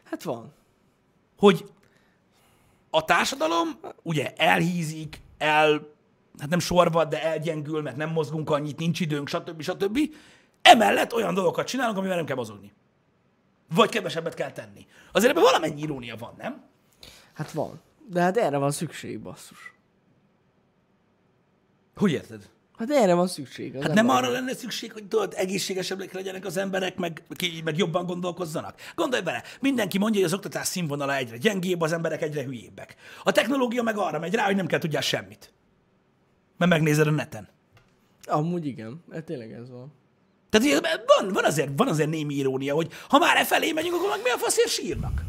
Hát 0.04 0.22
van. 0.22 0.52
hogy 1.36 1.70
a 2.90 3.04
társadalom 3.04 3.68
ugye 4.02 4.34
elhízik, 4.36 5.20
el, 5.38 5.94
hát 6.38 6.48
nem 6.48 6.58
sorvad, 6.58 7.08
de 7.08 7.22
elgyengül, 7.22 7.82
mert 7.82 7.96
nem 7.96 8.10
mozgunk 8.10 8.50
annyit, 8.50 8.78
nincs 8.78 9.00
időnk, 9.00 9.28
stb. 9.28 9.62
stb. 9.62 9.98
Emellett 10.62 11.12
olyan 11.12 11.34
dolgokat 11.34 11.66
csinálunk, 11.66 11.96
amivel 11.96 12.16
nem 12.16 12.26
kell 12.26 12.36
mozogni. 12.36 12.72
Vagy 13.74 13.90
kevesebbet 13.90 14.34
kell 14.34 14.52
tenni. 14.52 14.86
Azért 15.12 15.30
ebben 15.30 15.42
valamennyi 15.42 15.82
irónia 15.82 16.16
van, 16.16 16.34
nem? 16.38 16.64
Hát 17.32 17.52
van. 17.52 17.80
De 18.08 18.20
hát 18.20 18.36
erre 18.36 18.56
van 18.56 18.70
szükség, 18.70 19.20
basszus. 19.20 19.74
Hogy 21.96 22.12
érted? 22.12 22.50
Hát 22.78 22.90
erre 22.90 23.14
van 23.14 23.26
szükség. 23.26 23.82
Hát 23.82 23.94
nem 23.94 24.08
arra 24.08 24.30
lenne 24.30 24.54
szükség, 24.54 24.92
hogy 24.92 25.04
tudod, 25.04 25.34
egészségesebbek 25.36 26.12
legyenek 26.12 26.44
az 26.44 26.56
emberek, 26.56 26.96
meg, 26.96 27.22
meg 27.64 27.76
jobban 27.76 28.06
gondolkozzanak? 28.06 28.80
Gondolj 28.94 29.22
bele, 29.22 29.42
mindenki 29.60 29.98
mondja, 29.98 30.20
hogy 30.20 30.28
az 30.28 30.34
oktatás 30.34 30.66
színvonala 30.66 31.16
egyre 31.16 31.36
gyengébb, 31.36 31.80
az 31.80 31.92
emberek 31.92 32.22
egyre 32.22 32.44
hülyébbek. 32.44 32.96
A 33.22 33.32
technológia 33.32 33.82
meg 33.82 33.96
arra 33.96 34.18
megy 34.18 34.34
rá, 34.34 34.44
hogy 34.44 34.56
nem 34.56 34.66
kell 34.66 34.78
tudjál 34.78 35.02
semmit. 35.02 35.52
Mert 36.56 36.70
megnézed 36.70 37.06
a 37.06 37.10
neten. 37.10 37.48
Amúgy 38.24 38.66
igen, 38.66 39.04
ez 39.10 39.22
tényleg 39.24 39.52
ez 39.52 39.70
van. 39.70 39.92
Tehát 40.50 41.04
van, 41.06 41.32
van, 41.32 41.44
azért, 41.44 41.70
van 41.76 41.88
azért 41.88 42.10
némi 42.10 42.34
irónia, 42.34 42.74
hogy 42.74 42.92
ha 43.08 43.18
már 43.18 43.36
e 43.36 43.44
felé 43.44 43.72
megyünk, 43.72 43.94
akkor 43.94 44.08
meg 44.08 44.22
mi 44.22 44.30
a 44.30 44.36
faszért 44.36 44.68
sírnak? 44.68 45.22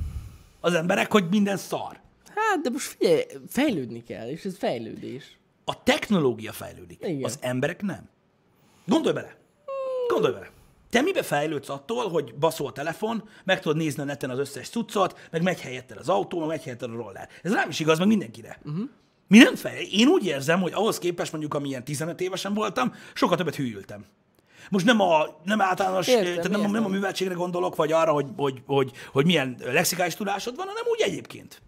Az 0.59 0.73
emberek, 0.73 1.11
hogy 1.11 1.29
minden 1.29 1.57
szar. 1.57 1.99
Hát, 2.35 2.61
de 2.61 2.69
most 2.69 2.85
figyelj, 2.85 3.23
fejlődni 3.47 4.03
kell, 4.03 4.29
és 4.29 4.45
ez 4.45 4.57
fejlődés. 4.57 5.36
A 5.69 5.83
technológia 5.83 6.51
fejlődik, 6.51 6.99
Igen. 7.01 7.23
az 7.23 7.37
emberek 7.41 7.81
nem. 7.81 8.09
Gondolj 8.85 9.13
bele. 9.13 9.35
Gondolj 10.07 10.33
bele. 10.33 10.49
Te 10.89 11.01
mibe 11.01 11.23
fejlődsz 11.23 11.69
attól, 11.69 12.09
hogy 12.09 12.35
baszol 12.35 12.67
a 12.67 12.71
telefon, 12.71 13.29
meg 13.43 13.59
tudod 13.59 13.77
nézni 13.77 14.01
a 14.01 14.05
neten 14.05 14.29
az 14.29 14.39
összes 14.39 14.69
cuccot, 14.69 15.27
meg 15.31 15.41
megy 15.41 15.61
helyetted 15.61 15.97
az 15.97 16.09
autó, 16.09 16.39
meg 16.39 16.47
megy 16.47 16.63
helyetted 16.63 16.89
a 16.89 16.95
roller. 16.95 17.29
Ez 17.43 17.53
rám 17.53 17.69
is 17.69 17.79
igaz, 17.79 17.97
meg 17.97 18.07
mindenkire. 18.07 18.59
Uh-huh. 18.65 18.89
Mi 19.27 19.37
nem 19.37 19.55
fejl... 19.55 19.85
Én 19.91 20.07
úgy 20.07 20.25
érzem, 20.25 20.61
hogy 20.61 20.73
ahhoz 20.73 20.97
képest 20.97 21.31
mondjuk, 21.31 21.53
amilyen 21.53 21.83
15 21.83 22.21
évesen 22.21 22.53
voltam, 22.53 22.93
sokkal 23.13 23.37
többet 23.37 23.55
hűltem. 23.55 24.05
Most 24.69 24.85
nem 24.85 24.99
a 24.99 25.39
nem 25.43 25.61
általános, 25.61 26.07
Értem, 26.07 26.23
tehát 26.23 26.43
nem, 26.43 26.53
a, 26.53 26.57
értem. 26.57 26.71
nem 26.71 26.85
a 26.85 26.87
műveltségre 26.87 27.33
gondolok, 27.33 27.75
vagy 27.75 27.91
arra, 27.91 28.11
hogy, 28.11 28.25
hogy, 28.35 28.61
hogy, 28.65 28.91
hogy 29.11 29.25
milyen 29.25 29.57
lexikális 29.63 30.15
tudásod 30.15 30.55
van, 30.55 30.67
hanem 30.67 30.83
úgy 30.91 31.01
egyébként. 31.01 31.61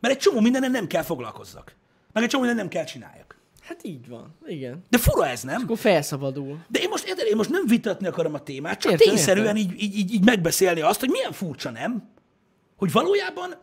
Mert 0.00 0.14
egy 0.14 0.20
csomó 0.20 0.40
mindenen 0.40 0.70
nem 0.70 0.86
kell 0.86 1.02
foglalkozzak. 1.02 1.78
Meg 2.12 2.22
egy 2.22 2.28
csomó 2.28 2.44
mindent 2.44 2.62
nem 2.70 2.80
kell 2.80 2.90
csináljak. 2.92 3.38
Hát 3.60 3.84
így 3.84 4.08
van, 4.08 4.34
igen. 4.46 4.84
De 4.88 4.98
fura 4.98 5.26
ez, 5.26 5.42
nem? 5.42 5.62
Akkor 5.62 5.78
felszabadul. 5.78 6.64
De 6.68 6.78
én 6.78 6.88
most, 6.88 7.04
érted, 7.08 7.26
én 7.26 7.36
most 7.36 7.50
nem 7.50 7.66
vitatni 7.66 8.06
akarom 8.06 8.34
a 8.34 8.42
témát, 8.42 8.80
csak 8.80 8.92
Értem, 8.92 9.08
tényszerűen 9.08 9.56
értem. 9.56 9.72
így, 9.72 9.82
így, 9.82 9.96
így, 9.98 10.12
így 10.12 10.24
megbeszélni 10.24 10.80
azt, 10.80 11.00
hogy 11.00 11.08
milyen 11.08 11.32
furcsa, 11.32 11.70
nem? 11.70 12.08
Hogy 12.76 12.92
valójában 12.92 13.54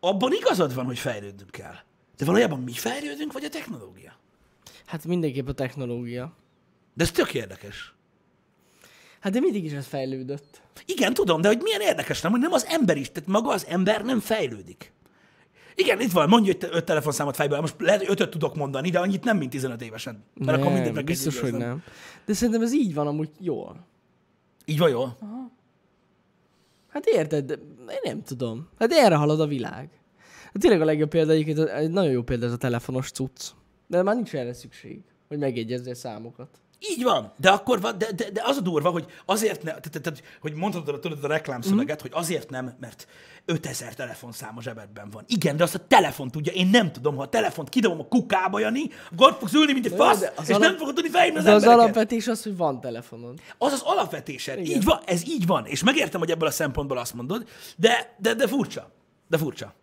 abban 0.00 0.32
igazad 0.32 0.74
van, 0.74 0.84
hogy 0.84 0.98
fejlődnünk 0.98 1.50
kell. 1.50 1.74
De 2.16 2.24
valójában 2.24 2.60
mi 2.60 2.72
fejlődünk, 2.72 3.32
vagy 3.32 3.44
a 3.44 3.48
technológia? 3.48 4.16
Hát 4.86 5.04
mindenképp 5.04 5.48
a 5.48 5.52
technológia. 5.52 6.32
De 6.94 7.04
ez 7.04 7.10
tök 7.10 7.34
érdekes. 7.34 7.94
Hát 9.20 9.32
de 9.32 9.40
mindig 9.40 9.64
is 9.64 9.72
ez 9.72 9.86
fejlődött. 9.86 10.60
Igen, 10.86 11.14
tudom, 11.14 11.40
de 11.40 11.48
hogy 11.48 11.60
milyen 11.62 11.80
érdekes, 11.80 12.20
nem, 12.20 12.30
hogy 12.30 12.40
nem 12.40 12.52
az 12.52 12.66
ember 12.66 12.96
is, 12.96 13.10
tehát 13.10 13.28
maga 13.28 13.50
az 13.50 13.66
ember 13.66 14.04
nem 14.04 14.20
fejlődik. 14.20 14.92
Igen, 15.74 16.00
itt 16.00 16.12
van, 16.12 16.28
mondj 16.28 16.50
öt, 16.50 16.62
öt 16.62 16.84
telefonszámot 16.84 17.36
fejből, 17.36 17.60
most 17.60 17.74
lehet, 17.78 18.00
hogy 18.00 18.10
ötöt 18.10 18.30
tudok 18.30 18.54
mondani, 18.54 18.90
de 18.90 18.98
annyit 18.98 19.24
nem, 19.24 19.36
mint 19.36 19.50
15 19.50 19.82
évesen. 19.82 20.24
Mert 20.34 20.50
akkor 20.50 20.64
mindent 20.64 20.84
nem, 20.84 20.94
meg 20.94 21.04
biztos, 21.04 21.40
hogy 21.40 21.52
nem. 21.52 21.82
De 22.26 22.34
szerintem 22.34 22.62
ez 22.62 22.74
így 22.74 22.94
van 22.94 23.06
amúgy 23.06 23.30
jól. 23.38 23.86
Így 24.64 24.78
van 24.78 24.90
jól? 24.90 25.18
Hát 26.88 27.06
érted, 27.06 27.44
de 27.44 27.54
én 27.88 28.00
nem 28.02 28.22
tudom. 28.22 28.68
Hát 28.78 28.92
erre 28.92 29.14
halad 29.14 29.40
a 29.40 29.46
világ. 29.46 29.90
Hát 30.44 30.58
tényleg 30.58 30.80
a 30.80 30.84
legjobb 30.84 31.08
példa 31.08 31.32
egyébként, 31.32 31.58
egy 31.58 31.90
nagyon 31.90 32.12
jó 32.12 32.22
példa 32.22 32.46
ez 32.46 32.52
a 32.52 32.56
telefonos 32.56 33.10
cucc. 33.10 33.50
De 33.86 34.02
már 34.02 34.14
nincs 34.14 34.34
erre 34.34 34.52
szükség, 34.52 35.02
hogy 35.28 35.38
megjegyezzél 35.38 35.94
számokat. 35.94 36.48
Így 36.90 37.02
van, 37.02 37.32
de 37.36 37.50
akkor 37.50 37.80
van, 37.80 37.98
de, 37.98 38.12
de, 38.12 38.30
de 38.30 38.42
az 38.44 38.56
a 38.56 38.60
durva, 38.60 38.90
hogy 38.90 39.06
azért 39.26 39.62
nem, 39.62 39.74
tehát, 39.74 40.02
tehát, 40.02 40.22
hogy 40.40 40.54
mondhatod, 40.54 41.00
tudod 41.00 41.24
a 41.24 41.26
reklámszöveget, 41.26 41.98
mm. 41.98 42.02
hogy 42.02 42.10
azért 42.14 42.50
nem, 42.50 42.76
mert 42.80 43.06
5000 43.44 43.94
telefonszám 43.94 44.56
a 44.56 44.62
zsebedben 44.62 45.10
van. 45.10 45.24
Igen, 45.26 45.56
de 45.56 45.62
azt 45.62 45.74
a 45.74 45.86
telefon 45.88 46.30
tudja, 46.30 46.52
én 46.52 46.66
nem 46.66 46.92
tudom, 46.92 47.16
ha 47.16 47.22
a 47.22 47.28
telefont 47.28 47.68
kidobom 47.68 48.00
a 48.00 48.08
kukába, 48.08 48.58
Jani, 48.58 48.82
akkor 49.12 49.30
ott 49.30 49.38
fogsz 49.38 49.52
ülni, 49.52 49.72
mint 49.72 49.86
egy 49.86 49.94
fasz, 49.94 50.22
az 50.36 50.48
és 50.48 50.54
alap- 50.54 50.60
nem 50.70 50.76
fogod 50.76 50.94
tudni 50.94 51.10
felhívni 51.10 51.38
az 51.38 51.44
az 51.44 51.52
embereket. 51.52 51.80
alapvetés 51.80 52.28
az, 52.28 52.42
hogy 52.42 52.56
van 52.56 52.80
telefonod. 52.80 53.40
Az 53.58 53.72
az 53.72 53.82
alapvetésed. 53.84 54.58
Igen. 54.58 54.76
Így 54.76 54.84
van, 54.84 55.00
ez 55.04 55.28
így 55.28 55.46
van. 55.46 55.66
És 55.66 55.82
megértem, 55.82 56.20
hogy 56.20 56.30
ebből 56.30 56.48
a 56.48 56.52
szempontból 56.52 56.98
azt 56.98 57.14
mondod, 57.14 57.48
de, 57.76 58.14
de, 58.18 58.34
de 58.34 58.46
furcsa. 58.46 58.90
De 59.28 59.38
furcsa. 59.38 59.74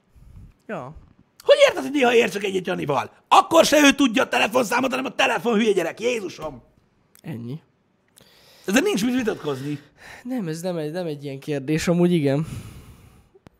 Ja. 0.68 0.96
Hogy 1.44 1.58
érted, 1.68 1.84
hogy 1.84 1.92
néha 1.92 2.14
ér 2.14 2.30
csak 2.30 2.44
egyet 2.44 2.68
Janival? 2.68 3.12
Akkor 3.28 3.66
se 3.66 3.78
ő 3.86 3.92
tudja 3.92 4.24
a 4.24 4.28
telefonszámot, 4.28 4.90
hanem 4.90 5.06
a 5.06 5.16
telefon 5.16 5.54
hülye 5.54 5.72
gyerek. 5.72 6.00
Jézusom! 6.00 6.69
Ennyi. 7.22 7.60
De 8.66 8.80
nincs 8.80 9.06
mit 9.06 9.16
vitatkozni. 9.16 9.80
Nem, 10.24 10.48
ez 10.48 10.62
nem 10.62 10.78
egy, 10.78 10.92
nem 10.92 11.06
egy 11.06 11.24
ilyen 11.24 11.40
kérdés, 11.40 11.88
amúgy 11.88 12.12
igen. 12.12 12.48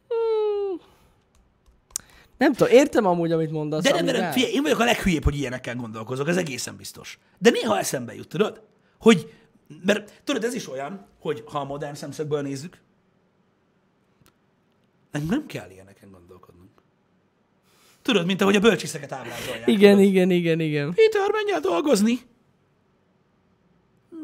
Hmm. 0.08 0.82
Nem 2.38 2.54
tudom, 2.54 2.74
értem 2.74 3.06
amúgy, 3.06 3.32
amit 3.32 3.52
mondasz. 3.52 3.84
De 3.84 3.90
nem, 3.90 4.06
de 4.06 4.12
nem, 4.12 4.32
figyelj, 4.32 4.54
én 4.54 4.62
vagyok 4.62 4.80
a 4.80 4.84
leghülyébb, 4.84 5.24
hogy 5.24 5.36
ilyenekkel 5.36 5.76
gondolkozok, 5.76 6.28
ez 6.28 6.38
egészen 6.38 6.76
biztos. 6.76 7.20
De 7.38 7.50
néha 7.50 7.78
eszembe 7.78 8.16
jut, 8.16 8.28
tudod? 8.28 8.62
Hogy, 9.00 9.34
mert 9.86 10.22
tudod, 10.24 10.44
ez 10.44 10.54
is 10.54 10.70
olyan, 10.70 11.08
hogy 11.20 11.44
ha 11.46 11.60
a 11.60 11.64
modern 11.64 11.94
szemszögből 11.94 12.42
nézzük, 12.42 12.78
nem, 15.12 15.26
nem 15.30 15.46
kell 15.46 15.70
ilyeneken 15.70 16.12
gondolkodnunk. 16.12 16.70
Tudod, 18.02 18.26
mint 18.26 18.42
ahogy 18.42 18.56
a 18.56 18.60
bölcsészeket 18.60 19.12
ábrázolják. 19.12 19.68
Igen, 19.68 19.96
tudod? 19.96 20.10
igen, 20.10 20.32
igen, 20.32 20.60
igen. 20.60 20.94
Péter, 20.94 21.32
menj 21.32 21.52
el 21.52 21.60
dolgozni. 21.60 22.20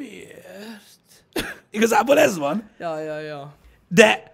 Miért? 0.10 1.24
Igazából 1.70 2.20
ez 2.20 2.38
van. 2.38 2.70
Ja, 2.80 3.00
ja, 3.00 3.20
ja. 3.20 3.56
De 3.88 4.34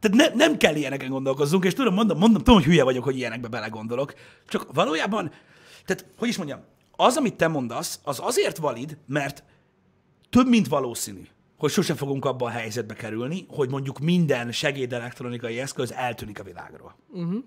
tehát 0.00 0.16
ne, 0.16 0.44
nem 0.44 0.56
kell 0.56 0.74
ilyeneken 0.74 1.10
gondolkozzunk, 1.10 1.64
és 1.64 1.74
tudom, 1.74 1.94
mondom, 1.94 2.18
mondom, 2.18 2.42
tudom, 2.42 2.54
hogy 2.54 2.64
hülye 2.64 2.84
vagyok, 2.84 3.04
hogy 3.04 3.16
ilyenekbe 3.16 3.48
belegondolok. 3.48 4.14
Csak 4.48 4.72
valójában, 4.72 5.32
tehát, 5.84 6.06
hogy 6.18 6.28
is 6.28 6.36
mondjam, 6.36 6.60
az, 6.96 7.16
amit 7.16 7.34
te 7.34 7.48
mondasz, 7.48 8.00
az 8.04 8.20
azért 8.22 8.56
valid, 8.56 8.96
mert 9.06 9.44
több, 10.30 10.48
mint 10.48 10.68
valószínű, 10.68 11.26
hogy 11.58 11.70
sose 11.70 11.94
fogunk 11.94 12.24
abba 12.24 12.46
a 12.46 12.50
helyzetbe 12.50 12.94
kerülni, 12.94 13.46
hogy 13.48 13.68
mondjuk 13.68 13.98
minden 13.98 14.52
segédelektronikai 14.52 15.60
eszköz 15.60 15.92
eltűnik 15.92 16.40
a 16.40 16.42
világról. 16.42 16.96
Uh-huh. 17.08 17.44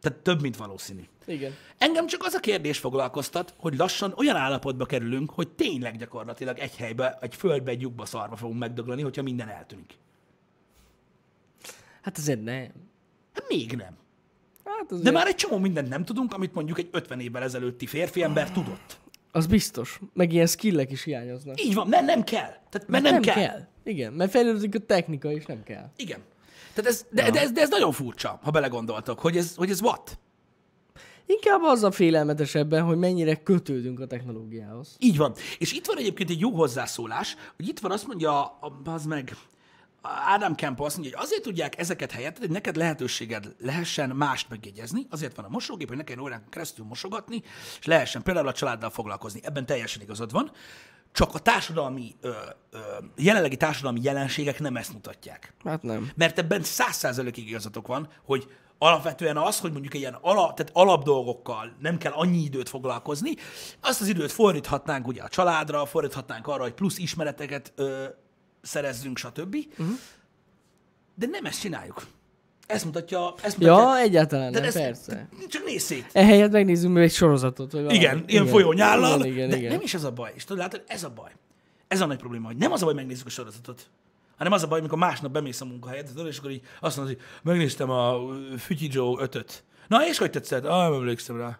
Tehát 0.00 0.18
több, 0.18 0.40
mint 0.40 0.56
valószínű. 0.56 1.02
Igen. 1.26 1.52
Engem 1.78 2.06
csak 2.06 2.24
az 2.24 2.34
a 2.34 2.40
kérdés 2.40 2.78
foglalkoztat, 2.78 3.54
hogy 3.56 3.76
lassan 3.76 4.14
olyan 4.16 4.36
állapotba 4.36 4.84
kerülünk, 4.84 5.30
hogy 5.30 5.48
tényleg 5.48 5.96
gyakorlatilag 5.96 6.58
egy 6.58 6.76
helybe, 6.76 7.18
egy 7.20 7.34
földbe, 7.34 7.70
egy 7.70 7.80
lyukba 7.80 8.04
szarva 8.04 8.36
fogunk 8.36 8.58
megdöglani, 8.58 9.02
hogyha 9.02 9.22
minden 9.22 9.48
eltűnik. 9.48 9.98
Hát 12.02 12.18
azért 12.18 12.42
nem. 12.42 12.72
Hát 13.32 13.44
még 13.48 13.72
nem. 13.72 13.96
Hát 14.64 14.90
azért... 14.90 15.04
De 15.04 15.10
már 15.10 15.26
egy 15.26 15.34
csomó 15.34 15.58
mindent 15.58 15.88
nem 15.88 16.04
tudunk, 16.04 16.34
amit 16.34 16.54
mondjuk 16.54 16.78
egy 16.78 16.88
50 16.92 17.20
évvel 17.20 17.42
ezelőtti 17.42 17.86
férfi 17.86 18.22
ember 18.22 18.50
tudott. 18.50 18.98
Az 19.32 19.46
biztos. 19.46 20.00
Meg 20.12 20.32
ilyen 20.32 20.46
skillek 20.46 20.90
is 20.90 21.02
hiányoznak. 21.02 21.62
Így 21.62 21.74
van, 21.74 21.88
mert 21.88 22.04
nem 22.04 22.24
kell. 22.24 22.50
Tehát, 22.68 22.88
mert 22.88 23.04
nem, 23.04 23.22
kell. 23.22 23.34
kell. 23.34 23.66
Igen, 23.84 24.12
mert 24.12 24.30
fejlődik 24.30 24.74
a 24.74 24.78
technika, 24.78 25.32
és 25.32 25.44
nem 25.46 25.62
kell. 25.62 25.90
Igen. 25.96 26.20
Tehát 26.74 26.90
ez, 26.90 27.06
de, 27.10 27.30
de, 27.30 27.40
ez, 27.40 27.50
de 27.50 27.60
ez 27.60 27.68
nagyon 27.68 27.92
furcsa, 27.92 28.40
ha 28.42 28.50
belegondoltok, 28.50 29.20
hogy 29.20 29.36
ez, 29.36 29.54
hogy 29.54 29.70
ez 29.70 29.80
what? 29.80 30.18
Inkább 31.26 31.62
az 31.62 31.82
a 31.82 31.90
félelmetesebben, 31.90 32.82
hogy 32.82 32.96
mennyire 32.96 33.34
kötődünk 33.34 34.00
a 34.00 34.06
technológiához. 34.06 34.96
Így 34.98 35.16
van. 35.16 35.34
És 35.58 35.72
itt 35.72 35.86
van 35.86 35.98
egyébként 35.98 36.30
egy 36.30 36.40
jó 36.40 36.50
hozzászólás, 36.50 37.36
hogy 37.56 37.68
itt 37.68 37.78
van 37.78 37.90
azt 37.90 38.06
mondja, 38.06 38.58
az 38.84 39.04
meg, 39.04 39.36
Ádám 40.02 40.54
Kemp 40.54 40.80
azt 40.80 40.96
mondja, 40.96 41.16
hogy 41.16 41.26
azért 41.26 41.42
tudják 41.42 41.78
ezeket 41.78 42.10
helyett, 42.10 42.38
hogy 42.38 42.50
neked 42.50 42.76
lehetőséged 42.76 43.54
lehessen 43.58 44.10
mást 44.10 44.48
megjegyezni, 44.48 45.06
azért 45.10 45.36
van 45.36 45.44
a 45.44 45.48
mosógép, 45.48 45.88
hogy 45.88 45.96
ne 45.96 46.04
kelljen 46.04 46.24
órán 46.24 46.44
keresztül 46.50 46.84
mosogatni, 46.84 47.42
és 47.80 47.86
lehessen 47.86 48.22
például 48.22 48.48
a 48.48 48.52
családdal 48.52 48.90
foglalkozni. 48.90 49.40
Ebben 49.44 49.66
teljesen 49.66 50.02
igazad 50.02 50.32
van. 50.32 50.50
Csak 51.12 51.34
a 51.34 51.38
társadalmi, 51.38 52.14
ö, 52.20 52.30
ö, 52.70 52.78
jelenlegi 53.16 53.56
társadalmi 53.56 54.00
jelenségek 54.02 54.60
nem 54.60 54.76
ezt 54.76 54.92
mutatják. 54.92 55.54
Hát 55.64 55.82
nem. 55.82 56.10
Mert 56.16 56.38
ebben 56.38 56.62
száz 56.62 56.96
százalékig 56.96 57.48
igazatok 57.48 57.86
van, 57.86 58.08
hogy 58.24 58.48
alapvetően 58.78 59.36
az, 59.36 59.60
hogy 59.60 59.72
mondjuk 59.72 59.94
ilyen 59.94 60.14
ala, 60.14 60.54
tehát 60.54 60.70
alapdolgokkal 60.72 61.76
nem 61.78 61.98
kell 61.98 62.12
annyi 62.12 62.42
időt 62.42 62.68
foglalkozni, 62.68 63.34
azt 63.80 64.00
az 64.00 64.08
időt 64.08 64.32
fordíthatnánk 64.32 65.06
ugye 65.06 65.22
a 65.22 65.28
családra, 65.28 65.86
fordíthatnánk 65.86 66.46
arra, 66.46 66.62
hogy 66.62 66.74
plusz 66.74 66.98
ismereteket 66.98 67.72
ö, 67.76 68.04
szerezzünk, 68.62 69.18
stb. 69.18 69.56
Uh-huh. 69.70 69.98
De 71.14 71.26
nem 71.26 71.44
ezt 71.44 71.60
csináljuk. 71.60 72.06
Ezt 72.70 72.84
mutatja, 72.84 73.34
ezt 73.42 73.58
mutatja. 73.58 73.82
Ja, 73.82 73.98
egyáltalán 73.98 74.50
nem, 74.50 74.62
ez, 74.62 74.74
persze. 74.74 75.28
Csak 75.48 75.64
nézz 75.64 75.82
szét. 75.82 76.06
Ehelyett 76.12 76.50
megnézzünk 76.50 76.94
még 76.94 77.02
egy 77.02 77.12
sorozatot. 77.12 77.72
Vagy 77.72 77.80
valami. 77.80 77.98
Igen, 77.98 78.24
ilyen 78.26 78.46
folyónyállal, 78.46 79.18
Igen, 79.18 79.32
igen, 79.32 79.48
de 79.48 79.56
igen. 79.56 79.70
nem 79.72 79.80
is 79.80 79.94
ez 79.94 80.04
a 80.04 80.10
baj. 80.10 80.32
És 80.34 80.44
tudod, 80.44 80.62
látod, 80.62 80.82
ez 80.86 81.04
a 81.04 81.10
baj. 81.10 81.30
Ez 81.88 82.00
a 82.00 82.06
nagy 82.06 82.18
probléma, 82.18 82.46
hogy 82.46 82.56
nem 82.56 82.72
az 82.72 82.82
a 82.82 82.84
baj, 82.84 82.94
hogy 82.94 83.02
megnézzük 83.02 83.26
a 83.26 83.30
sorozatot, 83.30 83.90
hanem 84.36 84.52
az 84.52 84.62
a 84.62 84.66
baj, 84.66 84.78
amikor 84.78 84.98
másnap 84.98 85.32
bemész 85.32 85.60
a 85.60 85.64
munkahelyet, 85.64 86.06
tudod, 86.06 86.26
és 86.26 86.38
akkor 86.38 86.50
így 86.50 86.62
azt 86.80 86.96
mondod, 86.96 87.14
hogy 87.16 87.24
megnéztem 87.42 87.90
a 87.90 88.18
Fütyi 88.58 88.88
Joe 88.92 89.22
5 89.22 89.64
Na, 89.88 90.06
és 90.06 90.18
hogy 90.18 90.30
tetszett? 90.30 90.64
Ah, 90.64 90.82
nem 90.82 90.92
emlékszem 90.92 91.36
rá. 91.36 91.58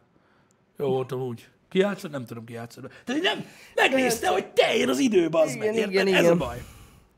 Jó 0.78 0.88
voltam 0.88 1.20
úgy. 1.20 1.48
Ki 1.68 1.78
játszott? 1.78 2.10
Nem 2.10 2.24
tudom, 2.24 2.44
ki 2.44 2.52
játszott. 2.52 2.92
Tehát 3.04 3.22
nem, 3.22 3.44
megnézte, 3.74 4.28
hogy 4.28 4.46
teljen 4.46 4.88
az 4.88 4.98
idő, 4.98 5.28
bazd 5.28 5.58
meg. 5.58 5.74
Igen, 5.74 5.90
érted? 5.90 5.92
igen, 5.92 6.06
Ez 6.06 6.20
a 6.22 6.24
igen. 6.24 6.38
baj. 6.38 6.62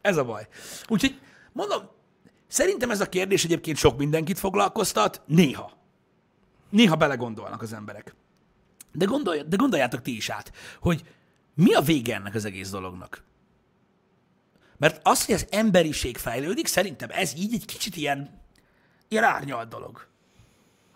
Ez 0.00 0.16
a 0.16 0.24
baj. 0.24 0.46
Úgyhogy 0.88 1.18
mondom, 1.52 1.82
szerintem 2.52 2.90
ez 2.90 3.00
a 3.00 3.08
kérdés 3.08 3.44
egyébként 3.44 3.76
sok 3.76 3.98
mindenkit 3.98 4.38
foglalkoztat, 4.38 5.22
néha. 5.26 5.72
Néha 6.70 6.96
belegondolnak 6.96 7.62
az 7.62 7.72
emberek. 7.72 8.14
De, 8.92 9.04
gondolj, 9.04 9.42
de 9.46 9.56
gondoljátok 9.56 10.02
ti 10.02 10.16
is 10.16 10.28
át, 10.28 10.52
hogy 10.80 11.04
mi 11.54 11.74
a 11.74 11.80
vége 11.80 12.14
ennek 12.14 12.34
az 12.34 12.44
egész 12.44 12.70
dolognak? 12.70 13.24
Mert 14.76 15.00
az, 15.02 15.24
hogy 15.24 15.34
az 15.34 15.46
emberiség 15.50 16.16
fejlődik, 16.16 16.66
szerintem 16.66 17.08
ez 17.12 17.34
így 17.36 17.54
egy 17.54 17.64
kicsit 17.64 17.96
ilyen, 17.96 18.40
ilyen 19.08 19.24
árnyalt 19.24 19.68
dolog. 19.68 20.06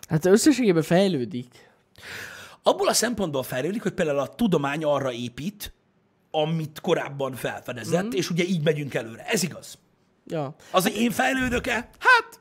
Hát 0.07 0.25
összességében 0.25 0.83
fejlődik. 0.83 1.69
Abból 2.63 2.87
a 2.87 2.93
szempontból 2.93 3.43
fejlődik, 3.43 3.81
hogy 3.81 3.93
például 3.93 4.19
a 4.19 4.35
tudomány 4.35 4.83
arra 4.83 5.11
épít, 5.11 5.73
amit 6.31 6.79
korábban 6.81 7.33
felfedezett, 7.33 8.05
mm. 8.05 8.17
és 8.17 8.29
ugye 8.29 8.43
így 8.43 8.63
megyünk 8.63 8.93
előre. 8.93 9.25
Ez 9.25 9.43
igaz. 9.43 9.77
Ja. 10.27 10.55
Az, 10.71 10.83
hogy 10.83 10.95
én 10.95 11.11
fejlődök-e? 11.11 11.73
Hát, 11.99 12.39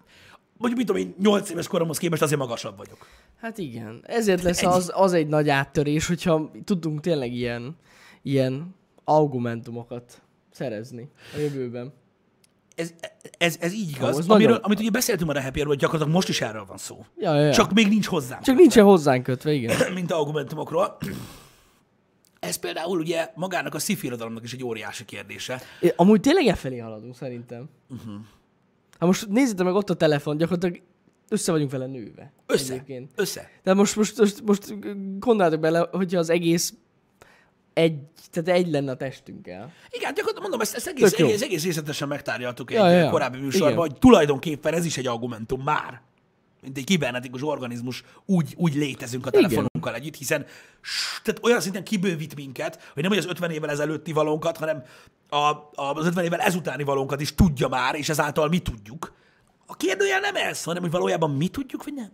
mondjuk 0.57 0.77
mit 0.77 0.87
tudom 0.87 1.03
én, 1.03 1.15
8 1.19 1.51
éves 1.51 1.67
koromhoz 1.67 1.99
képest 1.99 2.23
azért 2.23 2.41
magasabb 2.41 2.77
vagyok. 2.77 3.07
Hát 3.41 3.59
igen. 3.59 4.01
Ezért 4.07 4.43
lesz 4.43 4.63
Ennyi. 4.63 4.73
az, 4.73 4.91
az 4.95 5.13
egy 5.13 5.27
nagy 5.27 5.49
áttörés, 5.49 6.07
hogyha 6.07 6.51
tudunk 6.65 7.01
tényleg 7.01 7.33
ilyen, 7.33 7.77
ilyen 8.23 8.75
argumentumokat 9.05 10.23
szerezni 10.51 11.09
a 11.35 11.39
jövőben. 11.39 11.93
Ez, 12.75 12.95
ez, 13.39 13.57
ez 13.61 13.73
így 13.73 13.89
igaz. 13.91 14.19
ez 14.19 14.27
Amiről, 14.29 14.51
nagyon- 14.51 14.65
amit 14.65 14.81
ugye 14.81 14.91
beszéltünk 14.91 15.29
már 15.29 15.37
a 15.39 15.43
Happy 15.43 15.61
hogy 15.63 15.79
gyakorlatilag 15.79 16.15
most 16.15 16.29
is 16.29 16.41
erről 16.41 16.65
van 16.65 16.79
szó. 16.79 17.05
Ja, 17.19 17.35
ja, 17.35 17.41
ja. 17.45 17.53
Csak 17.53 17.73
még 17.73 17.89
nincs 17.89 18.07
hozzám. 18.07 18.43
Csak 18.43 18.57
nincsen 18.57 18.85
hozzánk 18.85 19.23
kötve, 19.23 19.53
igen. 19.53 19.77
mint 19.95 20.13
argumentumokról. 20.13 20.97
Ez 22.41 22.57
például 22.57 22.99
ugye 22.99 23.31
magának 23.35 23.75
a 23.75 23.79
sci 23.79 23.97
irodalomnak 24.03 24.45
is 24.45 24.53
egy 24.53 24.65
óriási 24.65 25.05
kérdése. 25.05 25.61
É, 25.81 25.93
Amúgy 25.97 26.21
tényleg 26.21 26.47
e 26.47 26.55
felé 26.55 26.79
haladunk, 26.79 27.15
szerintem. 27.15 27.69
Uh-huh. 27.91 28.15
Hát 28.99 29.09
most 29.09 29.29
nézzétek 29.29 29.65
meg 29.65 29.75
ott 29.75 29.91
a 29.91 29.95
telefon, 29.95 30.37
gyakorlatilag 30.37 30.83
össze 31.29 31.53
vagyunk 31.53 31.71
vele 31.71 31.87
nőve. 31.87 32.33
Össze. 32.47 32.73
Egyébként. 32.73 33.11
Össze. 33.15 33.51
De 33.63 33.75
most, 33.75 33.97
most, 33.97 34.19
most, 34.19 34.43
most 34.45 34.75
gondoljátok 35.19 35.61
bele, 35.61 35.89
hogyha 35.91 36.19
az 36.19 36.31
egész 36.31 36.75
egy, 37.73 37.99
tehát 38.31 38.61
egy 38.61 38.69
lenne 38.71 38.91
a 38.91 38.97
testünkkel. 38.97 39.73
Igen, 39.91 40.15
gyakorlatilag 40.15 40.41
mondom, 40.41 40.61
ezt, 40.61 40.75
ezt 40.75 40.87
egész, 40.87 41.13
egész, 41.13 41.43
egész 41.43 41.65
részletesen 41.65 42.09
megtárgyaltuk 42.09 42.71
egy 42.71 42.77
Ja, 42.77 42.91
ja, 42.91 42.99
ja. 42.99 43.11
korábbi 43.11 43.39
műsorban, 43.39 43.71
Igen. 43.71 43.81
hogy 43.81 43.99
tulajdonképpen 43.99 44.75
ez 44.75 44.85
is 44.85 44.97
egy 44.97 45.07
argumentum 45.07 45.63
már. 45.63 46.03
Mint 46.67 46.79
egy 46.79 46.85
kibernetikus 46.85 47.43
organizmus, 47.43 48.05
úgy, 48.25 48.55
úgy 48.57 48.75
létezünk 48.75 49.27
a 49.27 49.29
Igen. 49.29 49.43
telefonunkkal 49.43 49.95
együtt, 49.95 50.17
hiszen 50.17 50.47
tehát 51.23 51.41
olyan 51.43 51.61
szinten 51.61 51.85
kibővít 51.85 52.35
minket, 52.35 52.91
hogy 52.93 53.03
nem 53.03 53.13
hogy 53.13 53.21
az 53.21 53.27
50 53.27 53.51
évvel 53.51 53.71
ezelőtti 53.71 54.13
valónkat, 54.13 54.57
hanem 54.57 54.83
a, 55.29 55.37
a, 55.37 55.71
az 55.75 56.07
50 56.07 56.25
évvel 56.25 56.41
ezutáni 56.41 56.83
valónkat 56.83 57.21
is 57.21 57.35
tudja 57.35 57.69
már, 57.69 57.95
és 57.95 58.09
ezáltal 58.09 58.49
mi 58.49 58.59
tudjuk. 58.59 59.13
A 59.67 59.77
kérdőjel 59.77 60.21
nem 60.21 60.37
ez, 60.37 60.63
hanem 60.65 60.83
hogy 60.83 60.91
valójában 60.91 61.31
mi 61.31 61.49
tudjuk, 61.49 61.85
vagy 61.85 61.95
nem. 61.95 62.11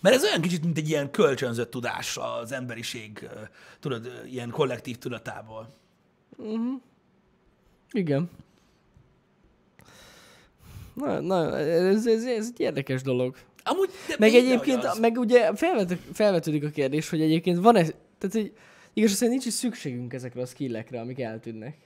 Mert 0.00 0.14
ez 0.16 0.22
olyan 0.22 0.40
kicsit, 0.40 0.64
mint 0.64 0.78
egy 0.78 0.88
ilyen 0.88 1.10
kölcsönzött 1.10 1.70
tudás 1.70 2.16
az 2.16 2.52
emberiség, 2.52 3.28
tudod, 3.80 4.22
ilyen 4.26 4.50
kollektív 4.50 4.98
tudatából. 4.98 5.74
Igen. 7.90 8.30
Na, 10.94 11.20
na 11.20 11.58
ez, 11.58 12.06
ez, 12.06 12.24
ez 12.24 12.46
egy 12.54 12.60
érdekes 12.60 13.02
dolog. 13.02 13.36
Amúgy, 13.64 13.90
de 14.08 14.14
Meg 14.18 14.34
egyébként, 14.34 14.84
az. 14.84 14.98
meg 14.98 15.18
ugye 15.18 15.54
felvet, 15.54 15.98
felvetődik 16.12 16.64
a 16.64 16.68
kérdés, 16.70 17.08
hogy 17.08 17.20
egyébként 17.20 17.58
van 17.58 17.76
ez, 17.76 17.92
tehát 18.18 18.34
hogy 18.36 18.52
igaz, 18.92 19.10
szerint 19.10 19.30
nincs 19.30 19.46
is 19.46 19.52
szükségünk 19.52 20.12
ezekre 20.12 20.42
a 20.42 20.46
skillekre, 20.46 21.00
amik 21.00 21.20
eltűnnek 21.20 21.76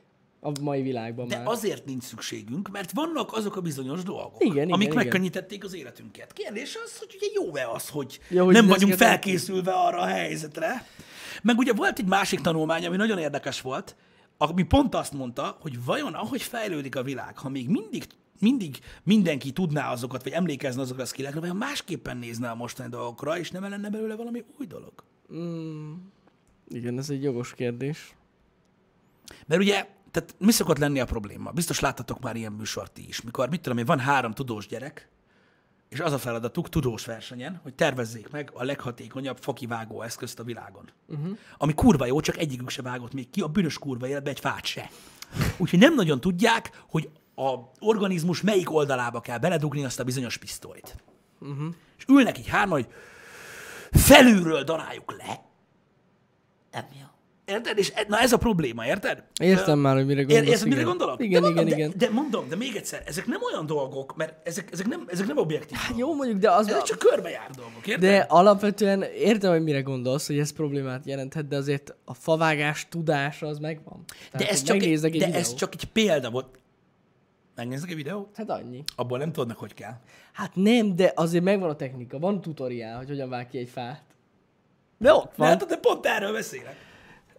a 0.41 0.53
mai 0.63 0.83
világban 0.83 1.29
De 1.29 1.37
már. 1.37 1.47
azért 1.47 1.85
nincs 1.85 2.03
szükségünk, 2.03 2.69
mert 2.69 2.93
vannak 2.93 3.33
azok 3.33 3.57
a 3.57 3.61
bizonyos 3.61 4.03
dolgok, 4.03 4.37
Igen, 4.45 4.55
igen, 4.57 4.71
amik 4.71 4.87
igen. 4.87 4.97
megkönnyítették 4.97 5.65
az 5.65 5.75
életünket. 5.75 6.33
Kérdés 6.33 6.77
az, 6.85 6.99
hogy 6.99 7.15
ugye 7.17 7.27
jó-e 7.35 7.71
az, 7.71 7.89
hogy, 7.89 8.21
Ja, 8.31 8.45
hogy 8.45 8.55
nem 8.55 8.67
vagyunk 8.67 8.93
felkészülve 8.95 9.73
arra 9.73 9.99
a 9.99 10.07
helyzetre. 10.07 10.87
Meg 11.43 11.59
ugye 11.59 11.73
volt 11.73 11.99
egy 11.99 12.07
másik 12.07 12.41
tanulmány, 12.41 12.87
ami 12.87 12.97
nagyon 12.97 13.19
érdekes 13.19 13.61
volt, 13.61 13.97
ami 14.39 14.63
pont 14.63 14.95
azt 14.95 15.13
mondta, 15.13 15.57
hogy 15.61 15.85
vajon 15.85 16.15
ahogy 16.15 16.43
fejlődik 16.43 16.97
a 16.97 17.03
világ, 17.03 17.39
ha 17.39 17.49
még 17.49 17.69
mindig 17.69 18.05
mindig 18.41 18.79
mindenki 19.03 19.53
tudná 19.53 19.91
azokat, 19.93 20.23
vagy 20.23 20.33
emlékezne 20.33 20.81
azokra 20.81 21.03
a 21.03 21.07
skillekre, 21.07 21.41
vajon 21.41 21.57
másképpen 21.57 22.17
nézne 22.17 22.51
a 22.51 22.55
mostani 22.55 22.89
dolgokra, 22.89 23.39
és 23.39 23.51
nem 23.51 23.63
lenne 23.63 23.91
belőle 23.91 24.17
valami 24.17 24.45
új 24.59 24.67
dolog. 24.67 24.93
Igen, 26.69 26.99
ez 26.99 27.11
egy 27.11 27.23
jogos 27.23 27.55
kérdés. 27.55 28.15
Mert 29.47 29.61
ugye, 29.61 29.87
tehát 30.11 30.35
mi 30.39 30.53
szokott 30.53 30.79
lenni 30.79 31.01
a 31.01 31.05
probléma? 31.05 31.51
Biztos 31.51 31.81
láttatok 31.81 32.21
már 32.21 32.37
ilyen 32.37 32.53
műsort 32.53 32.93
ti 32.93 33.09
is, 33.09 33.21
mikor, 33.21 33.49
mit 33.49 33.61
tudom 33.61 33.79
én, 33.79 33.85
van 33.85 33.99
három 33.99 34.33
tudós 34.33 34.67
gyerek, 34.67 35.09
és 35.89 36.01
az 36.01 36.13
a 36.13 36.19
feladatuk 36.19 36.69
tudós 36.69 37.05
versenyen, 37.05 37.61
hogy 37.63 37.75
tervezzék 37.75 38.31
meg 38.31 38.51
a 38.55 38.65
leghatékonyabb 38.65 39.37
fakivágó 39.41 40.03
eszközt 40.03 40.39
a 40.39 40.45
világon. 40.45 40.91
Uh-huh. 41.07 41.39
Ami 41.59 41.75
kurva 41.75 42.07
jó, 42.07 42.21
csak 42.21 42.39
egyikük 42.39 42.71
se 42.71 42.83
vágott 42.83 43.13
még 43.13 43.31
ki, 43.31 43.41
a 43.41 43.47
bűnös 43.47 43.79
kurva 43.79 44.09
életbe 44.09 44.31
egy 44.31 44.41
fát 44.41 44.65
se. 44.65 44.91
Úgyhogy 45.57 45.79
nem 45.79 45.95
nagyon 45.95 46.21
tudják, 46.21 46.85
hogy 46.89 47.11
a 47.39 47.71
organizmus 47.81 48.41
melyik 48.41 48.73
oldalába 48.73 49.21
kell 49.21 49.39
beledugni 49.39 49.85
azt 49.85 50.01
a 50.01 50.05
bizonyos 50.05 50.37
pisztolyt. 50.37 50.97
Uh-huh. 51.41 51.75
És 51.99 52.05
ülnek 52.09 52.39
így 52.39 52.49
hárman, 52.49 52.81
hogy 52.81 52.93
felülről 53.91 54.63
daráljuk 54.63 55.15
le. 55.19 55.45
Nem 56.73 56.87
jó. 57.01 57.07
Érted? 57.55 57.79
És 57.79 57.93
e- 57.95 58.05
na 58.09 58.19
ez 58.19 58.33
a 58.33 58.37
probléma, 58.37 58.87
érted? 58.87 59.23
Értem 59.41 59.79
már, 59.79 59.95
hogy 59.95 60.07
mire 60.07 60.23
gondolsz. 60.23 60.47
Ér, 60.47 60.53
érted, 60.53 60.69
mire 60.69 60.83
gondolok? 60.83 61.23
Igen, 61.23 61.43
de 61.43 61.47
mondom, 61.47 61.67
igen, 61.67 61.79
de, 61.79 61.85
igen. 61.85 61.99
De 61.99 62.11
mondom, 62.11 62.49
de 62.49 62.57
még 62.57 62.77
egyszer, 62.77 63.03
ezek 63.07 63.27
nem 63.27 63.41
olyan 63.53 63.67
dolgok, 63.67 64.17
mert 64.17 64.47
ezek, 64.49 64.69
ezek, 64.73 64.87
nem, 64.87 65.05
ezek 65.07 65.27
nem 65.27 65.37
objektív 65.37 65.79
dolgok. 65.79 65.99
Jó, 65.99 66.15
mondjuk, 66.15 66.39
de 66.39 66.51
az... 66.51 66.69
Ezek 66.69 66.83
csak 66.83 66.99
körbejár 66.99 67.51
dolgok, 67.51 67.87
érted? 67.87 68.11
De 68.11 68.27
alapvetően 68.29 69.03
értem, 69.03 69.51
hogy 69.51 69.63
mire 69.63 69.81
gondolsz, 69.81 70.27
hogy 70.27 70.39
ez 70.39 70.53
problémát 70.53 71.07
jelenthet, 71.07 71.49
de 71.49 71.57
azért 71.57 71.95
a 72.05 72.15
favágás 72.15 72.87
tudása 72.89 73.47
az 73.47 73.59
megvan. 73.59 74.05
Tehát, 74.07 74.47
de, 74.47 74.49
ez 74.49 74.63
csak, 74.63 74.83
egy, 74.83 75.19
de 75.19 75.33
ez 75.33 75.55
csak 75.55 75.75
egy 75.75 75.85
példa 75.85 76.31
volt. 76.31 76.59
Megnéznek 77.59 77.91
egy 77.91 77.97
videót? 77.97 78.37
Hát 78.37 78.51
annyi. 78.51 78.85
Abból 78.97 79.19
nem 79.19 79.33
tudnak, 79.33 79.57
hogy 79.59 79.75
kell. 79.75 79.95
Hát 80.33 80.51
nem, 80.55 80.97
de 80.97 81.13
azért 81.15 81.45
megvan 81.45 81.69
a 81.71 81.77
technika, 81.77 82.19
van 82.19 82.41
tutoriál, 82.41 82.97
hogy 82.97 83.09
hogyan 83.09 83.29
vág 83.29 83.49
ki 83.49 83.59
egy 83.59 83.69
fát. 83.69 84.03
De 84.99 85.13
ott 85.13 85.25
De, 85.27 85.33
van. 85.37 85.49
hát, 85.49 85.67
de 85.67 85.77
pont 85.77 86.07
erről 86.07 86.33
beszélek. 86.33 86.77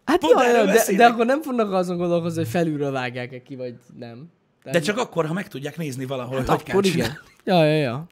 Hát 0.05 0.19
pont 0.19 0.39
erről 0.39 0.65
de, 0.65 0.71
beszélek. 0.73 0.99
de 0.99 1.05
akkor 1.13 1.25
nem 1.25 1.41
fognak 1.41 1.71
azon 1.73 1.97
gondolkozni, 1.97 2.39
hogy 2.41 2.49
felülről 2.49 2.91
vágják-e 2.91 3.41
ki, 3.41 3.55
vagy 3.55 3.75
nem. 3.97 4.29
De 4.63 4.71
Tehát- 4.71 4.83
csak 4.87 4.97
akkor, 4.97 5.25
ha 5.25 5.33
meg 5.33 5.47
tudják 5.47 5.77
nézni 5.77 6.05
valahol, 6.05 6.37
hát 6.37 6.47
hogy 6.47 6.63
kell 6.63 6.77
akkor 6.77 6.89
csinálni. 6.91 7.13
igen. 7.13 7.57
Ja, 7.57 7.65
ja, 7.65 7.75
ja. 7.81 8.07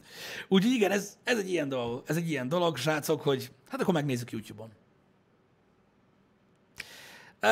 Úgyhogy 0.48 0.72
igen, 0.72 0.92
ez, 0.92 1.18
ez 1.24 1.38
egy 1.38 1.50
ilyen 1.50 1.70
dolog, 1.70 2.04
ez 2.06 2.16
egy 2.16 2.30
ilyen 2.30 2.50
dolog, 2.50 2.78
srácok, 2.78 3.22
hogy 3.22 3.52
hát 3.70 3.82
akkor 3.82 3.94
megnézzük 3.94 4.32
YouTube-on. 4.32 4.70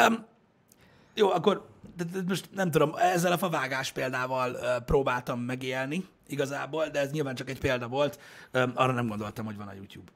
Um, 0.08 0.26
jó, 1.16 1.30
akkor 1.32 1.68
de, 1.98 2.04
de 2.04 2.20
most 2.28 2.50
nem 2.54 2.72
tudom, 2.72 2.94
ezzel 2.98 3.32
a 3.32 3.38
favágás 3.38 3.92
példával 3.92 4.52
uh, 4.52 4.86
próbáltam 4.86 5.40
megélni 5.40 6.06
igazából, 6.28 6.88
de 6.88 7.00
ez 7.00 7.12
nyilván 7.12 7.36
csak 7.36 7.50
egy 7.50 7.60
példa 7.60 7.88
volt. 7.88 8.20
Um, 8.54 8.72
arra 8.76 8.92
nem 8.92 9.08
gondoltam, 9.08 9.46
hogy 9.46 9.58
van 9.58 9.68
a 9.68 9.74
YouTube. 9.74 10.12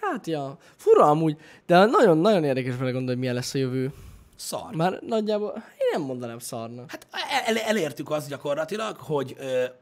Hát 0.00 0.26
ja, 0.26 0.58
fura 0.76 1.04
amúgy, 1.04 1.36
de 1.66 1.84
nagyon-nagyon 1.84 2.44
érdekes 2.44 2.76
vele 2.76 2.90
gondolni, 2.90 3.10
hogy 3.10 3.18
milyen 3.18 3.34
lesz 3.34 3.54
a 3.54 3.58
jövő. 3.58 3.92
Szar. 4.36 4.74
Már 4.74 4.98
nagyjából, 5.06 5.52
én 5.56 5.88
nem 5.92 6.02
mondanám 6.02 6.38
szarnak. 6.38 6.90
Hát 6.90 7.06
el, 7.46 7.58
elértük 7.58 8.10
azt 8.10 8.28
gyakorlatilag, 8.28 8.96
hogy, 8.96 9.36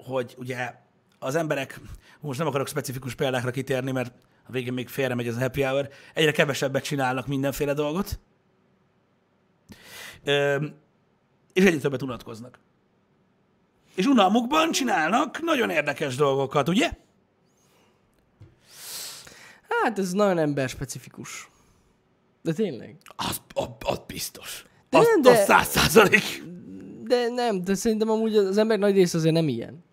hogy 0.07 0.35
ugye 0.39 0.75
az 1.19 1.35
emberek, 1.35 1.81
most 2.21 2.39
nem 2.39 2.49
akarok 2.49 2.69
specifikus 2.69 3.15
példákra 3.15 3.51
kitérni, 3.51 3.93
mert 3.93 4.13
a 4.49 4.53
végén 4.53 4.73
még 4.73 4.89
félre 4.89 5.15
megy 5.15 5.27
ez 5.27 5.37
a 5.37 5.41
happy 5.41 5.63
hour, 5.63 5.89
egyre 6.15 6.33
kevesebbet 6.33 6.85
csinálnak 6.85 7.27
mindenféle 7.27 7.73
dolgot, 7.73 8.19
és 11.53 11.65
egyre 11.65 11.79
többet 11.79 12.03
unatkoznak. 12.03 12.59
És 13.95 14.07
unalmukban 14.07 14.71
csinálnak 14.71 15.43
nagyon 15.43 15.71
érdekes 15.71 16.17
dolgokat, 16.17 16.69
ugye? 16.69 16.91
Hát 19.69 19.99
ez 19.99 20.13
nagyon 20.13 20.39
emberspecifikus. 20.39 21.49
De 22.43 22.53
tényleg. 22.53 22.97
Az, 23.17 23.41
az, 23.55 23.69
az 23.85 24.01
biztos. 24.07 24.65
De 24.91 24.99
Az, 24.99 25.07
nem, 25.07 25.23
de... 25.23 25.31
az 25.31 25.45
száz 25.45 25.69
százalék. 25.69 26.43
De 27.05 27.29
nem, 27.29 27.65
de 27.65 27.75
szerintem 27.75 28.11
amúgy 28.11 28.37
az 28.37 28.59
emberek 28.59 28.83
nagy 28.83 28.95
része 28.95 29.19
azért 29.19 29.35
nem 29.35 29.49
ilyen. 29.49 29.85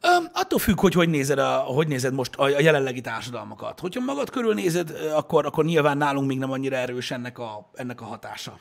Öm, 0.00 0.28
attól 0.32 0.58
függ, 0.58 0.80
hogy 0.80 0.94
hogy 0.94 1.08
nézed, 1.08 1.38
a, 1.38 1.56
hogy 1.56 1.88
nézed 1.88 2.14
most 2.14 2.34
a, 2.34 2.42
a 2.42 2.60
jelenlegi 2.60 3.00
társadalmakat. 3.00 3.80
Hogyha 3.80 4.00
magad 4.00 4.30
körül 4.30 4.54
nézed, 4.54 4.90
ö, 4.90 5.10
akkor, 5.10 5.46
akkor 5.46 5.64
nyilván 5.64 5.96
nálunk 5.96 6.26
még 6.26 6.38
nem 6.38 6.50
annyira 6.50 6.76
erős 6.76 7.10
ennek 7.10 7.38
a, 7.38 7.70
ennek 7.74 8.00
a 8.00 8.04
hatása. 8.04 8.58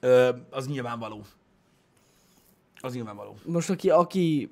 Ö, 0.00 0.30
az 0.50 0.66
nyilvánvaló. 0.68 1.22
Az 2.80 2.94
nyilvánvaló. 2.94 3.36
Most 3.44 3.70
aki, 3.70 3.90
aki 3.90 4.50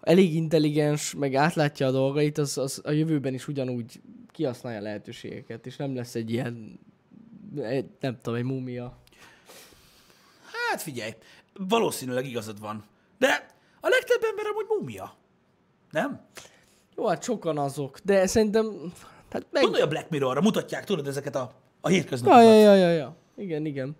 elég 0.00 0.34
intelligens, 0.34 1.14
meg 1.14 1.34
átlátja 1.34 1.86
a 1.86 1.90
dolgait, 1.90 2.38
az, 2.38 2.58
az 2.58 2.80
a 2.84 2.90
jövőben 2.90 3.34
is 3.34 3.48
ugyanúgy 3.48 4.00
kihasználja 4.30 4.78
a 4.78 4.82
lehetőségeket, 4.82 5.66
és 5.66 5.76
nem 5.76 5.94
lesz 5.94 6.14
egy 6.14 6.30
ilyen, 6.30 6.80
egy, 7.56 7.86
nem 8.00 8.18
tudom, 8.22 8.38
egy 8.38 8.44
múmia. 8.44 8.98
Hát 10.70 10.82
figyelj, 10.82 11.14
valószínűleg 11.54 12.26
igazad 12.26 12.60
van. 12.60 12.84
De 13.18 13.46
a 13.80 13.88
legtöbb 13.88 14.22
ember 14.30 14.46
amúgy 14.46 14.66
múmia. 14.68 15.14
Nem? 15.90 16.20
Jó, 16.96 17.06
hát 17.06 17.22
sokan 17.22 17.58
azok, 17.58 17.98
de 18.04 18.26
szerintem... 18.26 18.92
Hát 19.30 19.46
meg... 19.50 19.62
Gondolj 19.62 19.82
a 19.84 19.88
Black 19.88 20.10
Mirrorra, 20.10 20.40
mutatják, 20.40 20.84
tudod, 20.84 21.06
ezeket 21.06 21.36
a, 21.36 21.52
a 21.80 21.90
Ja, 21.90 21.94
hétköznapokat. 21.96 22.44
ja, 22.44 22.52
ja, 22.54 22.74
ja, 22.74 22.90
ja. 22.90 23.16
Igen, 23.36 23.64
igen. 23.66 23.96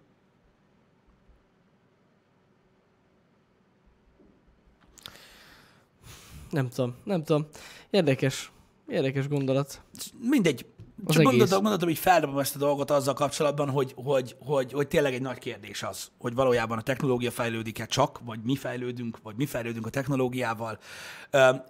Nem 6.51 6.69
tudom, 6.69 6.95
nem 7.05 7.25
tudom. 7.25 7.47
Érdekes. 7.91 8.53
Érdekes 8.89 9.29
gondolat. 9.29 9.83
Mindegy. 10.21 10.67
Az 11.05 11.15
Csak 11.15 11.27
egész. 11.27 11.51
gondoltam, 11.51 11.89
hogy 11.89 11.99
feldobom 11.99 12.39
ezt 12.39 12.55
a 12.55 12.59
dolgot 12.59 12.91
azzal 12.91 13.15
kapcsolatban, 13.15 13.71
hogy, 13.71 13.93
hogy, 13.97 14.37
hogy, 14.41 14.73
hogy 14.73 14.89
tényleg 14.89 15.15
egy 15.15 15.21
nagy 15.21 15.39
kérdés 15.39 15.83
az, 15.83 16.11
hogy 16.19 16.35
valójában 16.35 16.79
a 16.79 16.83
technológia 16.83 17.31
fejlődik-e 17.31 17.87
csak, 17.87 18.21
vagy 18.25 18.39
mi 18.43 18.57
fejlődünk, 18.57 19.19
vagy 19.23 19.35
mi 19.37 19.47
fejlődünk 19.47 19.87
a 19.87 19.91
technológiával. 19.91 20.79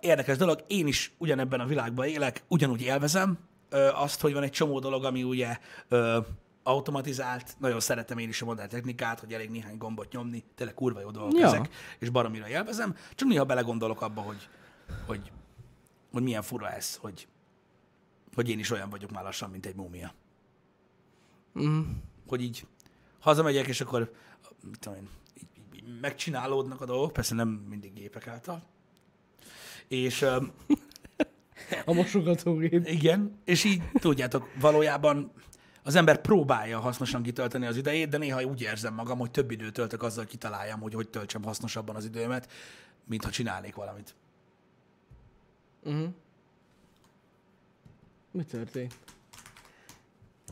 Érdekes 0.00 0.36
dolog, 0.36 0.64
én 0.66 0.86
is 0.86 1.12
ugyanebben 1.18 1.60
a 1.60 1.66
világban 1.66 2.06
élek, 2.06 2.44
ugyanúgy 2.48 2.82
élvezem 2.82 3.38
azt, 3.94 4.20
hogy 4.20 4.32
van 4.32 4.42
egy 4.42 4.50
csomó 4.50 4.78
dolog, 4.78 5.04
ami 5.04 5.22
ugye 5.22 5.58
automatizált, 6.62 7.56
nagyon 7.58 7.80
szeretem 7.80 8.18
én 8.18 8.28
is 8.28 8.42
a 8.42 8.44
modern 8.44 8.68
technikát, 8.68 9.20
hogy 9.20 9.32
elég 9.32 9.50
néhány 9.50 9.76
gombot 9.76 10.12
nyomni, 10.12 10.44
tényleg 10.54 10.74
kurva 10.74 11.00
jó 11.00 11.10
dolgok 11.10 11.38
Ja. 11.38 11.46
ezek, 11.46 11.68
és 11.98 12.08
baromira 12.08 12.48
élvezem, 12.48 12.96
csak 13.14 13.28
néha 13.28 13.44
belegondolok 13.44 14.00
abba, 14.02 14.20
hogy, 14.20 14.48
hogy, 15.06 15.32
hogy 16.12 16.22
milyen 16.22 16.42
fura 16.42 16.70
ez, 16.70 16.96
hogy, 16.96 17.28
hogy 18.34 18.48
én 18.48 18.58
is 18.58 18.70
olyan 18.70 18.90
vagyok 18.90 19.10
már 19.10 19.22
lassan, 19.24 19.50
mint 19.50 19.66
egy 19.66 19.74
múmia. 19.74 20.14
Mm. 21.60 21.82
Hogy 22.26 22.42
így 22.42 22.66
hazamegyek, 23.18 23.66
és 23.66 23.80
akkor 23.80 24.12
mit 24.62 24.78
tudom 24.78 24.98
én, 24.98 25.08
így, 25.34 25.48
így, 25.56 25.74
így 25.74 26.00
megcsinálódnak 26.00 26.80
a 26.80 26.84
dolgok, 26.84 27.12
persze 27.12 27.34
nem 27.34 27.48
mindig 27.48 27.92
gépek 27.92 28.26
által. 28.26 28.62
És 29.88 30.22
öm, 30.22 30.52
A 31.84 31.92
mosogatógép. 31.92 32.86
igen, 32.88 33.38
és 33.44 33.64
így 33.64 33.82
tudjátok, 33.92 34.50
valójában 34.60 35.32
az 35.82 35.94
ember 35.94 36.20
próbálja 36.20 36.80
hasznosan 36.80 37.22
kitölteni 37.22 37.66
az 37.66 37.76
idejét, 37.76 38.08
de 38.08 38.18
néha 38.18 38.44
úgy 38.44 38.60
érzem 38.60 38.94
magam, 38.94 39.18
hogy 39.18 39.30
több 39.30 39.50
időt 39.50 39.72
töltök 39.72 40.02
azzal, 40.02 40.22
hogy 40.22 40.32
kitaláljam, 40.32 40.80
hogy 40.80 40.94
hogy 40.94 41.08
töltsem 41.08 41.42
hasznosabban 41.42 41.96
az 41.96 42.04
időmet, 42.04 42.50
mint 43.04 43.24
ha 43.24 43.30
csinálnék 43.30 43.74
valamit. 43.74 44.14
Uh-huh. 45.88 46.08
Mi 48.30 48.44
történt? 48.44 48.94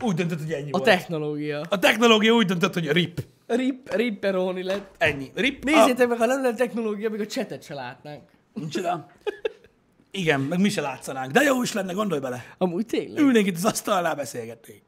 Úgy 0.02 0.14
döntött, 0.14 0.38
hogy 0.38 0.52
ennyi 0.52 0.68
A 0.68 0.70
volt. 0.70 0.84
technológia. 0.84 1.60
a 1.68 1.78
technológia 1.78 2.32
úgy 2.32 2.46
döntött, 2.46 2.74
hogy 2.74 2.90
rip. 2.90 3.24
Rip, 3.46 3.94
ripperoni 3.94 4.62
lett. 4.62 4.94
Ennyi. 4.98 5.30
Rip. 5.34 5.64
Nézzétek 5.64 6.08
meg, 6.08 6.18
ha 6.18 6.26
nem 6.26 6.42
lenne 6.42 6.56
technológia, 6.56 7.10
még 7.10 7.20
a 7.20 7.26
csetet 7.26 7.62
se 7.62 7.74
látnánk. 7.74 8.22
Micsoda? 8.54 9.06
Igen, 10.10 10.40
meg 10.40 10.60
mi 10.60 10.68
se 10.68 10.80
látszanánk. 10.80 11.32
De 11.32 11.40
jó 11.42 11.62
is 11.62 11.72
lenne, 11.72 11.92
gondolj 11.92 12.20
bele. 12.20 12.54
Amúgy 12.58 12.86
tényleg. 12.86 13.22
Ülnénk 13.22 13.46
itt 13.46 13.56
az 13.56 13.64
asztalnál, 13.64 14.14
beszélgetnénk. 14.14 14.82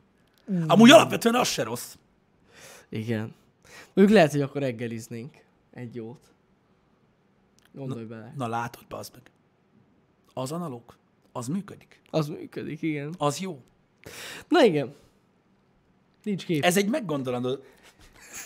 Amúgy 0.66 0.90
alapvetően 0.90 1.34
az 1.34 1.48
se 1.48 1.62
rossz. 1.62 1.94
Igen. 2.88 3.34
Mondjuk 3.94 4.16
lehet, 4.16 4.30
hogy 4.32 4.40
akkor 4.40 4.60
reggeliznénk 4.60 5.36
egy 5.72 5.94
jót. 5.94 6.30
Gondolj 7.72 8.04
bele. 8.04 8.32
Na 8.36 8.48
látod, 8.48 8.82
bazd 8.88 9.12
meg. 9.12 9.22
Az 10.38 10.52
analóg, 10.52 10.82
az 11.32 11.46
működik. 11.46 12.00
Az 12.10 12.28
működik, 12.28 12.82
igen. 12.82 13.14
Az 13.18 13.38
jó. 13.38 13.60
Na 14.48 14.64
igen. 14.64 14.94
Nincs 16.22 16.44
kép. 16.44 16.64
Ez 16.64 16.76
egy 16.76 16.88
meggondolandó... 16.88 17.58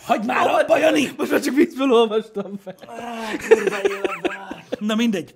Hagyd 0.04 0.26
már 0.26 0.46
abba, 0.46 0.78
Jani! 0.78 1.08
Most 1.16 1.30
már 1.30 1.40
csak 1.40 1.54
vízből 1.54 1.92
olvastam 1.92 2.56
fel. 2.56 2.74
Kurva 3.48 3.82
életben. 3.82 4.64
Na 4.78 4.94
mindegy. 4.94 5.34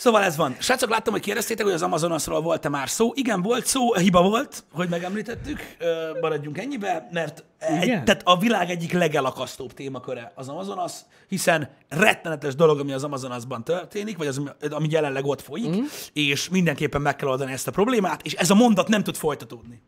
Szóval 0.00 0.22
ez 0.22 0.36
van. 0.36 0.56
Srácok, 0.58 0.90
láttam, 0.90 1.12
hogy 1.12 1.22
kérdeztétek, 1.22 1.64
hogy 1.64 1.74
az 1.74 1.82
Amazonasról 1.82 2.40
volt-e 2.40 2.68
már 2.68 2.88
szó. 2.88 3.12
Igen, 3.14 3.42
volt 3.42 3.66
szó, 3.66 3.94
hiba 3.94 4.22
volt, 4.22 4.64
hogy 4.72 4.88
megemlítettük. 4.88 5.76
Maradjunk 6.20 6.58
ennyibe, 6.58 7.08
mert 7.12 7.44
egy, 7.58 7.82
Igen? 7.82 8.04
tehát 8.04 8.22
a 8.24 8.38
világ 8.38 8.70
egyik 8.70 8.92
legelakasztóbb 8.92 9.72
témaköre 9.72 10.32
az 10.34 10.48
Amazonas, 10.48 10.92
hiszen 11.28 11.70
rettenetes 11.88 12.54
dolog, 12.54 12.78
ami 12.78 12.92
az 12.92 13.04
Amazonasban 13.04 13.64
történik, 13.64 14.16
vagy 14.16 14.26
az, 14.26 14.38
ami- 14.38 14.74
ami 14.74 14.86
jelenleg 14.90 15.24
ott 15.24 15.40
folyik, 15.40 15.76
mm. 15.76 15.84
és 16.12 16.48
mindenképpen 16.48 17.00
meg 17.00 17.16
kell 17.16 17.28
oldani 17.28 17.52
ezt 17.52 17.68
a 17.68 17.70
problémát, 17.70 18.22
és 18.22 18.32
ez 18.32 18.50
a 18.50 18.54
mondat 18.54 18.88
nem 18.88 19.02
tud 19.02 19.16
folytatódni. 19.16 19.82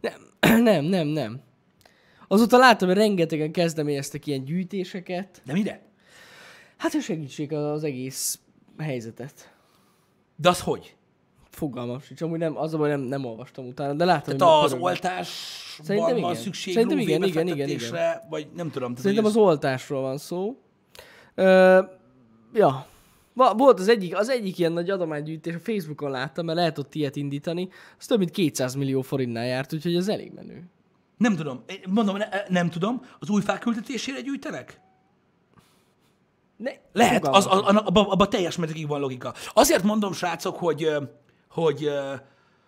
Nem, 0.00 0.62
nem, 0.62 0.84
nem, 0.84 1.06
nem. 1.06 1.40
Azóta 2.28 2.56
láttam, 2.56 2.88
hogy 2.88 2.96
rengetegen 2.96 3.52
kezdeményeztek 3.52 4.26
ilyen 4.26 4.44
gyűjtéseket. 4.44 5.42
De 5.44 5.52
mire? 5.52 5.86
Hát, 6.76 6.92
hogy 6.92 7.02
segítsék 7.02 7.52
az 7.52 7.84
egész 7.84 8.38
helyzetet. 8.78 9.54
De 10.36 10.48
az 10.48 10.60
hogy? 10.60 10.96
Fogalmam 11.50 12.00
sincs. 12.00 12.22
Amúgy 12.22 12.38
nem, 12.38 12.56
az 12.56 12.74
a 12.74 12.78
baj, 12.78 12.88
nem, 12.88 13.00
nem 13.00 13.24
olvastam 13.24 13.66
utána, 13.66 13.92
de 13.94 14.04
láttam, 14.04 14.36
Tehát 14.36 14.64
az 14.64 14.72
oltásban 14.72 15.86
Szerintem 15.86 16.20
van 16.20 16.30
igen. 16.30 16.42
szükség 16.42 16.74
Szerintem 16.74 16.98
igen, 16.98 17.22
igen, 17.22 17.46
igen, 17.46 17.56
befektetésre, 17.56 18.26
vagy 18.30 18.48
nem 18.54 18.70
tudom. 18.70 18.88
Tehát, 18.88 19.02
Szerintem 19.02 19.24
az 19.24 19.36
oltásról 19.36 20.00
van 20.00 20.18
szó. 20.18 20.56
Ö, 21.34 21.82
ja. 22.52 22.86
Volt 23.56 23.80
az 23.80 23.88
egyik, 23.88 24.16
az 24.16 24.28
egyik 24.28 24.58
ilyen 24.58 24.72
nagy 24.72 24.90
adománygyűjtés, 24.90 25.54
a 25.54 25.58
Facebookon 25.58 26.10
láttam, 26.10 26.44
mert 26.44 26.58
lehet 26.58 26.78
ott 26.78 26.94
ilyet 26.94 27.16
indítani, 27.16 27.68
az 27.98 28.06
több 28.06 28.18
mint 28.18 28.30
200 28.30 28.74
millió 28.74 29.00
forintnál 29.00 29.46
járt, 29.46 29.72
úgyhogy 29.72 29.96
ez 29.96 30.08
elég 30.08 30.32
menő. 30.34 30.64
Nem 31.16 31.36
tudom. 31.36 31.64
Mondom, 31.88 32.16
ne, 32.16 32.26
nem 32.48 32.70
tudom. 32.70 33.02
Az 33.18 33.30
új 33.30 33.40
fák 33.40 33.66
ültetésére 33.66 34.20
gyűjtenek? 34.20 34.80
Ne, 36.58 36.70
Lehet, 36.92 37.26
az, 37.26 37.46
az, 37.46 37.60
abban 37.64 38.04
abba 38.04 38.28
teljes 38.28 38.56
mértékig 38.56 38.88
van 38.88 39.00
logika. 39.00 39.34
Azért 39.52 39.82
mondom, 39.82 40.12
srácok, 40.12 40.56
hogy, 40.56 40.88
hogy, 41.50 41.90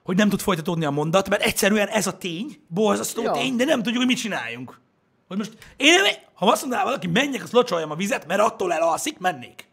hogy 0.03 0.16
nem 0.16 0.28
tud 0.28 0.41
folytatódni 0.41 0.84
a 0.84 0.91
mondat, 0.91 1.28
mert 1.28 1.43
egyszerűen 1.43 1.88
ez 1.88 2.07
a 2.07 2.18
tény, 2.18 2.62
borzasztó 2.68 3.22
Ja. 3.22 3.30
tény, 3.30 3.57
de 3.57 3.64
nem 3.64 3.82
tudjuk, 3.82 3.97
hogy 3.97 4.07
mit 4.07 4.16
csináljunk. 4.16 4.80
Hogy 5.28 5.36
most 5.36 5.53
én, 5.76 5.99
ha 6.34 6.47
azt 6.47 6.61
mondaná 6.61 6.84
valaki, 6.84 7.07
menjek, 7.07 7.43
azt 7.43 7.53
locsoljam 7.53 7.91
a 7.91 7.95
vizet, 7.95 8.26
mert 8.26 8.41
attól 8.41 8.72
elalszik, 8.72 9.18
mennék. 9.18 9.68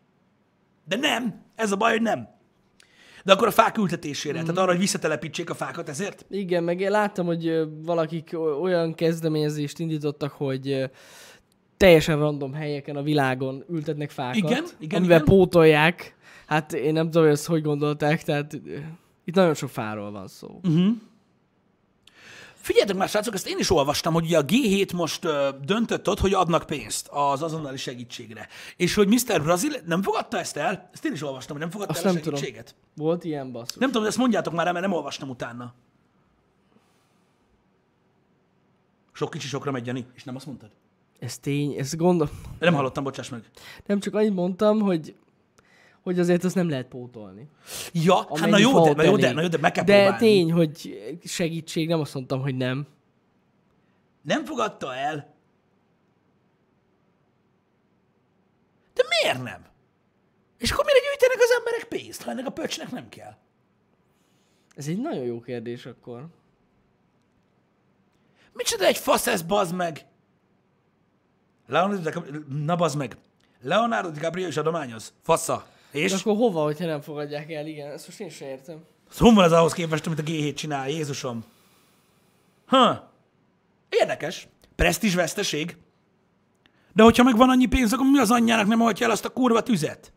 De 0.85 0.95
nem. 0.95 1.45
Ez 1.55 1.71
a 1.71 1.75
baj, 1.75 1.91
hogy 1.91 2.01
nem. 2.01 2.35
De 3.23 3.33
akkor 3.33 3.47
a 3.47 3.51
fák 3.51 3.77
ültetésére, 3.77 4.39
mm. 4.39 4.41
tehát 4.41 4.57
arra, 4.57 4.71
hogy 4.71 4.79
visszatelepítsék 4.79 5.49
a 5.49 5.53
fákat 5.53 5.89
ezért? 5.89 6.25
Igen, 6.29 6.63
meg 6.63 6.79
én 6.79 6.91
láttam, 6.91 7.25
hogy 7.25 7.67
valakik 7.83 8.39
olyan 8.61 8.93
kezdeményezést 8.93 9.79
indítottak, 9.79 10.31
hogy 10.31 10.89
teljesen 11.77 12.19
random 12.19 12.53
helyeken 12.53 12.95
a 12.95 13.01
világon 13.01 13.63
ültetnek 13.69 14.09
fákat, 14.09 14.35
Igen, 14.35 14.65
igen, 14.79 14.99
amivel 14.99 15.21
igen. 15.21 15.35
pótolják. 15.35 16.15
Hát 16.45 16.73
én 16.73 16.93
nem 16.93 17.05
tudom, 17.05 17.23
hogy 17.23 17.31
ezt 17.31 17.45
hogy 17.45 17.61
gondolták, 17.61 18.23
tehát 18.23 18.53
itt 19.23 19.35
nagyon 19.35 19.53
sok 19.53 19.69
fáról 19.69 20.11
van 20.11 20.27
szó. 20.27 20.59
Mhm. 20.63 20.89
Figyeljetek 22.53 22.95
már, 22.97 23.09
srácok, 23.09 23.33
ezt 23.33 23.47
én 23.47 23.57
is 23.57 23.71
olvastam, 23.71 24.13
hogy 24.13 24.25
ugye 24.25 24.37
a 24.37 24.45
G7 24.45 24.95
most 24.95 25.25
ö, 25.25 25.49
döntött 25.65 26.09
ott, 26.09 26.19
hogy 26.19 26.33
adnak 26.33 26.65
pénzt 26.65 27.07
az 27.07 27.41
azonnali 27.41 27.77
segítségre. 27.77 28.47
És 28.75 28.93
hogy 28.93 29.07
Mr. 29.07 29.41
Brazil 29.41 29.71
nem 29.85 30.01
fogadta 30.01 30.39
ezt 30.39 30.57
el? 30.57 30.89
Ezt 30.93 31.05
én 31.05 31.11
is 31.11 31.23
olvastam, 31.23 31.51
hogy 31.51 31.61
nem 31.61 31.71
fogadta 31.71 31.93
Azt 31.93 32.03
el 32.03 32.09
a 32.09 32.13
nem 32.13 32.21
tudom. 32.21 32.39
segítséget. 32.39 32.75
Volt 32.95 33.23
ilyen 33.23 33.51
basszus. 33.51 33.75
Nem 33.75 33.87
tudom, 33.87 34.01
hogy 34.01 34.11
ezt 34.11 34.19
mondjátok 34.19 34.53
már 34.53 34.65
mert 34.65 34.79
nem 34.85 34.93
olvastam 34.93 35.29
utána. 35.29 35.73
Sok 39.11 39.29
kicsi 39.29 39.47
sokra 39.47 39.71
megy, 39.71 39.85
Jani, 39.85 40.05
és 40.15 40.23
nem 40.23 40.35
azt 40.35 40.45
mondtad? 40.45 40.69
Ez 41.19 41.37
tény, 41.37 41.73
ez 41.73 41.95
gondol... 41.95 42.29
Nem 42.59 42.73
hallottam, 42.73 43.03
bocsáss 43.03 43.29
meg. 43.29 43.43
Nem 43.85 43.99
csak 43.99 44.15
annyit 44.15 44.33
mondtam, 44.33 44.79
hogy 44.79 45.15
hogy 46.07 46.19
azért 46.19 46.43
azt 46.43 46.55
nem 46.55 46.69
lehet 46.69 46.87
pótolni. 46.87 47.49
Ja, 47.91 48.15
hát 48.15 48.49
na 48.49 48.57
jó, 48.57 48.83
de, 48.83 48.93
na 48.93 49.03
jó, 49.03 49.15
de, 49.15 49.31
na 49.31 49.41
jó, 49.41 49.47
de 49.47 49.57
meg 49.57 49.71
kell 49.71 49.83
De 49.83 49.93
próbálni. 49.93 50.27
tény, 50.27 50.51
hogy 50.51 50.99
segítség, 51.23 51.87
nem 51.87 51.99
azt 51.99 52.13
mondtam, 52.13 52.41
hogy 52.41 52.55
nem. 52.55 52.87
Nem 54.21 54.45
fogadta 54.45 54.95
el. 54.95 55.35
De 58.93 59.03
miért 59.21 59.43
nem? 59.43 59.65
És 60.57 60.71
akkor 60.71 60.85
mire 60.85 60.99
gyűjtenek 60.99 61.37
az 61.39 61.55
emberek 61.57 61.83
pénzt, 61.83 62.21
ha 62.21 62.31
ennek 62.31 62.45
a 62.45 62.51
pöcsnek 62.51 62.91
nem 62.91 63.09
kell? 63.09 63.37
Ez 64.75 64.87
egy 64.87 65.01
nagyon 65.01 65.23
jó 65.23 65.39
kérdés 65.39 65.85
akkor. 65.85 66.27
Micsoda 68.53 68.85
egy 68.85 68.97
fasz 68.97 69.27
ez, 69.27 69.41
bazd 69.41 69.75
meg? 69.75 70.05
Leonardo 71.67 72.03
DiCaprio, 72.03 72.41
na 72.47 72.75
bazd 72.75 72.97
meg. 72.97 73.17
Leonardo 73.61 74.09
DiCaprio 74.09 74.47
is 74.47 74.57
adományoz. 74.57 75.13
Fassa. 75.23 75.65
És? 75.91 76.11
De 76.11 76.17
akkor 76.19 76.35
hova, 76.35 76.63
hogyha 76.63 76.85
nem 76.85 77.01
fogadják 77.01 77.51
el? 77.51 77.67
Igen, 77.67 77.91
ezt 77.91 78.07
most 78.07 78.19
én 78.19 78.29
sem 78.29 78.47
értem. 78.47 78.83
Szóval 79.09 79.33
van 79.33 79.43
ez 79.43 79.51
ahhoz 79.51 79.73
képest, 79.73 80.05
amit 80.05 80.19
a 80.19 80.23
G7 80.23 80.55
csinál, 80.55 80.89
Jézusom. 80.89 81.43
Ha. 82.65 83.11
Érdekes. 83.89 84.47
Presztízs 84.75 85.15
veszteség. 85.15 85.77
De 86.93 87.03
hogyha 87.03 87.23
meg 87.23 87.37
van 87.37 87.49
annyi 87.49 87.65
pénz, 87.65 87.93
akkor 87.93 88.05
mi 88.05 88.19
az 88.19 88.31
anyjának 88.31 88.67
nem 88.67 88.79
hagyja 88.79 89.05
el 89.05 89.11
azt 89.11 89.25
a 89.25 89.29
kurva 89.29 89.63
tüzet? 89.63 90.13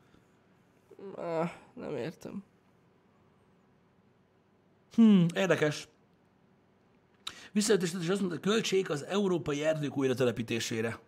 Ah, 1.16 1.50
nem 1.74 1.96
értem. 1.96 2.44
Hmm, 4.94 5.26
érdekes. 5.34 5.88
Visszajöttés, 7.52 7.92
és 8.00 8.08
azt 8.08 8.20
mondta, 8.20 8.40
költség 8.40 8.90
az 8.90 9.04
európai 9.04 9.64
erdők 9.64 9.96
újra 9.96 10.14
telepítésére. 10.14 10.98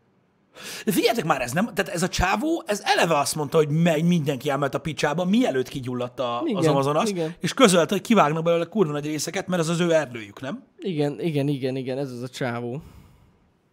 De 0.85 0.93
figyeljetek 0.93 1.25
már, 1.25 1.41
ez 1.41 1.53
nem, 1.53 1.65
tehát 1.75 1.93
ez 1.93 2.03
a 2.03 2.09
csávó, 2.09 2.63
ez 2.67 2.81
eleve 2.85 3.19
azt 3.19 3.35
mondta, 3.35 3.57
hogy 3.57 3.69
megy 3.69 4.05
mindenki 4.05 4.51
elment 4.51 4.75
a 4.75 4.79
picsába, 4.79 5.25
mielőtt 5.25 5.69
kigyulladt 5.69 6.21
a, 6.21 6.41
az 6.41 6.49
Igen, 6.49 6.71
Amazonas, 6.71 7.11
igen. 7.11 7.35
és 7.41 7.55
közölte, 7.55 7.95
hogy 7.95 8.03
kivágnak 8.03 8.43
belőle 8.43 8.65
kurva 8.65 8.93
nagy 8.93 9.07
részeket, 9.07 9.47
mert 9.47 9.63
ez 9.63 9.69
az 9.69 9.81
ő 9.81 9.93
erdőjük, 9.93 10.41
nem? 10.41 10.65
Igen, 10.79 11.21
igen, 11.21 11.49
igen, 11.49 11.77
igen, 11.77 11.99
ez 11.99 12.11
az 12.11 12.23
a 12.23 12.29
csávó. 12.29 12.83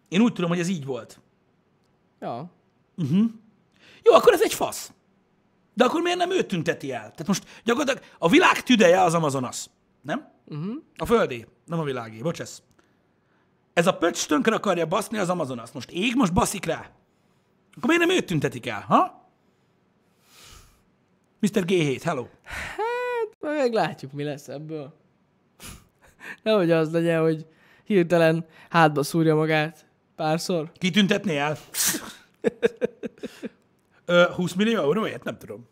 Én 0.10 0.22
úgy 0.22 0.34
tudom, 0.34 0.50
hogy 0.50 0.60
ez 0.60 0.68
így 0.68 0.86
volt. 0.86 1.22
Ja. 2.20 2.52
Jó, 4.04 4.14
akkor 4.14 4.34
ez 4.34 4.42
egy 4.42 4.54
fasz. 4.54 4.92
De 5.74 5.84
akkor 5.86 6.02
miért 6.02 6.18
nem 6.18 6.32
őt 6.32 6.48
tünteti 6.48 6.92
el? 6.92 7.00
Tehát 7.00 7.28
most 7.28 7.44
gyakorlatilag 7.64 8.10
a 8.18 8.30
világ 8.30 8.64
tüdeje 8.64 9.02
az 9.02 9.14
Amazonas. 9.14 9.66
Nem? 10.02 10.32
Uh-huh. 10.46 10.74
A 10.98 11.06
földé, 11.06 11.46
nem 11.66 11.80
a 11.80 11.84
világé. 11.84 12.18
Bocsász. 12.18 12.62
Ez 13.80 13.88
a 13.88 13.98
pöcs 13.98 14.28
tönkre 14.28 14.56
akarja 14.56 14.86
baszni 14.86 15.18
az 15.18 15.30
Amazonas. 15.30 15.72
Most 15.72 15.92
ég, 15.92 16.16
most 16.16 16.34
baszik 16.34 16.66
rá. 16.66 16.90
Akkor 17.76 17.90
miért 17.90 18.06
nem 18.06 18.16
őt 18.16 18.26
tüntetik 18.26 18.68
el, 18.68 18.82
ha? 18.88 19.30
Mr. 21.40 21.64
G7, 21.66 22.02
hello. 22.04 22.28
Majd 23.40 23.58
meglátjuk, 23.58 24.12
mi 24.12 24.24
lesz 24.24 24.48
ebből. 24.48 24.94
Nehogy 26.44 26.72
az 26.72 26.92
legyen, 26.92 27.22
hogy 27.22 27.46
hirtelen 27.84 28.46
hátba 28.70 29.04
szúrja 29.04 29.36
magát 29.36 29.86
párszor. 30.16 30.72
Kitüntetné 30.78 31.38
el? 31.38 31.58
Ö, 34.06 34.24
20 34.36 34.54
millió 34.54 34.82
euróért? 34.82 35.24
Nem 35.24 35.38
tudom. 35.38 35.68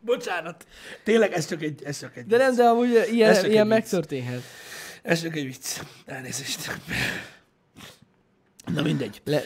Bocsánat. 0.00 0.66
Tényleg 1.02 1.32
ez 1.32 1.46
csak 1.46 1.62
egy, 1.62 1.82
ez 1.84 1.98
csak 1.98 2.16
egy, 2.16 2.26
De 2.26 2.36
nem, 2.36 2.54
de 2.54 2.64
amúgy 2.64 3.08
ilyen, 3.12 3.44
ilyen 3.44 3.66
megtörténhet. 3.66 4.42
Ez 5.04 5.22
csak 5.22 5.36
egy 5.36 5.44
vicc. 5.44 5.80
Elnézést. 6.06 6.80
Na 8.74 8.82
mindegy. 8.82 9.22
Le, 9.24 9.42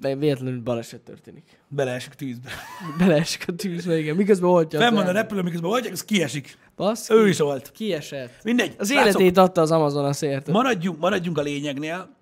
véletlenül 0.00 0.60
baleset 0.62 1.00
történik. 1.00 1.44
Beleesik 1.68 2.14
tűzbe. 2.14 2.50
Beleesik 2.98 3.44
a 3.48 3.52
tűzbe, 3.52 3.98
igen. 3.98 4.16
Miközben 4.16 4.50
oltja. 4.50 4.78
Fenn 4.80 4.94
van 4.94 5.06
a 5.06 5.12
repülő, 5.12 5.42
miközben 5.42 5.70
hagyják, 5.70 5.92
az 5.92 6.04
kiesik. 6.04 6.58
Baszki, 6.76 7.14
Ő 7.14 7.28
is 7.28 7.38
volt. 7.38 7.70
kiesett. 7.72 8.42
Mindegy. 8.42 8.74
Az 8.78 8.90
Srácok, 8.90 9.20
életét 9.20 9.36
adta 9.36 9.60
az 9.60 9.70
Amazonas 9.70 10.22
érted? 10.22 10.54
Maradjunk, 10.54 10.98
maradjunk 10.98 11.38
a 11.38 11.42
lényegnél. 11.42 12.16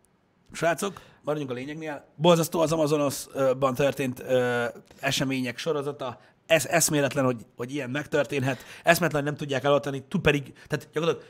Srácok, 0.53 1.01
maradjunk 1.23 1.51
a 1.53 1.55
lényegnél. 1.55 2.05
Borzasztó 2.17 2.61
az 2.61 2.73
Amazonasban 2.73 3.75
történt 3.75 4.21
ö, 4.21 4.65
események 5.01 5.59
sorozata. 5.59 6.21
Ez 6.47 6.67
eszméletlen, 6.67 7.25
hogy, 7.25 7.47
hogy 7.57 7.75
ilyen 7.75 7.91
megtörténhet. 7.91 8.59
Eszméletlen, 8.83 9.23
hogy 9.23 9.31
nem 9.31 9.37
tudják 9.41 9.65
eloltani, 9.65 10.03
tud 10.09 10.21
pedig, 10.21 10.53
tehát 10.67 10.89
gyakorlatilag 10.93 11.27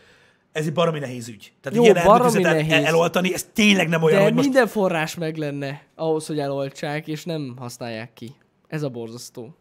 ez 0.59 0.67
egy 0.67 0.73
baromi 0.73 0.99
nehéz 0.99 1.29
ügy. 1.29 1.53
Tehát 1.61 1.79
Jó, 1.79 1.85
ilyen 1.85 2.05
baromi 2.05 2.43
nehéz. 2.43 2.73
el- 2.73 2.85
eloltani, 2.85 3.35
ez 3.35 3.49
tényleg 3.53 3.89
nem 3.89 4.03
olyan, 4.03 4.19
De 4.19 4.25
hogy 4.25 4.33
most 4.35 4.45
minden 4.45 4.67
forrás 4.67 5.15
meg 5.15 5.37
lenne 5.37 5.83
ahhoz, 5.95 6.27
hogy 6.27 6.39
eloltsák, 6.39 7.07
és 7.09 7.25
nem 7.25 7.55
használják 7.59 8.13
ki. 8.13 8.33
Ez 8.69 8.83
a 8.83 8.89
borzasztó. 8.89 9.57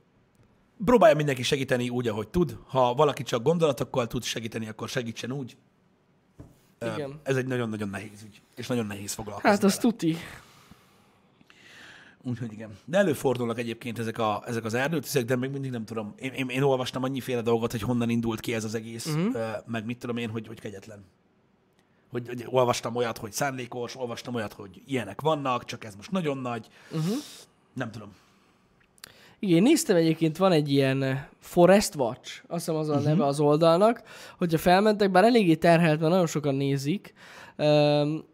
próbálja 0.86 1.16
mindenki 1.16 1.44
segíteni 1.44 1.90
úgy, 1.90 2.08
ahogy 2.08 2.28
tud. 2.28 2.58
Ha 2.68 2.94
valaki 2.94 3.24
csak 3.24 3.44
gondolatokkal 3.44 4.08
tud 4.08 4.24
segíteni, 4.24 4.68
akkor 4.68 4.90
segítsen 4.90 5.32
úgy. 5.32 5.58
Igen. 6.96 7.20
Ez 7.24 7.36
egy 7.36 7.46
nagyon-nagyon 7.48 7.90
nehéz 7.90 8.24
ügy, 8.26 8.42
és 8.56 8.68
nagyon 8.68 8.86
nehéz 8.86 9.14
foglalkozni. 9.14 9.50
Hát 9.50 9.64
az 9.64 9.76
vele. 9.76 9.82
tuti. 9.82 10.18
Úgyhogy 12.28 12.52
igen. 12.52 12.78
De 12.86 12.98
előfordulnak 12.98 13.60
egyébként 13.60 14.00
ezek, 14.00 14.18
a, 14.18 14.44
ezek 14.46 14.66
az 14.66 14.74
erdőtüzek, 14.74 15.26
de 15.26 15.36
még 15.36 15.52
mindig 15.52 15.72
nem 15.72 15.86
tudom. 15.86 16.14
Én, 16.20 16.32
én, 16.32 16.50
én 16.50 16.62
olvastam 16.62 17.04
annyiféle 17.04 17.42
dolgot, 17.42 17.72
hogy 17.72 17.82
honnan 17.82 18.10
indult 18.10 18.40
ki 18.40 18.54
ez 18.54 18.64
az 18.64 18.76
egész, 18.76 19.06
uh-huh. 19.06 19.38
meg 19.66 19.86
mit 19.86 19.98
tudom 19.98 20.18
én, 20.18 20.30
hogy, 20.30 20.48
hogy 20.48 20.60
kegyetlen. 20.60 21.06
Hogy, 22.10 22.28
hogy 22.28 22.46
olvastam 22.50 22.96
olyat, 22.96 23.18
hogy 23.18 23.32
szándékos, 23.32 23.96
olvastam 23.96 24.36
olyat, 24.36 24.54
hogy 24.54 24.82
ilyenek 24.86 25.22
vannak, 25.22 25.66
csak 25.66 25.84
ez 25.84 25.96
most 25.96 26.12
nagyon 26.12 26.38
nagy. 26.38 26.68
Uh-huh. 26.92 27.16
Nem 27.74 27.92
tudom. 27.92 28.10
Igen, 29.40 29.62
néztem 29.62 29.96
egyébként, 29.96 30.38
van 30.38 30.52
egy 30.52 30.72
ilyen 30.72 31.28
Forest 31.40 31.96
Watch, 31.96 32.44
azt 32.48 32.66
hiszem 32.66 32.76
az 32.76 32.90
a 32.90 33.00
neve 33.00 33.26
az 33.26 33.40
oldalnak, 33.40 34.02
hogyha 34.38 34.58
felmentek, 34.58 35.12
bár 35.12 35.24
eléggé 35.24 35.56
terhelt, 35.56 36.00
mert 36.00 36.12
nagyon 36.12 36.28
sokan 36.28 36.56
nézik, 36.56 37.14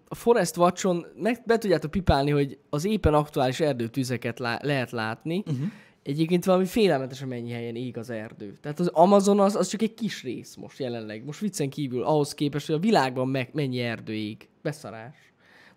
a 0.07 0.15
Forest 0.15 0.57
Watch-on 0.57 1.05
meg 1.15 1.41
be 1.45 1.57
tudjátok 1.57 1.91
pipálni, 1.91 2.31
hogy 2.31 2.57
az 2.69 2.85
éppen 2.85 3.13
aktuális 3.13 3.59
erdőtüzeket 3.59 4.39
lá- 4.39 4.63
lehet 4.63 4.91
látni. 4.91 5.37
Uh-huh. 5.37 5.67
Egyébként 6.03 6.45
valami 6.45 6.65
félelmetesen 6.65 7.27
mennyi 7.27 7.51
helyen 7.51 7.75
ég 7.75 7.97
az 7.97 8.09
erdő. 8.09 8.53
Tehát 8.61 8.79
az 8.79 8.87
Amazon 8.87 9.39
az, 9.39 9.55
az 9.55 9.67
csak 9.67 9.81
egy 9.81 9.93
kis 9.93 10.23
rész 10.23 10.55
most 10.55 10.79
jelenleg. 10.79 11.25
Most 11.25 11.39
viccen 11.39 11.69
kívül 11.69 12.03
ahhoz 12.03 12.33
képest, 12.33 12.65
hogy 12.65 12.75
a 12.75 12.79
világban 12.79 13.27
meg, 13.27 13.49
mennyi 13.53 13.79
erdő 13.79 14.13
ég. 14.13 14.49
Beszarás. 14.61 15.15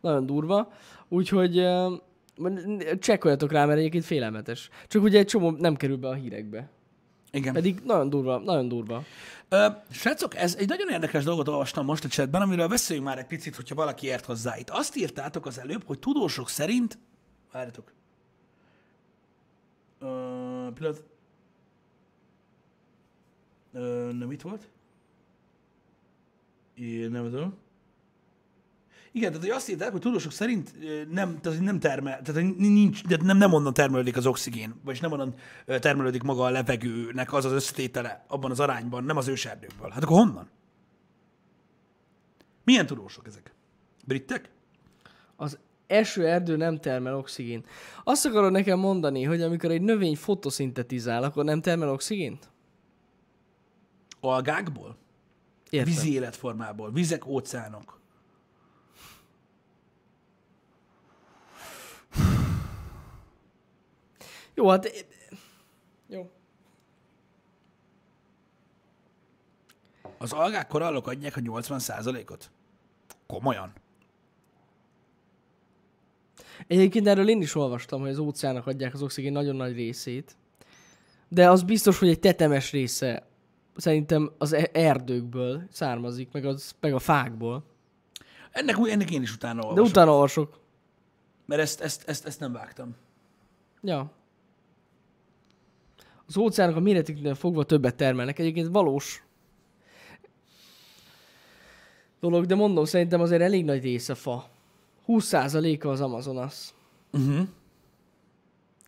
Nagyon 0.00 0.26
durva. 0.26 0.72
Úgyhogy 1.08 1.58
öm, 1.58 2.00
csekkoljatok 2.98 3.52
rá, 3.52 3.64
mert 3.64 3.78
egyébként 3.78 4.04
félelmetes. 4.04 4.68
Csak 4.86 5.02
ugye 5.02 5.18
egy 5.18 5.26
csomó 5.26 5.50
nem 5.50 5.76
kerül 5.76 5.96
be 5.96 6.08
a 6.08 6.14
hírekbe. 6.14 6.70
Igen. 7.36 7.52
Pedig 7.52 7.80
nagyon 7.84 8.10
durva, 8.10 8.38
nagyon 8.38 8.68
durva. 8.68 9.04
Ö, 9.48 9.66
srácok, 9.90 10.36
ez 10.36 10.54
egy 10.54 10.68
nagyon 10.68 10.88
érdekes 10.88 11.24
dolgot 11.24 11.48
olvastam 11.48 11.84
most 11.84 12.04
a 12.04 12.08
chatben, 12.08 12.42
amiről 12.42 12.68
beszéljünk 12.68 13.08
már 13.08 13.18
egy 13.18 13.26
picit, 13.26 13.56
hogyha 13.56 13.74
valaki 13.74 14.06
ért 14.06 14.24
hozzá. 14.24 14.58
Itt 14.58 14.70
azt 14.70 14.96
írtátok 14.96 15.46
az 15.46 15.58
előbb, 15.58 15.84
hogy 15.86 15.98
tudósok 15.98 16.48
szerint... 16.48 16.98
Várjatok. 17.52 17.92
Ö, 19.98 20.06
pillanat. 20.74 21.02
Ö, 23.72 24.10
nem 24.12 24.30
itt 24.30 24.42
volt? 24.42 24.68
Én 26.74 27.10
nem 27.10 27.30
tudom. 27.30 27.56
Igen, 29.16 29.30
tehát 29.30 29.46
hogy 29.46 29.56
azt 29.56 29.68
írták, 29.68 29.90
hogy 29.90 30.00
tudósok 30.00 30.32
szerint 30.32 30.72
nem, 31.10 31.40
tehát 31.40 31.60
nem 31.60 31.78
termel, 31.78 32.22
tehát 32.22 32.56
nincs, 32.56 33.02
tehát 33.02 33.24
nem, 33.24 33.36
nem 33.36 33.52
onnan 33.52 33.74
termelődik 33.74 34.16
az 34.16 34.26
oxigén, 34.26 34.74
vagyis 34.84 35.00
nem 35.00 35.12
onnan 35.12 35.34
termelődik 35.66 36.22
maga 36.22 36.44
a 36.44 36.50
levegőnek 36.50 37.32
az 37.32 37.44
az 37.44 37.52
összetétele 37.52 38.24
abban 38.28 38.50
az 38.50 38.60
arányban, 38.60 39.04
nem 39.04 39.16
az 39.16 39.28
őserdőkből. 39.28 39.90
Hát 39.90 40.02
akkor 40.02 40.16
honnan? 40.16 40.48
Milyen 42.64 42.86
tudósok 42.86 43.26
ezek? 43.26 43.54
Britek? 44.04 44.50
Az 45.36 45.58
esőerdő 45.86 46.56
nem 46.56 46.78
termel 46.78 47.16
oxigén. 47.16 47.64
Azt 48.04 48.26
akarod 48.26 48.52
nekem 48.52 48.78
mondani, 48.78 49.22
hogy 49.22 49.42
amikor 49.42 49.70
egy 49.70 49.82
növény 49.82 50.16
fotoszintetizál, 50.16 51.22
akkor 51.22 51.44
nem 51.44 51.60
termel 51.60 51.90
oxigént? 51.90 52.50
Algákból? 54.20 54.96
Értem. 55.70 55.92
Vízi 55.92 56.12
életformából? 56.12 56.92
Vizek, 56.92 57.26
óceánok? 57.26 57.95
Jó, 64.56 64.68
hát... 64.68 65.06
Jó. 66.08 66.30
Az 70.18 70.32
algák, 70.32 70.66
korallok 70.66 71.06
adják 71.06 71.36
a 71.36 71.40
80%-ot? 71.40 72.50
Komolyan? 73.26 73.72
Egyébként 76.66 77.06
erről 77.06 77.28
én 77.28 77.40
is 77.40 77.54
olvastam, 77.54 78.00
hogy 78.00 78.10
az 78.10 78.18
óceánok 78.18 78.66
adják 78.66 78.94
az 78.94 79.02
oxigén 79.02 79.32
nagyon 79.32 79.56
nagy 79.56 79.74
részét. 79.74 80.36
De 81.28 81.50
az 81.50 81.62
biztos, 81.62 81.98
hogy 81.98 82.08
egy 82.08 82.20
tetemes 82.20 82.70
része 82.72 83.26
szerintem 83.76 84.32
az 84.38 84.52
e- 84.52 84.70
erdőkből 84.72 85.62
származik, 85.70 86.32
meg, 86.32 86.44
az, 86.44 86.74
meg 86.80 86.94
a 86.94 86.98
fákból. 86.98 87.64
Ennek, 88.50 88.76
ennek 88.88 89.10
én 89.10 89.22
is 89.22 89.34
utána 89.34 89.60
De 89.60 89.66
olvasok, 89.66 89.88
utána 89.88 90.10
olvasok. 90.12 90.60
mert 91.46 91.60
ezt, 91.62 91.80
ezt, 91.80 92.08
ezt, 92.08 92.26
ezt 92.26 92.40
nem 92.40 92.52
vágtam. 92.52 92.96
Ja. 93.82 94.12
Az 96.28 96.36
óceánok 96.36 96.76
a 96.76 96.80
méretüknél 96.80 97.34
fogva 97.34 97.64
többet 97.64 97.96
termelnek. 97.96 98.38
Egyébként 98.38 98.68
valós 98.68 99.26
dolog, 102.20 102.46
de 102.46 102.54
mondom, 102.54 102.84
szerintem 102.84 103.20
azért 103.20 103.42
elég 103.42 103.64
nagy 103.64 103.82
része 103.82 104.14
fa. 104.14 104.48
20%-a 105.06 105.88
az 105.88 106.00
Amazonas. 106.00 106.70
Uh-huh. 107.12 107.48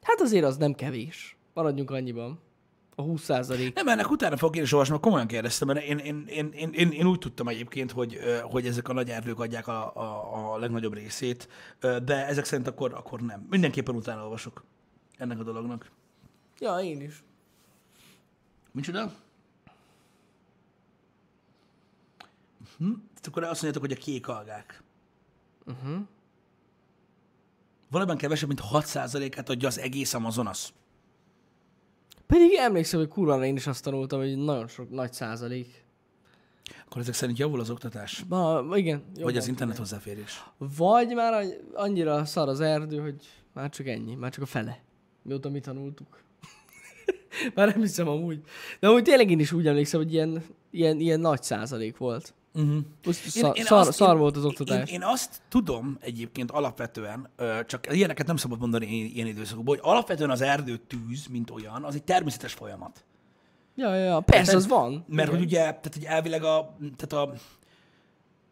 Hát 0.03 0.21
azért 0.21 0.45
az 0.45 0.57
nem 0.57 0.75
kevés. 0.75 1.37
Maradjunk 1.55 1.91
annyiban. 1.91 2.39
A 2.95 3.03
20%. 3.05 3.75
Nem, 3.75 3.89
ennek 3.89 4.11
utána 4.11 4.37
fogok 4.37 4.57
én 4.57 4.63
is 4.63 4.73
olvasni, 4.73 4.93
mert 4.93 5.05
komolyan 5.05 5.27
kérdeztem, 5.27 5.69
mert 5.69 5.85
én, 5.85 5.99
én, 5.99 6.25
én, 6.27 6.51
én, 6.53 6.71
én, 6.73 6.91
én 6.91 7.07
úgy 7.07 7.19
tudtam 7.19 7.49
egyébként, 7.49 7.93
hogy, 7.93 8.19
hogy 8.43 8.67
ezek 8.67 8.89
a 8.89 8.93
nagy 8.93 9.09
erdők 9.09 9.41
adják 9.41 9.67
a, 9.67 9.97
a, 9.97 10.55
a 10.55 10.59
legnagyobb 10.59 10.95
részét, 10.95 11.49
de 11.81 12.27
ezek 12.27 12.45
szerint 12.45 12.69
akkor, 12.69 12.95
akkor 12.95 13.21
nem. 13.21 13.47
Mindenképpen 13.51 13.95
utána 13.95 14.23
olvasok 14.23 14.65
ennek 15.17 15.39
a 15.39 15.43
dolognak. 15.43 15.91
Ja, 16.59 16.79
én 16.79 17.01
is. 17.01 17.23
Micsoda? 18.73 19.13
Hm? 22.79 22.93
Akkor 23.23 23.43
azt 23.43 23.63
mondjátok, 23.63 23.89
hogy 23.89 23.93
a 23.93 24.05
kék 24.05 24.29
algák. 24.29 24.83
Uh-huh. 25.67 25.99
Valóban 27.91 28.17
kevesebb, 28.17 28.49
mint 28.49 28.61
6%-át 28.73 29.49
adja 29.49 29.69
az 29.69 29.79
egész 29.79 30.15
Amazonas. 30.15 30.73
Pedig 32.27 32.55
emlékszem, 32.59 33.01
hogy 33.01 33.09
kurva 33.09 33.45
én 33.45 33.57
is 33.57 33.67
azt 33.67 33.83
tanultam, 33.83 34.21
hogy 34.21 34.37
nagyon 34.37 34.69
sok 34.69 34.91
nagy 34.91 35.13
százalék. 35.13 35.85
Akkor 36.85 37.01
ezek 37.01 37.15
szerint 37.15 37.39
javul 37.39 37.61
az 37.61 37.71
oktatás? 37.71 38.25
Ma, 38.29 38.65
igen. 38.75 39.03
Vagy 39.15 39.37
az 39.37 39.49
internet 39.49 39.77
kéne. 39.77 39.89
hozzáférés? 39.89 40.45
Vagy 40.59 41.15
már 41.15 41.45
annyira 41.75 42.25
szar 42.25 42.49
az 42.49 42.61
erdő, 42.61 43.01
hogy 43.01 43.27
már 43.53 43.71
csak 43.71 43.87
ennyi, 43.87 44.15
már 44.15 44.31
csak 44.31 44.43
a 44.43 44.47
fele. 44.47 44.83
Mióta 45.23 45.51
mi 45.51 45.61
tanultuk. 45.61 46.23
már 47.55 47.69
nem 47.69 47.81
hiszem 47.81 48.09
amúgy. 48.09 48.41
De 48.81 48.89
amúgy 48.89 49.03
tényleg 49.03 49.31
én 49.31 49.41
is 49.41 49.53
úgy 49.53 49.67
emlékszem, 49.67 50.01
hogy 50.01 50.13
ilyen, 50.13 50.43
ilyen, 50.71 51.01
ilyen 51.01 51.21
nagy 51.21 51.43
százalék 51.43 51.97
volt. 51.97 52.35
Uh-huh. 52.55 52.79
Szar, 53.13 53.59
szar, 53.59 53.95
szar 53.95 54.19
volt 54.19 54.37
az 54.37 54.45
oktatás. 54.45 54.91
Én, 54.91 54.95
én 54.95 55.03
azt 55.03 55.41
tudom 55.49 55.97
egyébként 56.01 56.51
alapvetően, 56.51 57.29
csak 57.67 57.95
ilyeneket 57.95 58.27
nem 58.27 58.37
szabad 58.37 58.61
mondani 58.61 58.87
ilyen, 58.87 59.11
ilyen 59.15 59.27
időszakban, 59.27 59.67
hogy 59.67 59.79
alapvetően 59.83 60.31
az 60.31 60.41
erdőtűz, 60.41 61.27
mint 61.27 61.51
olyan, 61.51 61.85
az 61.85 61.95
egy 61.95 62.05
természetes 62.05 62.53
folyamat. 62.53 63.05
Ja, 63.75 63.95
ja, 63.95 64.05
ja, 64.05 64.21
persze, 64.21 64.41
Érted? 64.41 64.57
az 64.57 64.69
van. 64.69 65.05
Mert 65.09 65.29
Igen. 65.29 65.29
hogy 65.29 65.41
ugye, 65.41 65.59
tehát 65.59 65.95
hogy 65.95 66.05
elvileg 66.05 66.45
a, 66.45 66.77
tehát 66.97 67.27
a 67.29 67.33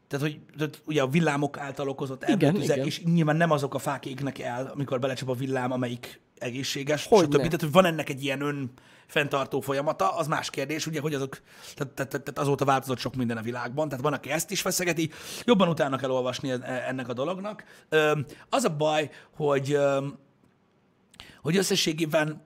tehát, 0.09 0.25
hogy 0.25 0.41
tehát 0.57 0.83
ugye 0.87 1.03
a 1.03 1.07
villámok 1.09 1.59
által 1.59 1.89
okozott 1.89 2.23
Igen, 2.23 2.33
erdőtüzek, 2.33 2.77
igen. 2.77 2.87
és 2.87 3.03
nyilván 3.03 3.37
nem 3.37 3.51
azok 3.51 3.75
a 3.75 3.79
fák 3.79 4.07
égnek 4.07 4.39
el, 4.39 4.71
amikor 4.75 4.99
belecsap 4.99 5.29
a 5.29 5.35
villám, 5.35 5.73
amelyik 5.73 6.21
egészséges, 6.39 7.07
Hogyne. 7.07 7.25
stb. 7.25 7.43
Tehát, 7.45 7.61
hogy 7.61 7.73
van 7.73 7.85
ennek 7.85 8.09
egy 8.09 8.25
ilyen 8.25 8.41
ön 8.41 8.71
fenntartó 9.07 9.61
folyamata, 9.61 10.17
az 10.17 10.27
más 10.27 10.51
kérdés, 10.51 10.87
ugye, 10.87 11.01
hogy 11.01 11.15
azok, 11.15 11.41
tehát, 11.75 11.93
tehát, 11.93 12.11
tehát 12.11 12.39
azóta 12.39 12.65
változott 12.65 12.99
sok 12.99 13.15
minden 13.15 13.37
a 13.37 13.43
világban, 13.43 13.89
tehát 13.89 14.05
van, 14.05 14.13
aki 14.13 14.31
ezt 14.31 14.51
is 14.51 14.61
feszegeti, 14.61 15.11
jobban 15.45 15.69
utána 15.69 15.97
kell 15.97 16.11
olvasni 16.11 16.51
en- 16.51 16.63
ennek 16.63 17.09
a 17.09 17.13
dolognak. 17.13 17.65
Az 18.49 18.65
a 18.65 18.77
baj, 18.77 19.11
hogy, 19.37 19.79
hogy 21.43 21.57
összességében 21.57 22.45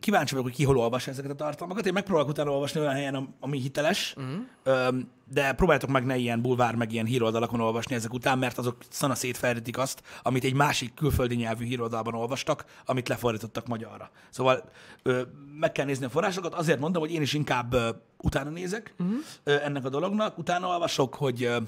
kíváncsi 0.00 0.30
vagyok, 0.34 0.48
hogy 0.48 0.56
ki 0.56 0.64
hol 0.64 0.78
olvas 0.78 1.06
ezeket 1.06 1.30
a 1.30 1.34
tartalmakat. 1.34 1.86
Én 1.86 1.92
megpróbálok 1.92 2.28
utána 2.28 2.50
olvasni 2.50 2.80
olyan 2.80 2.92
helyen, 2.92 3.14
am- 3.14 3.34
ami 3.40 3.60
hiteles, 3.60 4.14
uh-huh. 4.16 4.94
De 5.32 5.52
próbáljátok 5.52 5.90
meg 5.90 6.04
ne 6.04 6.16
ilyen 6.16 6.42
bulvár, 6.42 6.74
meg 6.74 6.92
ilyen 6.92 7.06
híroldalakon 7.06 7.60
olvasni 7.60 7.94
ezek 7.94 8.12
után, 8.12 8.38
mert 8.38 8.58
azok 8.58 8.76
szana 8.88 9.14
szétferdítik 9.14 9.78
azt, 9.78 10.02
amit 10.22 10.44
egy 10.44 10.54
másik 10.54 10.94
külföldi 10.94 11.34
nyelvű 11.34 11.64
híroldalban 11.64 12.14
olvastak, 12.14 12.64
amit 12.84 13.08
lefordítottak 13.08 13.66
magyarra. 13.66 14.10
Szóval 14.30 14.70
ö, 15.02 15.22
meg 15.58 15.72
kell 15.72 15.84
nézni 15.84 16.04
a 16.04 16.08
forrásokat, 16.08 16.54
azért 16.54 16.78
mondom, 16.78 17.02
hogy 17.02 17.12
én 17.12 17.22
is 17.22 17.32
inkább 17.32 17.72
ö, 17.72 17.90
utána 18.16 18.50
nézek 18.50 18.94
uh-huh. 18.98 19.16
ö, 19.44 19.60
ennek 19.62 19.84
a 19.84 19.88
dolognak, 19.88 20.38
utána 20.38 20.68
olvasok, 20.68 21.14
hogy 21.14 21.42
ö, 21.42 21.60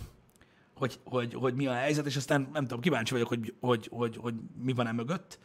hogy, 0.74 1.00
hogy, 1.04 1.34
hogy 1.34 1.54
mi 1.54 1.66
a 1.66 1.72
helyzet, 1.72 2.06
és 2.06 2.16
aztán 2.16 2.48
nem 2.52 2.62
tudom, 2.62 2.80
kíváncsi 2.80 3.12
vagyok, 3.12 3.28
hogy, 3.28 3.54
hogy, 3.60 3.88
hogy, 3.90 4.16
hogy 4.16 4.34
mi 4.62 4.72
van 4.72 4.86
e 4.86 4.92
mögött. 4.92 5.38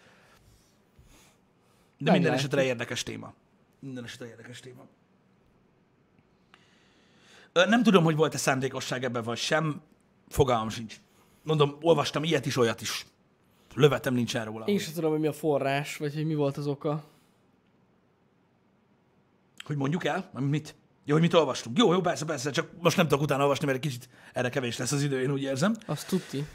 De 1.98 2.12
minden 2.12 2.32
Meglátjuk. 2.32 2.38
esetre 2.38 2.64
érdekes 2.64 3.04
téma. 3.04 3.34
Minden 3.80 4.04
esetre 4.04 4.28
érdekes 4.28 4.60
téma. 4.60 4.88
Nem 7.54 7.84
tudom, 7.84 8.04
hogy 8.04 8.16
volt-e 8.16 8.38
szándékosság 8.38 9.04
ebben, 9.04 9.24
vagy 9.24 9.38
sem. 9.38 9.82
Fogalmam 10.28 10.70
sincs. 10.70 10.96
Mondom, 11.44 11.78
olvastam 11.82 12.24
ilyet 12.24 12.46
is, 12.46 12.58
olyat 12.58 12.82
is. 12.82 13.06
Lövetem 13.76 14.14
nincsen 14.14 14.46
róla. 14.46 14.66
Én 14.66 14.80
sem 14.80 14.94
tudom, 14.94 15.12
hogy 15.12 15.20
mi 15.20 15.28
a 15.28 15.34
forrás, 15.34 15.98
vagy 15.98 16.14
hogy 16.14 16.26
mi 16.26 16.36
volt 16.36 16.58
az 16.58 16.68
oka. 16.68 17.04
Hogy 19.66 19.76
mondjuk 19.76 20.06
el? 20.06 20.32
Mit? 20.34 20.76
Jó, 21.06 21.14
hogy 21.14 21.24
mit 21.24 21.34
olvastunk. 21.34 21.78
Jó, 21.78 21.94
jó, 21.94 22.02
persze, 22.02 22.26
persze, 22.26 22.52
csak 22.52 22.70
most 22.80 22.98
nem 22.98 23.08
tudok 23.08 23.24
utána 23.24 23.42
olvasni, 23.42 23.66
mert 23.66 23.78
egy 23.78 23.84
kicsit 23.84 24.10
erre 24.34 24.50
kevés 24.50 24.78
lesz 24.78 24.92
az 24.92 25.04
idő, 25.04 25.22
én 25.22 25.32
úgy 25.32 25.42
érzem. 25.42 25.76
Azt 25.86 26.08
tudti. 26.08 26.46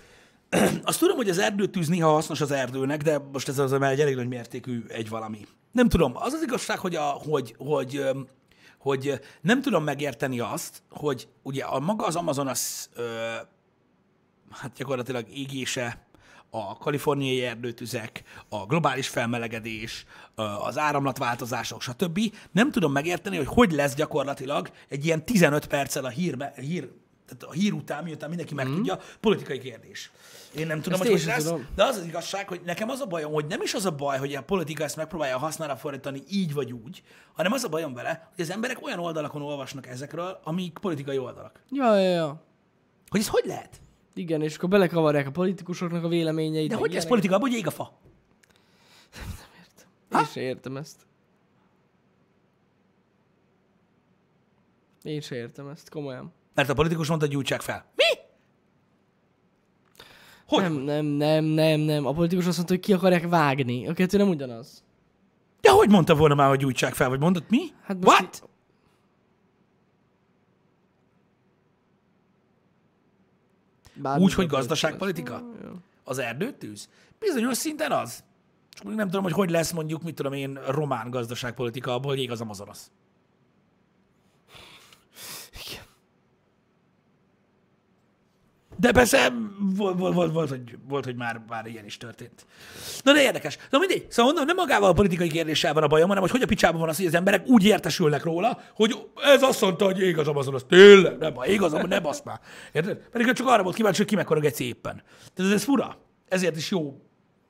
Azt 0.83 0.99
tudom, 0.99 1.17
hogy 1.17 1.29
az 1.29 1.39
erdőtűz 1.39 1.89
néha 1.89 2.11
hasznos 2.11 2.41
az 2.41 2.51
erdőnek, 2.51 3.03
de 3.03 3.19
most 3.33 3.49
ez 3.49 3.59
az 3.59 3.71
már 3.71 3.93
egy 3.93 4.01
elég 4.01 4.15
nagy 4.15 4.29
mértékű 4.29 4.85
egy 4.89 5.09
valami. 5.09 5.47
Nem 5.73 5.89
tudom, 5.89 6.17
az 6.17 6.33
az 6.33 6.43
igazság, 6.43 6.79
hogy, 6.79 6.95
a, 6.95 7.03
hogy, 7.03 7.55
hogy, 7.59 8.05
hogy 8.85 9.21
nem 9.41 9.63
tudom 9.63 9.85
megérteni 9.85 10.41
azt, 10.41 10.83
hogy 10.91 11.29
ugye 11.43 11.65
a 11.65 11.81
maga 11.81 12.07
az 12.07 12.17
Amazonas 12.17 12.87
ö, 12.95 13.33
hát 14.51 14.73
gyakorlatilag 14.77 15.27
égése, 15.29 16.07
a 16.51 16.77
kaliforniai 16.79 17.43
erdőtüzek, 17.43 18.23
a 18.49 18.67
globális 18.67 19.09
felmelegedés, 19.09 20.05
az 20.35 20.79
áramlatváltozások, 20.79 21.83
stb. 21.83 22.21
Nem 22.53 22.71
tudom 22.71 22.93
megérteni, 22.93 23.37
hogy 23.37 23.47
hogy 23.47 23.73
lesz 23.73 23.95
gyakorlatilag 23.95 24.71
egy 24.89 25.05
ilyen 25.05 25.25
15 25.25 25.67
perccel 25.67 26.05
a 26.05 26.09
hírbe, 26.09 26.53
hír, 26.57 26.91
tehát 27.27 27.43
a 27.43 27.53
hír 27.53 27.73
után, 27.73 28.05
miután 28.05 28.29
mindenki 28.29 28.55
megtudja, 28.55 28.99
politikai 29.21 29.59
kérdés. 29.59 30.11
Én 30.57 30.67
nem 30.67 30.81
tudom, 30.81 31.01
Ezt 31.01 31.11
hogy 31.11 31.21
hogy 31.21 31.29
lesz, 31.29 31.45
tudom. 31.45 31.67
de 31.75 31.85
az 31.85 31.97
az 31.97 32.05
igazság, 32.05 32.49
hogy 32.49 32.61
nekem 32.65 32.89
az 32.89 33.01
a 33.01 33.07
bajom, 33.07 33.33
hogy 33.33 33.47
nem 33.47 33.63
is 33.63 33.75
az 33.75 33.85
a 33.85 33.91
baj, 33.91 34.19
hogy 34.19 34.35
a 34.35 34.43
politika 34.43 34.85
ezt 34.85 34.97
megpróbálja 34.97 35.39
használra 35.39 35.77
fordítani 35.77 36.23
így 36.31 36.53
vagy 36.53 36.73
úgy, 36.73 37.03
hanem 37.33 37.53
az 37.53 37.65
a 37.65 37.69
bajom 37.69 37.95
vele, 37.95 38.31
hogy 38.35 38.45
az 38.45 38.51
emberek 38.51 38.83
olyan 38.83 38.99
oldalakon 38.99 39.43
olvasnak 39.43 39.87
ezekről, 39.87 40.41
amik 40.43 40.79
politikai 40.79 41.19
oldalak. 41.19 41.63
Ja, 41.71 41.99
ja, 41.99 42.11
ja. 42.11 42.43
Hogy 43.09 43.21
ez 43.21 43.29
hogy 43.29 43.45
lehet? 43.47 43.81
Igen, 44.15 44.43
és 44.43 44.57
akkor 44.57 44.69
belekavarják 44.69 45.27
a 45.27 45.31
politikusoknak 45.31 46.05
a 46.05 46.09
véleményeit. 46.09 46.71
De 46.71 46.77
hogy 46.77 46.91
ilyenek. 46.91 47.09
politika, 47.09 47.39
hogy 47.39 47.53
ég 47.53 47.67
a 47.67 47.71
fa? 47.71 47.99
Én 50.13 50.25
sem 50.25 50.43
értem 50.43 50.77
ezt. 50.77 51.07
Én 55.03 55.21
sem 55.21 55.39
értem 55.39 55.69
ezt, 55.69 55.89
komolyan. 55.89 56.33
Mert 56.55 56.69
a 56.69 56.75
politikus 56.75 57.09
mondta, 57.09 57.27
hogy 57.27 57.35
gyújtsák 57.35 57.61
fel. 57.61 57.85
Mi? 57.97 58.05
Hogy? 60.47 60.63
Nem, 60.63 60.73
nem, 60.75 61.05
nem, 61.05 61.45
nem, 61.45 61.81
nem. 61.81 62.07
A 62.07 62.13
politikus 62.13 62.47
azt 62.47 62.57
mondta, 62.57 62.75
hogy 62.75 62.83
ki 62.83 62.93
akarják 62.93 63.29
vágni. 63.29 63.89
A 63.89 63.93
kettő 63.93 64.19
nem 64.19 64.29
ugyanaz. 64.29 64.83
De 65.61 65.71
hogy 65.71 65.89
mondta 65.89 66.15
volna 66.15 66.35
már, 66.35 66.49
hogy 66.49 66.59
gyújtsák 66.59 66.95
fel, 66.95 67.09
vagy 67.09 67.21
mondott 67.21 67.51
mi? 67.51 67.61
Hát 67.83 68.05
most 68.05 68.21
What? 68.21 68.43
í- 68.45 68.53
Bármi 74.03 74.25
Úgy, 74.25 74.35
hogy 74.35 74.47
gazdaságpolitika? 74.47 75.43
Az 76.05 76.19
erdőtűz? 76.19 76.89
Bizonyos 77.19 77.57
szinten 77.57 77.93
az. 77.93 78.25
Csak 78.69 78.85
még 78.85 78.97
nem 78.97 79.07
tudom, 79.07 79.23
hogy 79.23 79.33
hogy 79.33 79.51
lesz 79.51 79.73
mondjuk, 79.73 80.03
mit 80.03 80.15
tudom 80.15 80.33
én, 80.33 80.59
román 80.69 81.11
gazdaságpolitika, 81.11 81.95
abból 81.95 82.15
ég 82.17 82.31
az 82.31 82.41
Amazonas. 82.41 82.79
De 88.77 88.93
persze 88.93 89.33
volt, 89.77 89.99
volt, 89.99 90.15
volt, 90.15 90.33
volt, 90.33 90.49
hogy, 90.49 90.79
volt 90.89 91.05
hogy 91.05 91.17
már, 91.17 91.41
már 91.49 91.67
ilyen 91.67 91.85
is 91.85 91.97
történt. 91.97 92.47
Na 93.03 93.13
de 93.13 93.23
érdekes. 93.23 93.59
Na 93.71 93.79
mindegy. 93.79 94.07
Szóval 94.09 94.33
mondom, 94.33 94.57
nem 94.57 94.57
magával 94.57 94.89
a 94.89 94.93
politikai 94.93 95.29
kérdéssel 95.29 95.75
van 95.75 95.83
a 95.83 95.87
bajom, 95.87 96.09
hanem 96.09 96.23
hogy 96.23 96.33
hogy 96.33 96.43
a 96.43 96.47
picsában 96.47 96.81
van 96.81 96.89
az, 96.89 96.97
hogy 96.97 97.07
az 97.07 97.15
emberek 97.15 97.47
úgy 97.47 97.65
értesülnek 97.65 98.25
róla, 98.25 98.61
hogy 98.75 98.99
ez 99.23 99.43
azt 99.43 99.61
mondta, 99.61 99.85
hogy 99.85 100.01
ég 100.01 100.19
az 100.19 100.29
Amazonas. 100.29 100.63
Tényleg, 100.69 101.19
nem, 101.19 101.33
az 101.37 101.49
Amazonas, 101.59 101.89
ne 101.89 102.01
basz 102.01 102.23
már. 102.25 102.41
Érted? 102.73 102.99
Pedig 103.13 103.33
csak 103.33 103.47
arra 103.47 103.63
volt 103.63 103.77
kíváncsi, 103.77 103.99
hogy 103.99 104.07
ki 104.07 104.15
mekkora 104.15 104.41
egy 104.41 104.55
szépen. 104.55 105.03
Tehát 105.35 105.53
ez, 105.53 105.57
ez 105.57 105.65
fura. 105.65 105.97
Ezért 106.29 106.57
is 106.57 106.71
jó, 106.71 107.01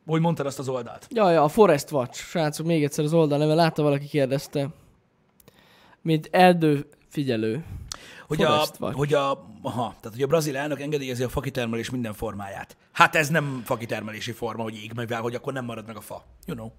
hogy 0.06 0.20
mondtad 0.20 0.46
azt 0.46 0.58
az 0.58 0.68
oldalt. 0.68 1.06
Ja, 1.10 1.30
ja, 1.30 1.42
a 1.42 1.48
Forest 1.48 1.90
Watch. 1.90 2.20
Srácok, 2.20 2.66
még 2.66 2.84
egyszer 2.84 3.04
az 3.04 3.12
oldal 3.12 3.38
neve. 3.38 3.54
Látta 3.54 3.82
valaki 3.82 4.06
kérdezte. 4.06 4.68
Mint 6.02 6.28
erdő 6.30 6.86
figyelő. 7.08 7.64
Hogy 8.36 8.46
a, 8.46 8.56
Watch. 8.56 8.96
hogy 8.96 9.14
a, 9.14 9.30
aha, 9.62 9.94
tehát, 10.00 10.12
hogy 10.12 10.22
a 10.22 10.26
brazil 10.26 10.56
elnök 10.56 10.80
engedélyezi 10.80 11.22
a 11.22 11.28
fakitermelés 11.28 11.90
minden 11.90 12.12
formáját. 12.12 12.76
Hát 12.92 13.14
ez 13.14 13.28
nem 13.28 13.62
fakitermelési 13.64 14.32
forma, 14.32 14.62
hogy 14.62 14.74
ég, 14.74 14.92
mivel 14.96 15.20
hogy 15.20 15.34
akkor 15.34 15.52
nem 15.52 15.64
marad 15.64 15.86
meg 15.86 15.96
a 15.96 16.00
fa. 16.00 16.24
You 16.46 16.56
know. 16.56 16.70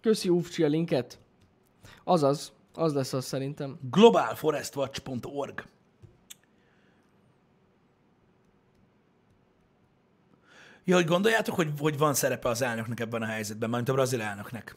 Köszi 0.00 0.28
Ufcsi 0.28 0.62
a 0.62 0.68
linket. 0.68 1.18
Azaz, 2.04 2.52
az 2.74 2.94
lesz 2.94 3.12
az 3.12 3.24
szerintem. 3.24 3.78
globalforestwatch.org. 3.90 5.64
Ja, 10.84 10.94
hogy 10.94 11.04
gondoljátok, 11.04 11.54
hogy, 11.54 11.72
hogy 11.78 11.98
van 11.98 12.14
szerepe 12.14 12.48
az 12.48 12.62
elnöknek 12.62 13.00
ebben 13.00 13.22
a 13.22 13.26
helyzetben, 13.26 13.70
mint 13.70 13.88
a 13.88 13.92
brazil 13.92 14.22
elnöknek? 14.22 14.76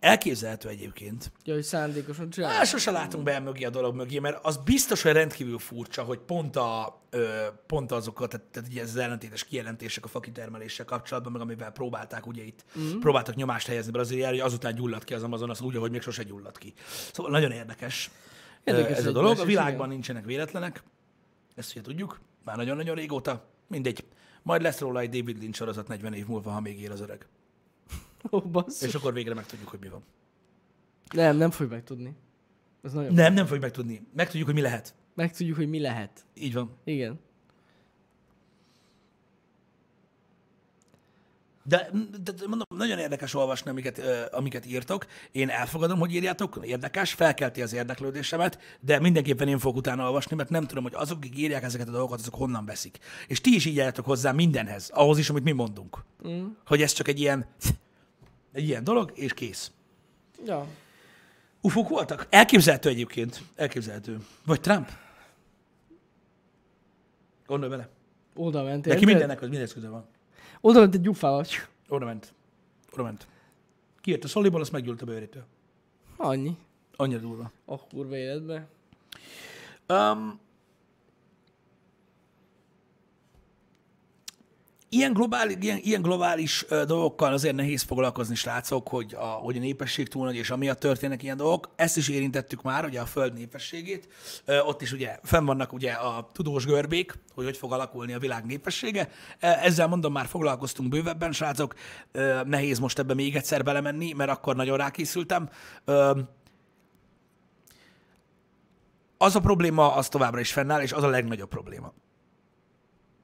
Elképzelhető 0.00 0.68
egyébként. 0.68 1.32
Ja, 1.44 1.54
hogy 1.54 1.62
szándékosan 1.62 2.26
Á, 2.26 2.28
csinál. 2.28 2.64
sose 2.64 2.90
látunk 2.90 3.24
be 3.24 3.38
mögé 3.38 3.64
a 3.64 3.70
dolog 3.70 3.94
mögé, 3.94 4.18
mert 4.18 4.38
az 4.44 4.56
biztos, 4.56 5.02
hogy 5.02 5.12
rendkívül 5.12 5.58
furcsa, 5.58 6.02
hogy 6.02 6.18
pont, 6.18 6.56
a, 6.56 7.02
ö, 7.10 7.46
pont 7.66 7.92
azokat, 7.92 8.30
tehát, 8.30 8.46
tehát 8.46 8.68
ugye 8.68 8.82
ez 8.82 8.88
az 8.88 8.96
ellentétes 8.96 9.44
kijelentések 9.44 10.04
a 10.04 10.08
fakitermeléssel 10.08 10.84
kapcsolatban, 10.84 11.32
meg 11.32 11.40
amivel 11.40 11.70
próbálták 11.70 12.26
ugye 12.26 12.42
itt, 12.42 12.64
mm. 12.78 12.98
próbáltak 12.98 13.34
nyomást 13.34 13.66
helyezni 13.66 13.92
Brazíliára, 13.92 14.30
hogy 14.30 14.40
azután 14.40 14.74
gyulladt 14.74 15.04
ki 15.04 15.14
az 15.14 15.22
Amazonas 15.22 15.60
úgy, 15.60 15.76
ahogy 15.76 15.90
még 15.90 16.02
sose 16.02 16.22
gyulladt 16.22 16.58
ki. 16.58 16.72
Szóval 17.12 17.32
nagyon 17.32 17.50
érdekes, 17.50 18.10
Érdekes 18.64 18.98
ez 18.98 19.06
a 19.06 19.12
dolog. 19.12 19.38
A 19.38 19.44
világban 19.44 19.74
igen. 19.74 19.88
nincsenek 19.88 20.24
véletlenek, 20.24 20.82
ezt 21.54 21.70
ugye 21.70 21.80
tudjuk, 21.80 22.20
már 22.44 22.56
nagyon-nagyon 22.56 22.94
régóta, 22.94 23.44
mindegy. 23.66 24.04
Majd 24.42 24.62
lesz 24.62 24.78
róla 24.78 25.00
egy 25.00 25.08
David 25.08 25.40
Lynch 25.40 25.56
sorozat 25.56 25.88
40 25.88 26.12
év 26.12 26.26
múlva, 26.26 26.50
ha 26.50 26.60
még 26.60 26.80
él 26.80 26.92
az 26.92 27.00
öreg. 27.00 27.26
Ó, 28.30 28.40
basszus. 28.40 28.88
És 28.88 28.94
akkor 28.94 29.12
végre 29.12 29.34
megtudjuk, 29.34 29.68
hogy 29.68 29.80
mi 29.80 29.88
van. 29.88 30.02
Nem, 31.14 31.36
nem 31.36 31.50
fogjuk 31.50 31.70
megtudni. 31.70 32.16
Ez 32.82 32.92
nagyon... 32.92 33.14
Nem, 33.14 33.32
nem 33.32 33.44
fogjuk 33.44 33.62
megtudni. 33.62 34.06
Megtudjuk, 34.14 34.46
hogy 34.46 34.54
mi 34.54 34.60
lehet. 34.60 34.94
Megtudjuk, 35.14 35.56
hogy 35.56 35.68
mi 35.68 35.80
lehet. 35.80 36.24
Így 36.34 36.54
van. 36.54 36.70
Igen. 36.84 37.20
De, 41.64 41.90
de, 42.22 42.32
de 42.32 42.46
mondom, 42.46 42.66
nagyon 42.76 42.98
érdekes 42.98 43.34
olvasni, 43.34 43.70
amiket, 43.70 43.98
ö, 43.98 44.22
amiket 44.30 44.66
írtok. 44.66 45.06
Én 45.32 45.48
elfogadom, 45.48 45.98
hogy 45.98 46.14
írjátok, 46.14 46.58
érdekes, 46.62 47.12
felkelti 47.12 47.62
az 47.62 47.72
érdeklődésemet, 47.72 48.58
de 48.80 49.00
mindenképpen 49.00 49.48
én 49.48 49.58
fogok 49.58 49.76
utána 49.76 50.04
olvasni, 50.04 50.36
mert 50.36 50.48
nem 50.50 50.66
tudom, 50.66 50.82
hogy 50.82 50.94
azok, 50.94 51.16
akik 51.16 51.38
írják 51.38 51.62
ezeket 51.62 51.88
a 51.88 51.90
dolgokat, 51.90 52.18
azok 52.18 52.34
honnan 52.34 52.64
veszik. 52.64 52.98
És 53.26 53.40
ti 53.40 53.54
is 53.54 53.64
így 53.64 53.78
álljátok 53.78 54.04
hozzá 54.04 54.32
mindenhez, 54.32 54.90
ahhoz 54.94 55.18
is, 55.18 55.30
amit 55.30 55.44
mi 55.44 55.52
mondunk. 55.52 56.04
Mm. 56.28 56.46
Hogy 56.66 56.82
ez 56.82 56.92
csak 56.92 57.08
egy 57.08 57.20
ilyen, 57.20 57.46
egy 58.52 58.64
ilyen 58.64 58.84
dolog, 58.84 59.12
és 59.14 59.34
kész. 59.34 59.72
Ja. 60.44 60.66
Ufók 61.60 61.88
voltak? 61.88 62.26
Elképzelhető 62.30 62.88
egyébként. 62.88 63.42
Elképzelhető. 63.54 64.18
Vagy 64.44 64.60
Trump? 64.60 64.90
Gondolj 67.46 67.70
bele. 67.70 67.88
Oda 68.34 68.62
ment. 68.62 68.84
Neki 68.84 69.04
mindennek 69.04 69.36
az 69.36 69.42
mindenhez 69.42 69.72
köze 69.72 69.88
van. 69.88 70.06
Oda 70.60 70.78
ment 70.78 70.94
egy 70.94 71.00
gyufával. 71.00 71.44
Oda 71.88 72.04
ment. 72.04 72.32
Oda 72.92 73.02
ment. 73.02 73.26
Kijött 74.00 74.24
a 74.24 74.28
szoliból, 74.28 74.60
azt 74.60 74.72
meggyűlt 74.72 75.02
a 75.02 75.04
bőrétől. 75.04 75.44
Annyi. 76.16 76.56
Annyira 76.96 77.20
durva. 77.20 77.50
A 77.64 77.78
kurva 77.78 78.16
életbe. 78.16 78.66
Um, 79.88 80.40
ilyen, 84.92 85.12
globális, 85.12 85.56
ilyen, 85.60 85.78
ilyen 85.82 86.02
globális 86.02 86.64
dolgokkal 86.68 87.32
azért 87.32 87.54
nehéz 87.54 87.82
foglalkozni, 87.82 88.34
srácok, 88.34 88.88
hogy 88.88 89.14
a, 89.18 89.24
hogy 89.24 89.56
a 89.56 89.60
népesség 89.60 90.08
túl 90.08 90.24
nagy, 90.24 90.36
és 90.36 90.50
amiatt 90.50 90.80
történnek 90.80 91.22
ilyen 91.22 91.36
dolgok. 91.36 91.70
Ezt 91.76 91.96
is 91.96 92.08
érintettük 92.08 92.62
már, 92.62 92.84
ugye 92.84 93.00
a 93.00 93.06
Föld 93.06 93.32
népességét. 93.32 94.08
Ott 94.66 94.82
is 94.82 94.92
ugye 94.92 95.18
fenn 95.22 95.44
vannak 95.44 95.72
ugye 95.72 95.92
a 95.92 96.28
tudós 96.32 96.64
görbék, 96.64 97.14
hogy 97.34 97.44
hogy 97.44 97.56
fog 97.56 97.72
alakulni 97.72 98.12
a 98.12 98.18
világ 98.18 98.44
népessége. 98.44 99.08
Ezzel 99.38 99.88
mondom, 99.88 100.12
már 100.12 100.26
foglalkoztunk 100.26 100.88
bővebben, 100.88 101.32
srácok. 101.32 101.74
Nehéz 102.44 102.78
most 102.78 102.98
ebbe 102.98 103.14
még 103.14 103.36
egyszer 103.36 103.64
belemenni, 103.64 104.12
mert 104.12 104.30
akkor 104.30 104.56
nagyon 104.56 104.76
rákészültem. 104.76 105.48
Az 109.18 109.36
a 109.36 109.40
probléma, 109.40 109.94
az 109.94 110.08
továbbra 110.08 110.40
is 110.40 110.52
fennáll, 110.52 110.80
és 110.82 110.92
az 110.92 111.02
a 111.02 111.08
legnagyobb 111.08 111.48
probléma 111.48 111.92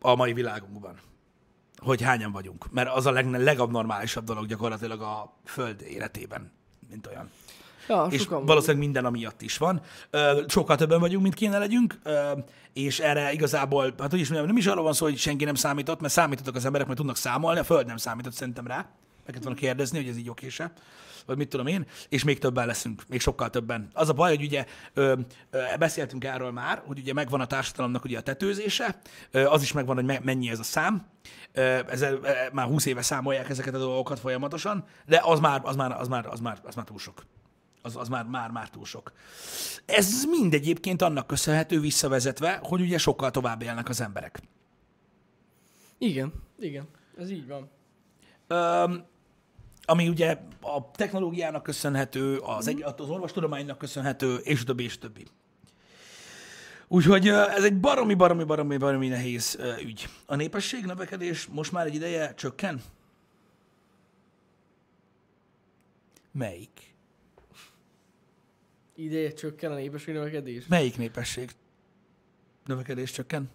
a 0.00 0.14
mai 0.14 0.32
világunkban, 0.32 0.98
hogy 1.87 2.03
hányan 2.03 2.32
vagyunk. 2.32 2.70
Mert 2.70 2.89
az 2.95 3.07
a 3.07 3.11
leg, 3.11 3.30
legabnormálisabb 3.30 4.24
dolog 4.24 4.47
gyakorlatilag 4.47 5.01
a 5.01 5.32
Föld 5.45 5.82
életében, 5.82 6.53
mint 6.91 7.07
olyan. 7.07 7.30
Ja, 7.89 8.07
És 8.11 8.26
valószínűleg 8.26 8.82
minden 8.82 9.05
amiatt 9.05 9.43
is 9.43 9.59
van. 9.59 9.80
Ö, 10.11 10.43
Sokkal 10.49 10.76
többen 10.76 11.01
vagyunk, 11.01 11.22
mint 11.22 11.34
kéne 11.34 11.59
legyünk, 11.59 11.99
ö, 12.03 12.30
és 12.72 12.99
erre 13.01 13.32
igazából, 13.32 13.95
hát 13.99 14.11
hogy 14.11 14.20
is 14.20 14.26
mondjam, 14.28 14.47
nem 14.47 14.57
is 14.57 14.66
arról 14.66 14.84
van 14.84 14.93
szó, 14.93 15.05
hogy 15.05 15.18
senki 15.18 15.45
nem 15.45 15.55
számított, 15.55 16.01
mert 16.01 16.12
számítottak 16.12 16.55
az 16.55 16.64
emberek, 16.64 16.87
mert 16.87 16.99
tudnak 16.99 17.16
számolni, 17.16 17.59
a 17.59 17.64
Föld 17.64 17.87
nem 17.87 17.97
számított 17.97 18.32
szerintem 18.32 18.66
rá. 18.66 18.76
Meg 18.76 18.87
kellett 19.24 19.43
volna 19.43 19.59
kérdezni, 19.59 19.99
hogy 19.99 20.09
ez 20.09 20.16
így 20.16 20.30
okése, 20.30 20.72
vagy 21.26 21.36
mit 21.36 21.48
tudom 21.48 21.66
én, 21.66 21.86
és 22.08 22.24
még 22.24 22.38
többen 22.38 22.66
leszünk, 22.66 23.02
még 23.08 23.20
sokkal 23.20 23.50
többen. 23.50 23.88
Az 23.92 24.08
a 24.08 24.12
baj, 24.12 24.36
hogy 24.36 24.44
ugye 24.44 24.66
ö, 24.94 25.14
ö, 25.50 25.62
beszéltünk 25.78 26.24
erről 26.24 26.50
már, 26.50 26.82
hogy 26.86 26.98
ugye 26.98 27.12
megvan 27.12 27.40
a 27.40 27.46
társadalomnak 27.46 28.04
ugye 28.04 28.18
a 28.18 28.22
tetőzése, 28.22 28.98
ö, 29.30 29.44
az 29.44 29.62
is 29.62 29.72
megvan, 29.72 29.94
hogy 29.94 30.04
me- 30.04 30.24
mennyi 30.24 30.50
ez 30.50 30.58
a 30.58 30.62
szám, 30.62 31.06
Ö, 31.52 31.62
ezzel 31.88 32.14
ö, 32.14 32.30
már 32.52 32.66
20 32.66 32.86
éve 32.86 33.02
számolják 33.02 33.48
ezeket 33.48 33.74
a 33.74 33.78
dolgokat 33.78 34.18
folyamatosan, 34.18 34.84
de 35.06 35.20
az 35.24 35.40
már, 35.40 35.60
az 35.64 35.76
már, 35.76 35.92
az 36.00 36.08
már, 36.08 36.26
az 36.26 36.40
már, 36.40 36.58
az 36.64 36.74
már 36.74 36.84
túl 36.84 36.98
sok 36.98 37.22
az, 37.86 37.96
az 37.96 38.08
már, 38.08 38.24
már, 38.24 38.50
már 38.50 38.70
túl 38.70 38.84
sok. 38.84 39.12
Ez 39.84 40.24
mind 40.24 40.54
egyébként 40.54 41.02
annak 41.02 41.26
köszönhető 41.26 41.80
visszavezetve, 41.80 42.60
hogy 42.62 42.80
ugye 42.80 42.98
sokkal 42.98 43.30
tovább 43.30 43.62
élnek 43.62 43.88
az 43.88 44.00
emberek. 44.00 44.40
Igen, 45.98 46.32
igen. 46.58 46.88
Ez 47.18 47.30
így 47.30 47.46
van. 47.46 47.70
Öm, 48.46 49.04
ami 49.87 50.09
ugye 50.09 50.39
a 50.61 50.91
technológiának 50.91 51.62
köszönhető, 51.62 52.39
az, 52.39 52.68
egy, 52.68 52.82
az 52.82 53.09
orvostudománynak 53.09 53.78
köszönhető, 53.78 54.37
és 54.37 54.64
többi, 54.64 54.84
és 54.84 54.99
többi. 54.99 55.26
Úgyhogy 56.89 57.28
ez 57.28 57.64
egy 57.64 57.80
baromi, 57.80 58.14
baromi, 58.14 58.45
baromi, 58.45 58.76
baromi 58.76 59.09
nehéz 59.09 59.59
ügy. 59.82 60.09
A 60.26 60.34
népesség 60.34 60.84
növekedés 60.84 61.47
most 61.47 61.72
már 61.72 61.87
egy 61.87 61.95
ideje 61.95 62.34
csökken? 62.34 62.82
Melyik? 66.32 66.95
Ideje 68.95 69.32
csökken 69.32 69.72
a 69.72 69.74
népesség 69.74 70.14
növekedés. 70.14 70.66
Melyik 70.66 70.97
népesség 70.97 71.51
növekedés 72.66 73.11
csökken? 73.11 73.51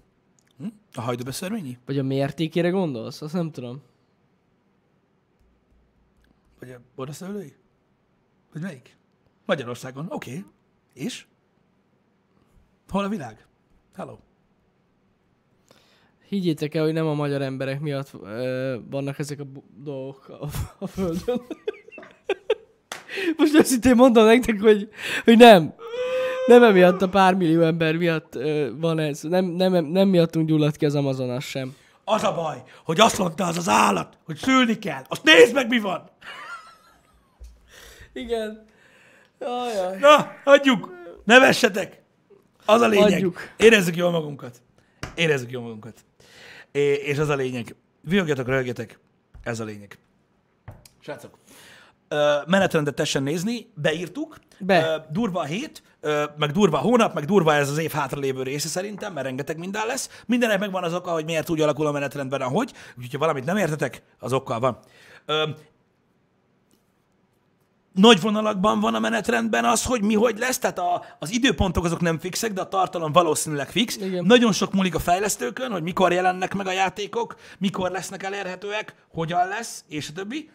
Hm? 0.58 0.68
A 0.94 1.02
hajdúbeszörményi? 1.02 1.78
Vagy 1.86 1.98
a 1.98 2.04
mértékére 2.04 2.70
gondolsz? 2.70 3.22
Azt 3.22 3.34
nem 3.34 3.52
tudom. 3.52 3.82
Vagy 6.62 6.72
a 6.72 6.80
borraszőlői? 6.96 7.56
Vagy 8.54 8.62
melyik? 8.62 8.98
Magyarországon. 9.46 10.06
Oké. 10.10 10.30
Okay. 10.30 10.46
És? 10.94 11.26
Hol 12.90 13.04
a 13.04 13.10
világ? 13.10 13.46
Hello. 13.96 14.18
Higgyétek 16.28 16.76
el, 16.76 16.84
hogy 16.84 16.94
nem 16.94 17.08
a 17.08 17.14
magyar 17.14 17.42
emberek 17.42 17.80
miatt 17.80 18.10
ö, 18.24 18.78
vannak 18.90 19.20
ezek 19.20 19.40
a 19.40 19.44
bu- 19.44 19.84
dolgok 19.84 20.30
a, 20.30 20.48
a 20.80 20.88
Földön. 20.88 21.42
Most 23.38 23.54
őszintén 23.54 23.96
mondom 23.96 24.26
nektek, 24.26 24.62
hogy, 24.62 24.90
hogy 25.24 25.38
nem. 25.38 25.74
Nem 26.46 26.64
emiatt 26.64 27.02
a 27.02 27.10
pár 27.10 27.36
millió 27.36 27.62
ember 27.62 27.98
miatt 27.98 28.36
ö, 28.36 28.70
van 28.78 29.00
ez. 29.00 29.22
Nem, 29.22 29.46
nem, 29.46 29.86
nem 29.86 30.08
miattunk 30.08 30.48
gyulladt 30.48 30.78
ki 30.78 30.86
az 30.86 30.96
Amazonas 30.96 31.46
sem. 31.46 31.76
Az 32.04 32.24
a 32.24 32.34
baj, 32.34 32.64
hogy 32.84 33.00
azt 33.00 33.18
mondta 33.18 33.46
az 33.46 33.58
az 33.58 33.70
állat, 33.70 34.18
hogy 34.26 34.38
szülni 34.38 34.80
kell. 34.80 35.04
Azt 35.08 35.24
nézd 35.24 35.54
meg, 35.54 35.68
mi 35.68 35.80
van! 35.80 36.10
Igen. 38.14 38.66
Ajaj. 39.40 39.98
Na, 40.00 40.32
hagyjuk! 40.44 40.94
Ne 41.24 41.40
vessetek! 41.40 42.02
Az 42.66 42.82
a 42.82 42.88
lényeg. 42.88 43.12
Hagyjuk. 43.12 43.40
Érezzük 43.58 43.96
jól 43.96 44.12
magunkat. 44.12 44.62
Érezzük 45.16 45.52
jól 45.52 45.62
magunkat. 45.62 46.06
É, 46.72 46.94
és 46.94 47.18
az 47.18 47.30
a 47.30 47.36
lényeg. 47.36 47.76
Vihogjatok, 48.02 48.48
röhögjetek. 48.48 49.00
Ez 49.44 49.60
a 49.60 49.64
lényeg. 49.64 49.98
Srácok, 51.00 51.38
menetrendet 52.48 52.96
tessen 52.96 53.24
nézni, 53.24 53.72
beírtuk. 53.76 54.40
Be. 54.60 55.08
Durva 55.12 55.40
a 55.40 55.44
hét, 55.44 55.84
meg 56.38 56.52
durva 56.52 56.78
a 56.78 56.82
hónap, 56.82 57.14
meg 57.14 57.26
durva 57.26 57.54
ez 57.54 57.70
az 57.70 57.78
év 57.78 57.92
hátralévő 57.92 58.44
része 58.44 58.68
szerintem, 58.68 59.14
mert 59.14 59.26
rengeteg 59.26 59.58
minden 59.58 59.86
lesz. 59.88 60.22
Mindenek 60.26 60.60
megvan 60.60 60.84
az 60.84 60.94
oka, 60.94 61.12
hogy 61.12 61.26
miért 61.26 61.50
úgy 61.50 61.62
alakul 61.62 61.88
a 61.88 61.92
menetrendben, 61.92 62.42
ahogy. 62.42 62.74
Úgyhogy 62.98 63.12
ha 63.12 63.18
valamit 63.18 63.46
nem 63.46 63.58
értetek, 63.58 64.02
az 64.20 64.34
okkal 64.34 64.60
van. 64.60 64.80
Nagy 67.94 68.22
vonalakban 68.22 68.80
van 68.80 68.96
a 68.96 69.00
menetrendben 69.00 69.66
az, 69.66 69.86
hogy 69.86 70.02
mi 70.02 70.14
hogy 70.14 70.38
lesz, 70.38 70.60
tehát 70.60 70.80
a, 70.80 71.04
az 71.20 71.32
időpontok 71.32 71.86
azok 71.86 72.02
nem 72.02 72.20
fixek, 72.20 72.54
de 72.54 72.62
a 72.62 72.68
tartalom 72.68 73.12
valószínűleg 73.12 73.70
fix. 73.70 73.98
Igen. 73.98 74.26
Nagyon 74.26 74.52
sok 74.52 74.74
múlik 74.74 74.96
a 74.96 75.00
fejlesztőkön, 75.00 75.72
hogy 75.72 75.84
mikor 75.84 76.12
jelennek 76.12 76.54
meg 76.54 76.68
a 76.68 76.72
játékok, 76.72 77.36
mikor 77.58 77.92
lesznek 77.92 78.24
elérhetőek, 78.24 78.96
hogyan 79.14 79.48
lesz, 79.48 79.84
és 79.88 80.10
a 80.10 80.14
többi. 80.14 80.50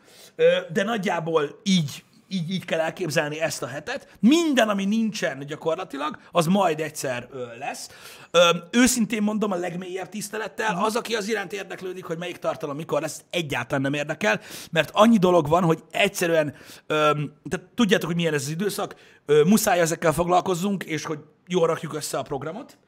De 0.73 0.83
nagyjából 0.83 1.61
így, 1.63 2.05
így, 2.29 2.51
így 2.51 2.65
kell 2.65 2.81
elképzelni 2.81 3.41
ezt 3.41 3.63
a 3.63 3.67
hetet. 3.67 4.09
Minden, 4.21 4.69
ami 4.69 4.85
nincsen 4.85 5.47
gyakorlatilag, 5.47 6.19
az 6.33 6.47
majd 6.47 6.81
egyszer 6.81 7.29
ö, 7.33 7.45
lesz. 7.59 7.89
Ö, 8.31 8.51
őszintén 8.71 9.23
mondom, 9.23 9.53
a 9.53 9.57
legmélyebb 9.57 10.09
tisztelettel, 10.09 10.79
az, 10.85 10.97
aki 10.97 11.15
az 11.15 11.29
iránt 11.29 11.53
érdeklődik, 11.53 12.05
hogy 12.05 12.19
melyik 12.19 12.37
tartalom 12.37 12.77
mikor 12.77 13.01
lesz, 13.01 13.25
egyáltalán 13.31 13.83
nem 13.83 13.95
érdekel, 13.95 14.41
mert 14.71 14.91
annyi 14.93 15.19
dolog 15.19 15.49
van, 15.49 15.63
hogy 15.63 15.83
egyszerűen, 15.91 16.55
ö, 16.87 17.11
tehát 17.49 17.67
tudjátok, 17.75 18.07
hogy 18.07 18.17
milyen 18.17 18.35
ez 18.35 18.43
az 18.43 18.51
időszak, 18.51 18.95
ö, 19.27 19.45
muszáj 19.45 19.81
ezekkel 19.81 20.13
foglalkozzunk, 20.13 20.85
és 20.85 21.05
hogy 21.05 21.19
jól 21.47 21.67
rakjuk 21.67 21.95
össze 21.95 22.19
a 22.19 22.23
programot. 22.23 22.79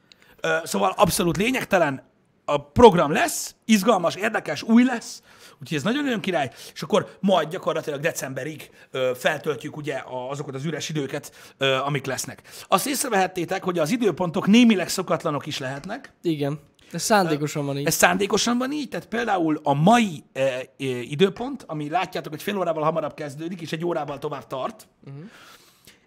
Ö, 0.41 0.57
Szóval 0.65 0.95
abszolút 0.97 1.37
lényegtelen, 1.37 2.07
a 2.45 2.63
program 2.63 3.13
lesz, 3.13 3.55
izgalmas, 3.65 4.15
érdekes, 4.15 4.63
új 4.63 4.85
lesz, 4.85 5.23
úgyhogy 5.61 5.77
ez 5.77 5.83
nagyon-nagyon 5.83 6.21
király, 6.21 6.51
és 6.75 6.83
akkor 6.83 7.17
majd 7.21 7.49
gyakorlatilag 7.49 8.01
decemberig 8.01 8.71
ö, 8.91 9.11
feltöltjük 9.15 9.77
ugye 9.77 10.03
azokat 10.31 10.55
az 10.55 10.65
üres 10.65 10.89
időket, 10.89 11.53
ö, 11.59 11.75
amik 11.75 12.07
lesznek. 12.07 12.43
Azt 12.69 12.87
észrevehettétek, 12.87 13.65
hogy 13.65 13.79
az 13.79 13.91
időpontok 13.91 14.47
némileg 14.47 14.89
szokatlanok 14.89 15.47
is 15.47 15.59
lehetnek, 15.59 16.13
Igen. 16.23 16.61
Ez 16.93 17.03
szándékosan 17.03 17.67
van 17.67 17.79
így. 17.79 17.87
ez 17.87 17.95
szándékosan 17.95 18.59
van 18.59 18.73
így, 18.73 18.89
tehát 18.89 19.07
például 19.07 19.61
a 19.63 19.75
mai 19.75 20.25
e, 20.33 20.41
e, 20.43 20.67
időpont, 20.87 21.65
ami 21.67 21.89
látjátok, 21.89 22.33
hogy 22.33 22.43
fél 22.43 22.57
órával 22.57 22.83
hamarabb 22.83 23.15
kezdődik, 23.15 23.61
és 23.61 23.73
egy 23.73 23.85
órával 23.85 24.19
tovább 24.19 24.47
tart, 24.47 24.89
uh-huh. 25.05 25.23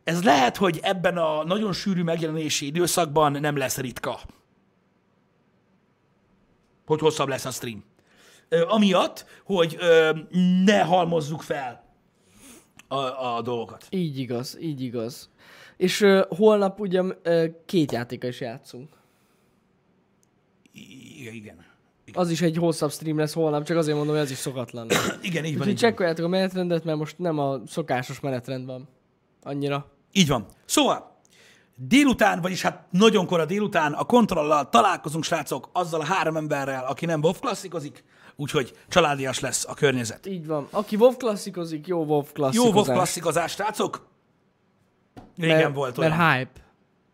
ez 0.04 0.24
lehet, 0.24 0.58
hogy 0.58 0.80
ebben 0.82 1.18
a 1.18 1.44
nagyon 1.44 1.74
sűrű 1.74 2.04
megjelenési 2.04 2.66
időszakban 2.66 3.32
nem 3.32 3.58
lesz 3.58 3.78
ritka. 3.78 4.20
Hogy 6.86 7.00
hosszabb 7.00 7.28
lesz 7.28 7.46
a 7.46 7.52
stream. 7.52 7.84
Ö, 8.54 8.66
amiatt, 8.68 9.26
hogy 9.44 9.78
ö, 9.80 10.12
ne 10.66 10.82
halmozzuk 10.82 11.42
fel 11.42 11.84
a, 12.88 13.36
a 13.36 13.42
dolgokat. 13.42 13.86
Így 13.90 14.20
igaz, 14.20 14.58
így 14.62 14.82
igaz. 14.82 15.30
És 15.78 16.02
uh, 16.02 16.22
holnap 16.30 16.80
ugye 16.80 17.02
uh, 17.02 17.46
két 17.66 17.92
játéka 17.92 18.28
is 18.28 18.40
játszunk. 18.40 18.90
Igen, 21.18 21.34
igen. 21.34 21.66
Az 22.14 22.30
is 22.30 22.42
egy 22.42 22.58
hosszabb 22.58 22.92
stream 22.92 23.18
lesz 23.18 23.34
holnap, 23.34 23.64
csak 23.64 23.78
azért 23.78 23.98
mondom, 23.98 24.16
hogy 24.16 24.24
ez 24.24 24.32
is 24.32 24.38
szokatlan. 24.38 24.88
Igen, 25.22 25.46
így 25.46 25.52
van. 25.52 25.62
Úgyhogy 25.62 25.76
csekkoljátok 25.76 26.26
a 26.26 26.28
menetrendet, 26.28 26.84
mert 26.84 26.98
most 26.98 27.18
nem 27.18 27.40
a 27.40 27.60
szokásos 27.68 28.20
menetrend 28.20 28.66
van. 28.66 28.88
Annyira. 29.44 29.92
így 30.12 30.28
van. 30.28 30.46
Szóval, 30.66 31.20
délután, 31.76 32.42
vagyis 32.42 32.62
hát 32.62 32.86
nagyon 32.90 33.26
kora 33.26 33.46
délután 33.46 33.94
a 33.94 34.04
kontrollal 34.04 34.70
találkozunk, 34.70 35.24
srácok, 35.24 35.70
azzal 35.74 36.02
a 36.02 36.06
három 36.06 36.36
emberrel, 36.36 36.86
aki 36.86 37.06
nem 37.06 37.22
WoW 37.22 37.34
klasszikozik, 37.34 38.04
úgyhogy 38.36 38.78
családias 38.88 39.40
lesz 39.40 39.66
a 39.68 39.74
környezet. 39.74 40.26
Így 40.26 40.48
van. 40.48 40.68
Aki 40.72 40.96
WoW 40.96 41.18
klasszikozik, 41.18 41.88
jó 41.88 42.04
WoW 42.04 42.16
Jó 42.16 42.32
klasszikozás. 42.34 42.74
WoW 42.74 42.96
klasszikozás, 42.96 43.52
srácok. 43.52 44.08
Régen 45.38 45.58
mert, 45.58 45.76
volt 45.76 45.98
olyan. 45.98 46.18
Mert 46.18 46.38
hype. 46.38 46.62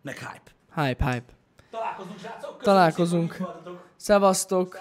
Meg 0.02 0.18
hype. 0.18 0.52
Hype, 0.82 1.12
hype. 1.12 1.34
Találkozunk, 1.72 2.20
srácok. 2.20 2.58
Köszönöm 2.58 2.64
Találkozunk. 2.64 3.32
szépen, 3.32 3.46
voltatok. 3.46 3.86
Szevasztok. 3.96 4.78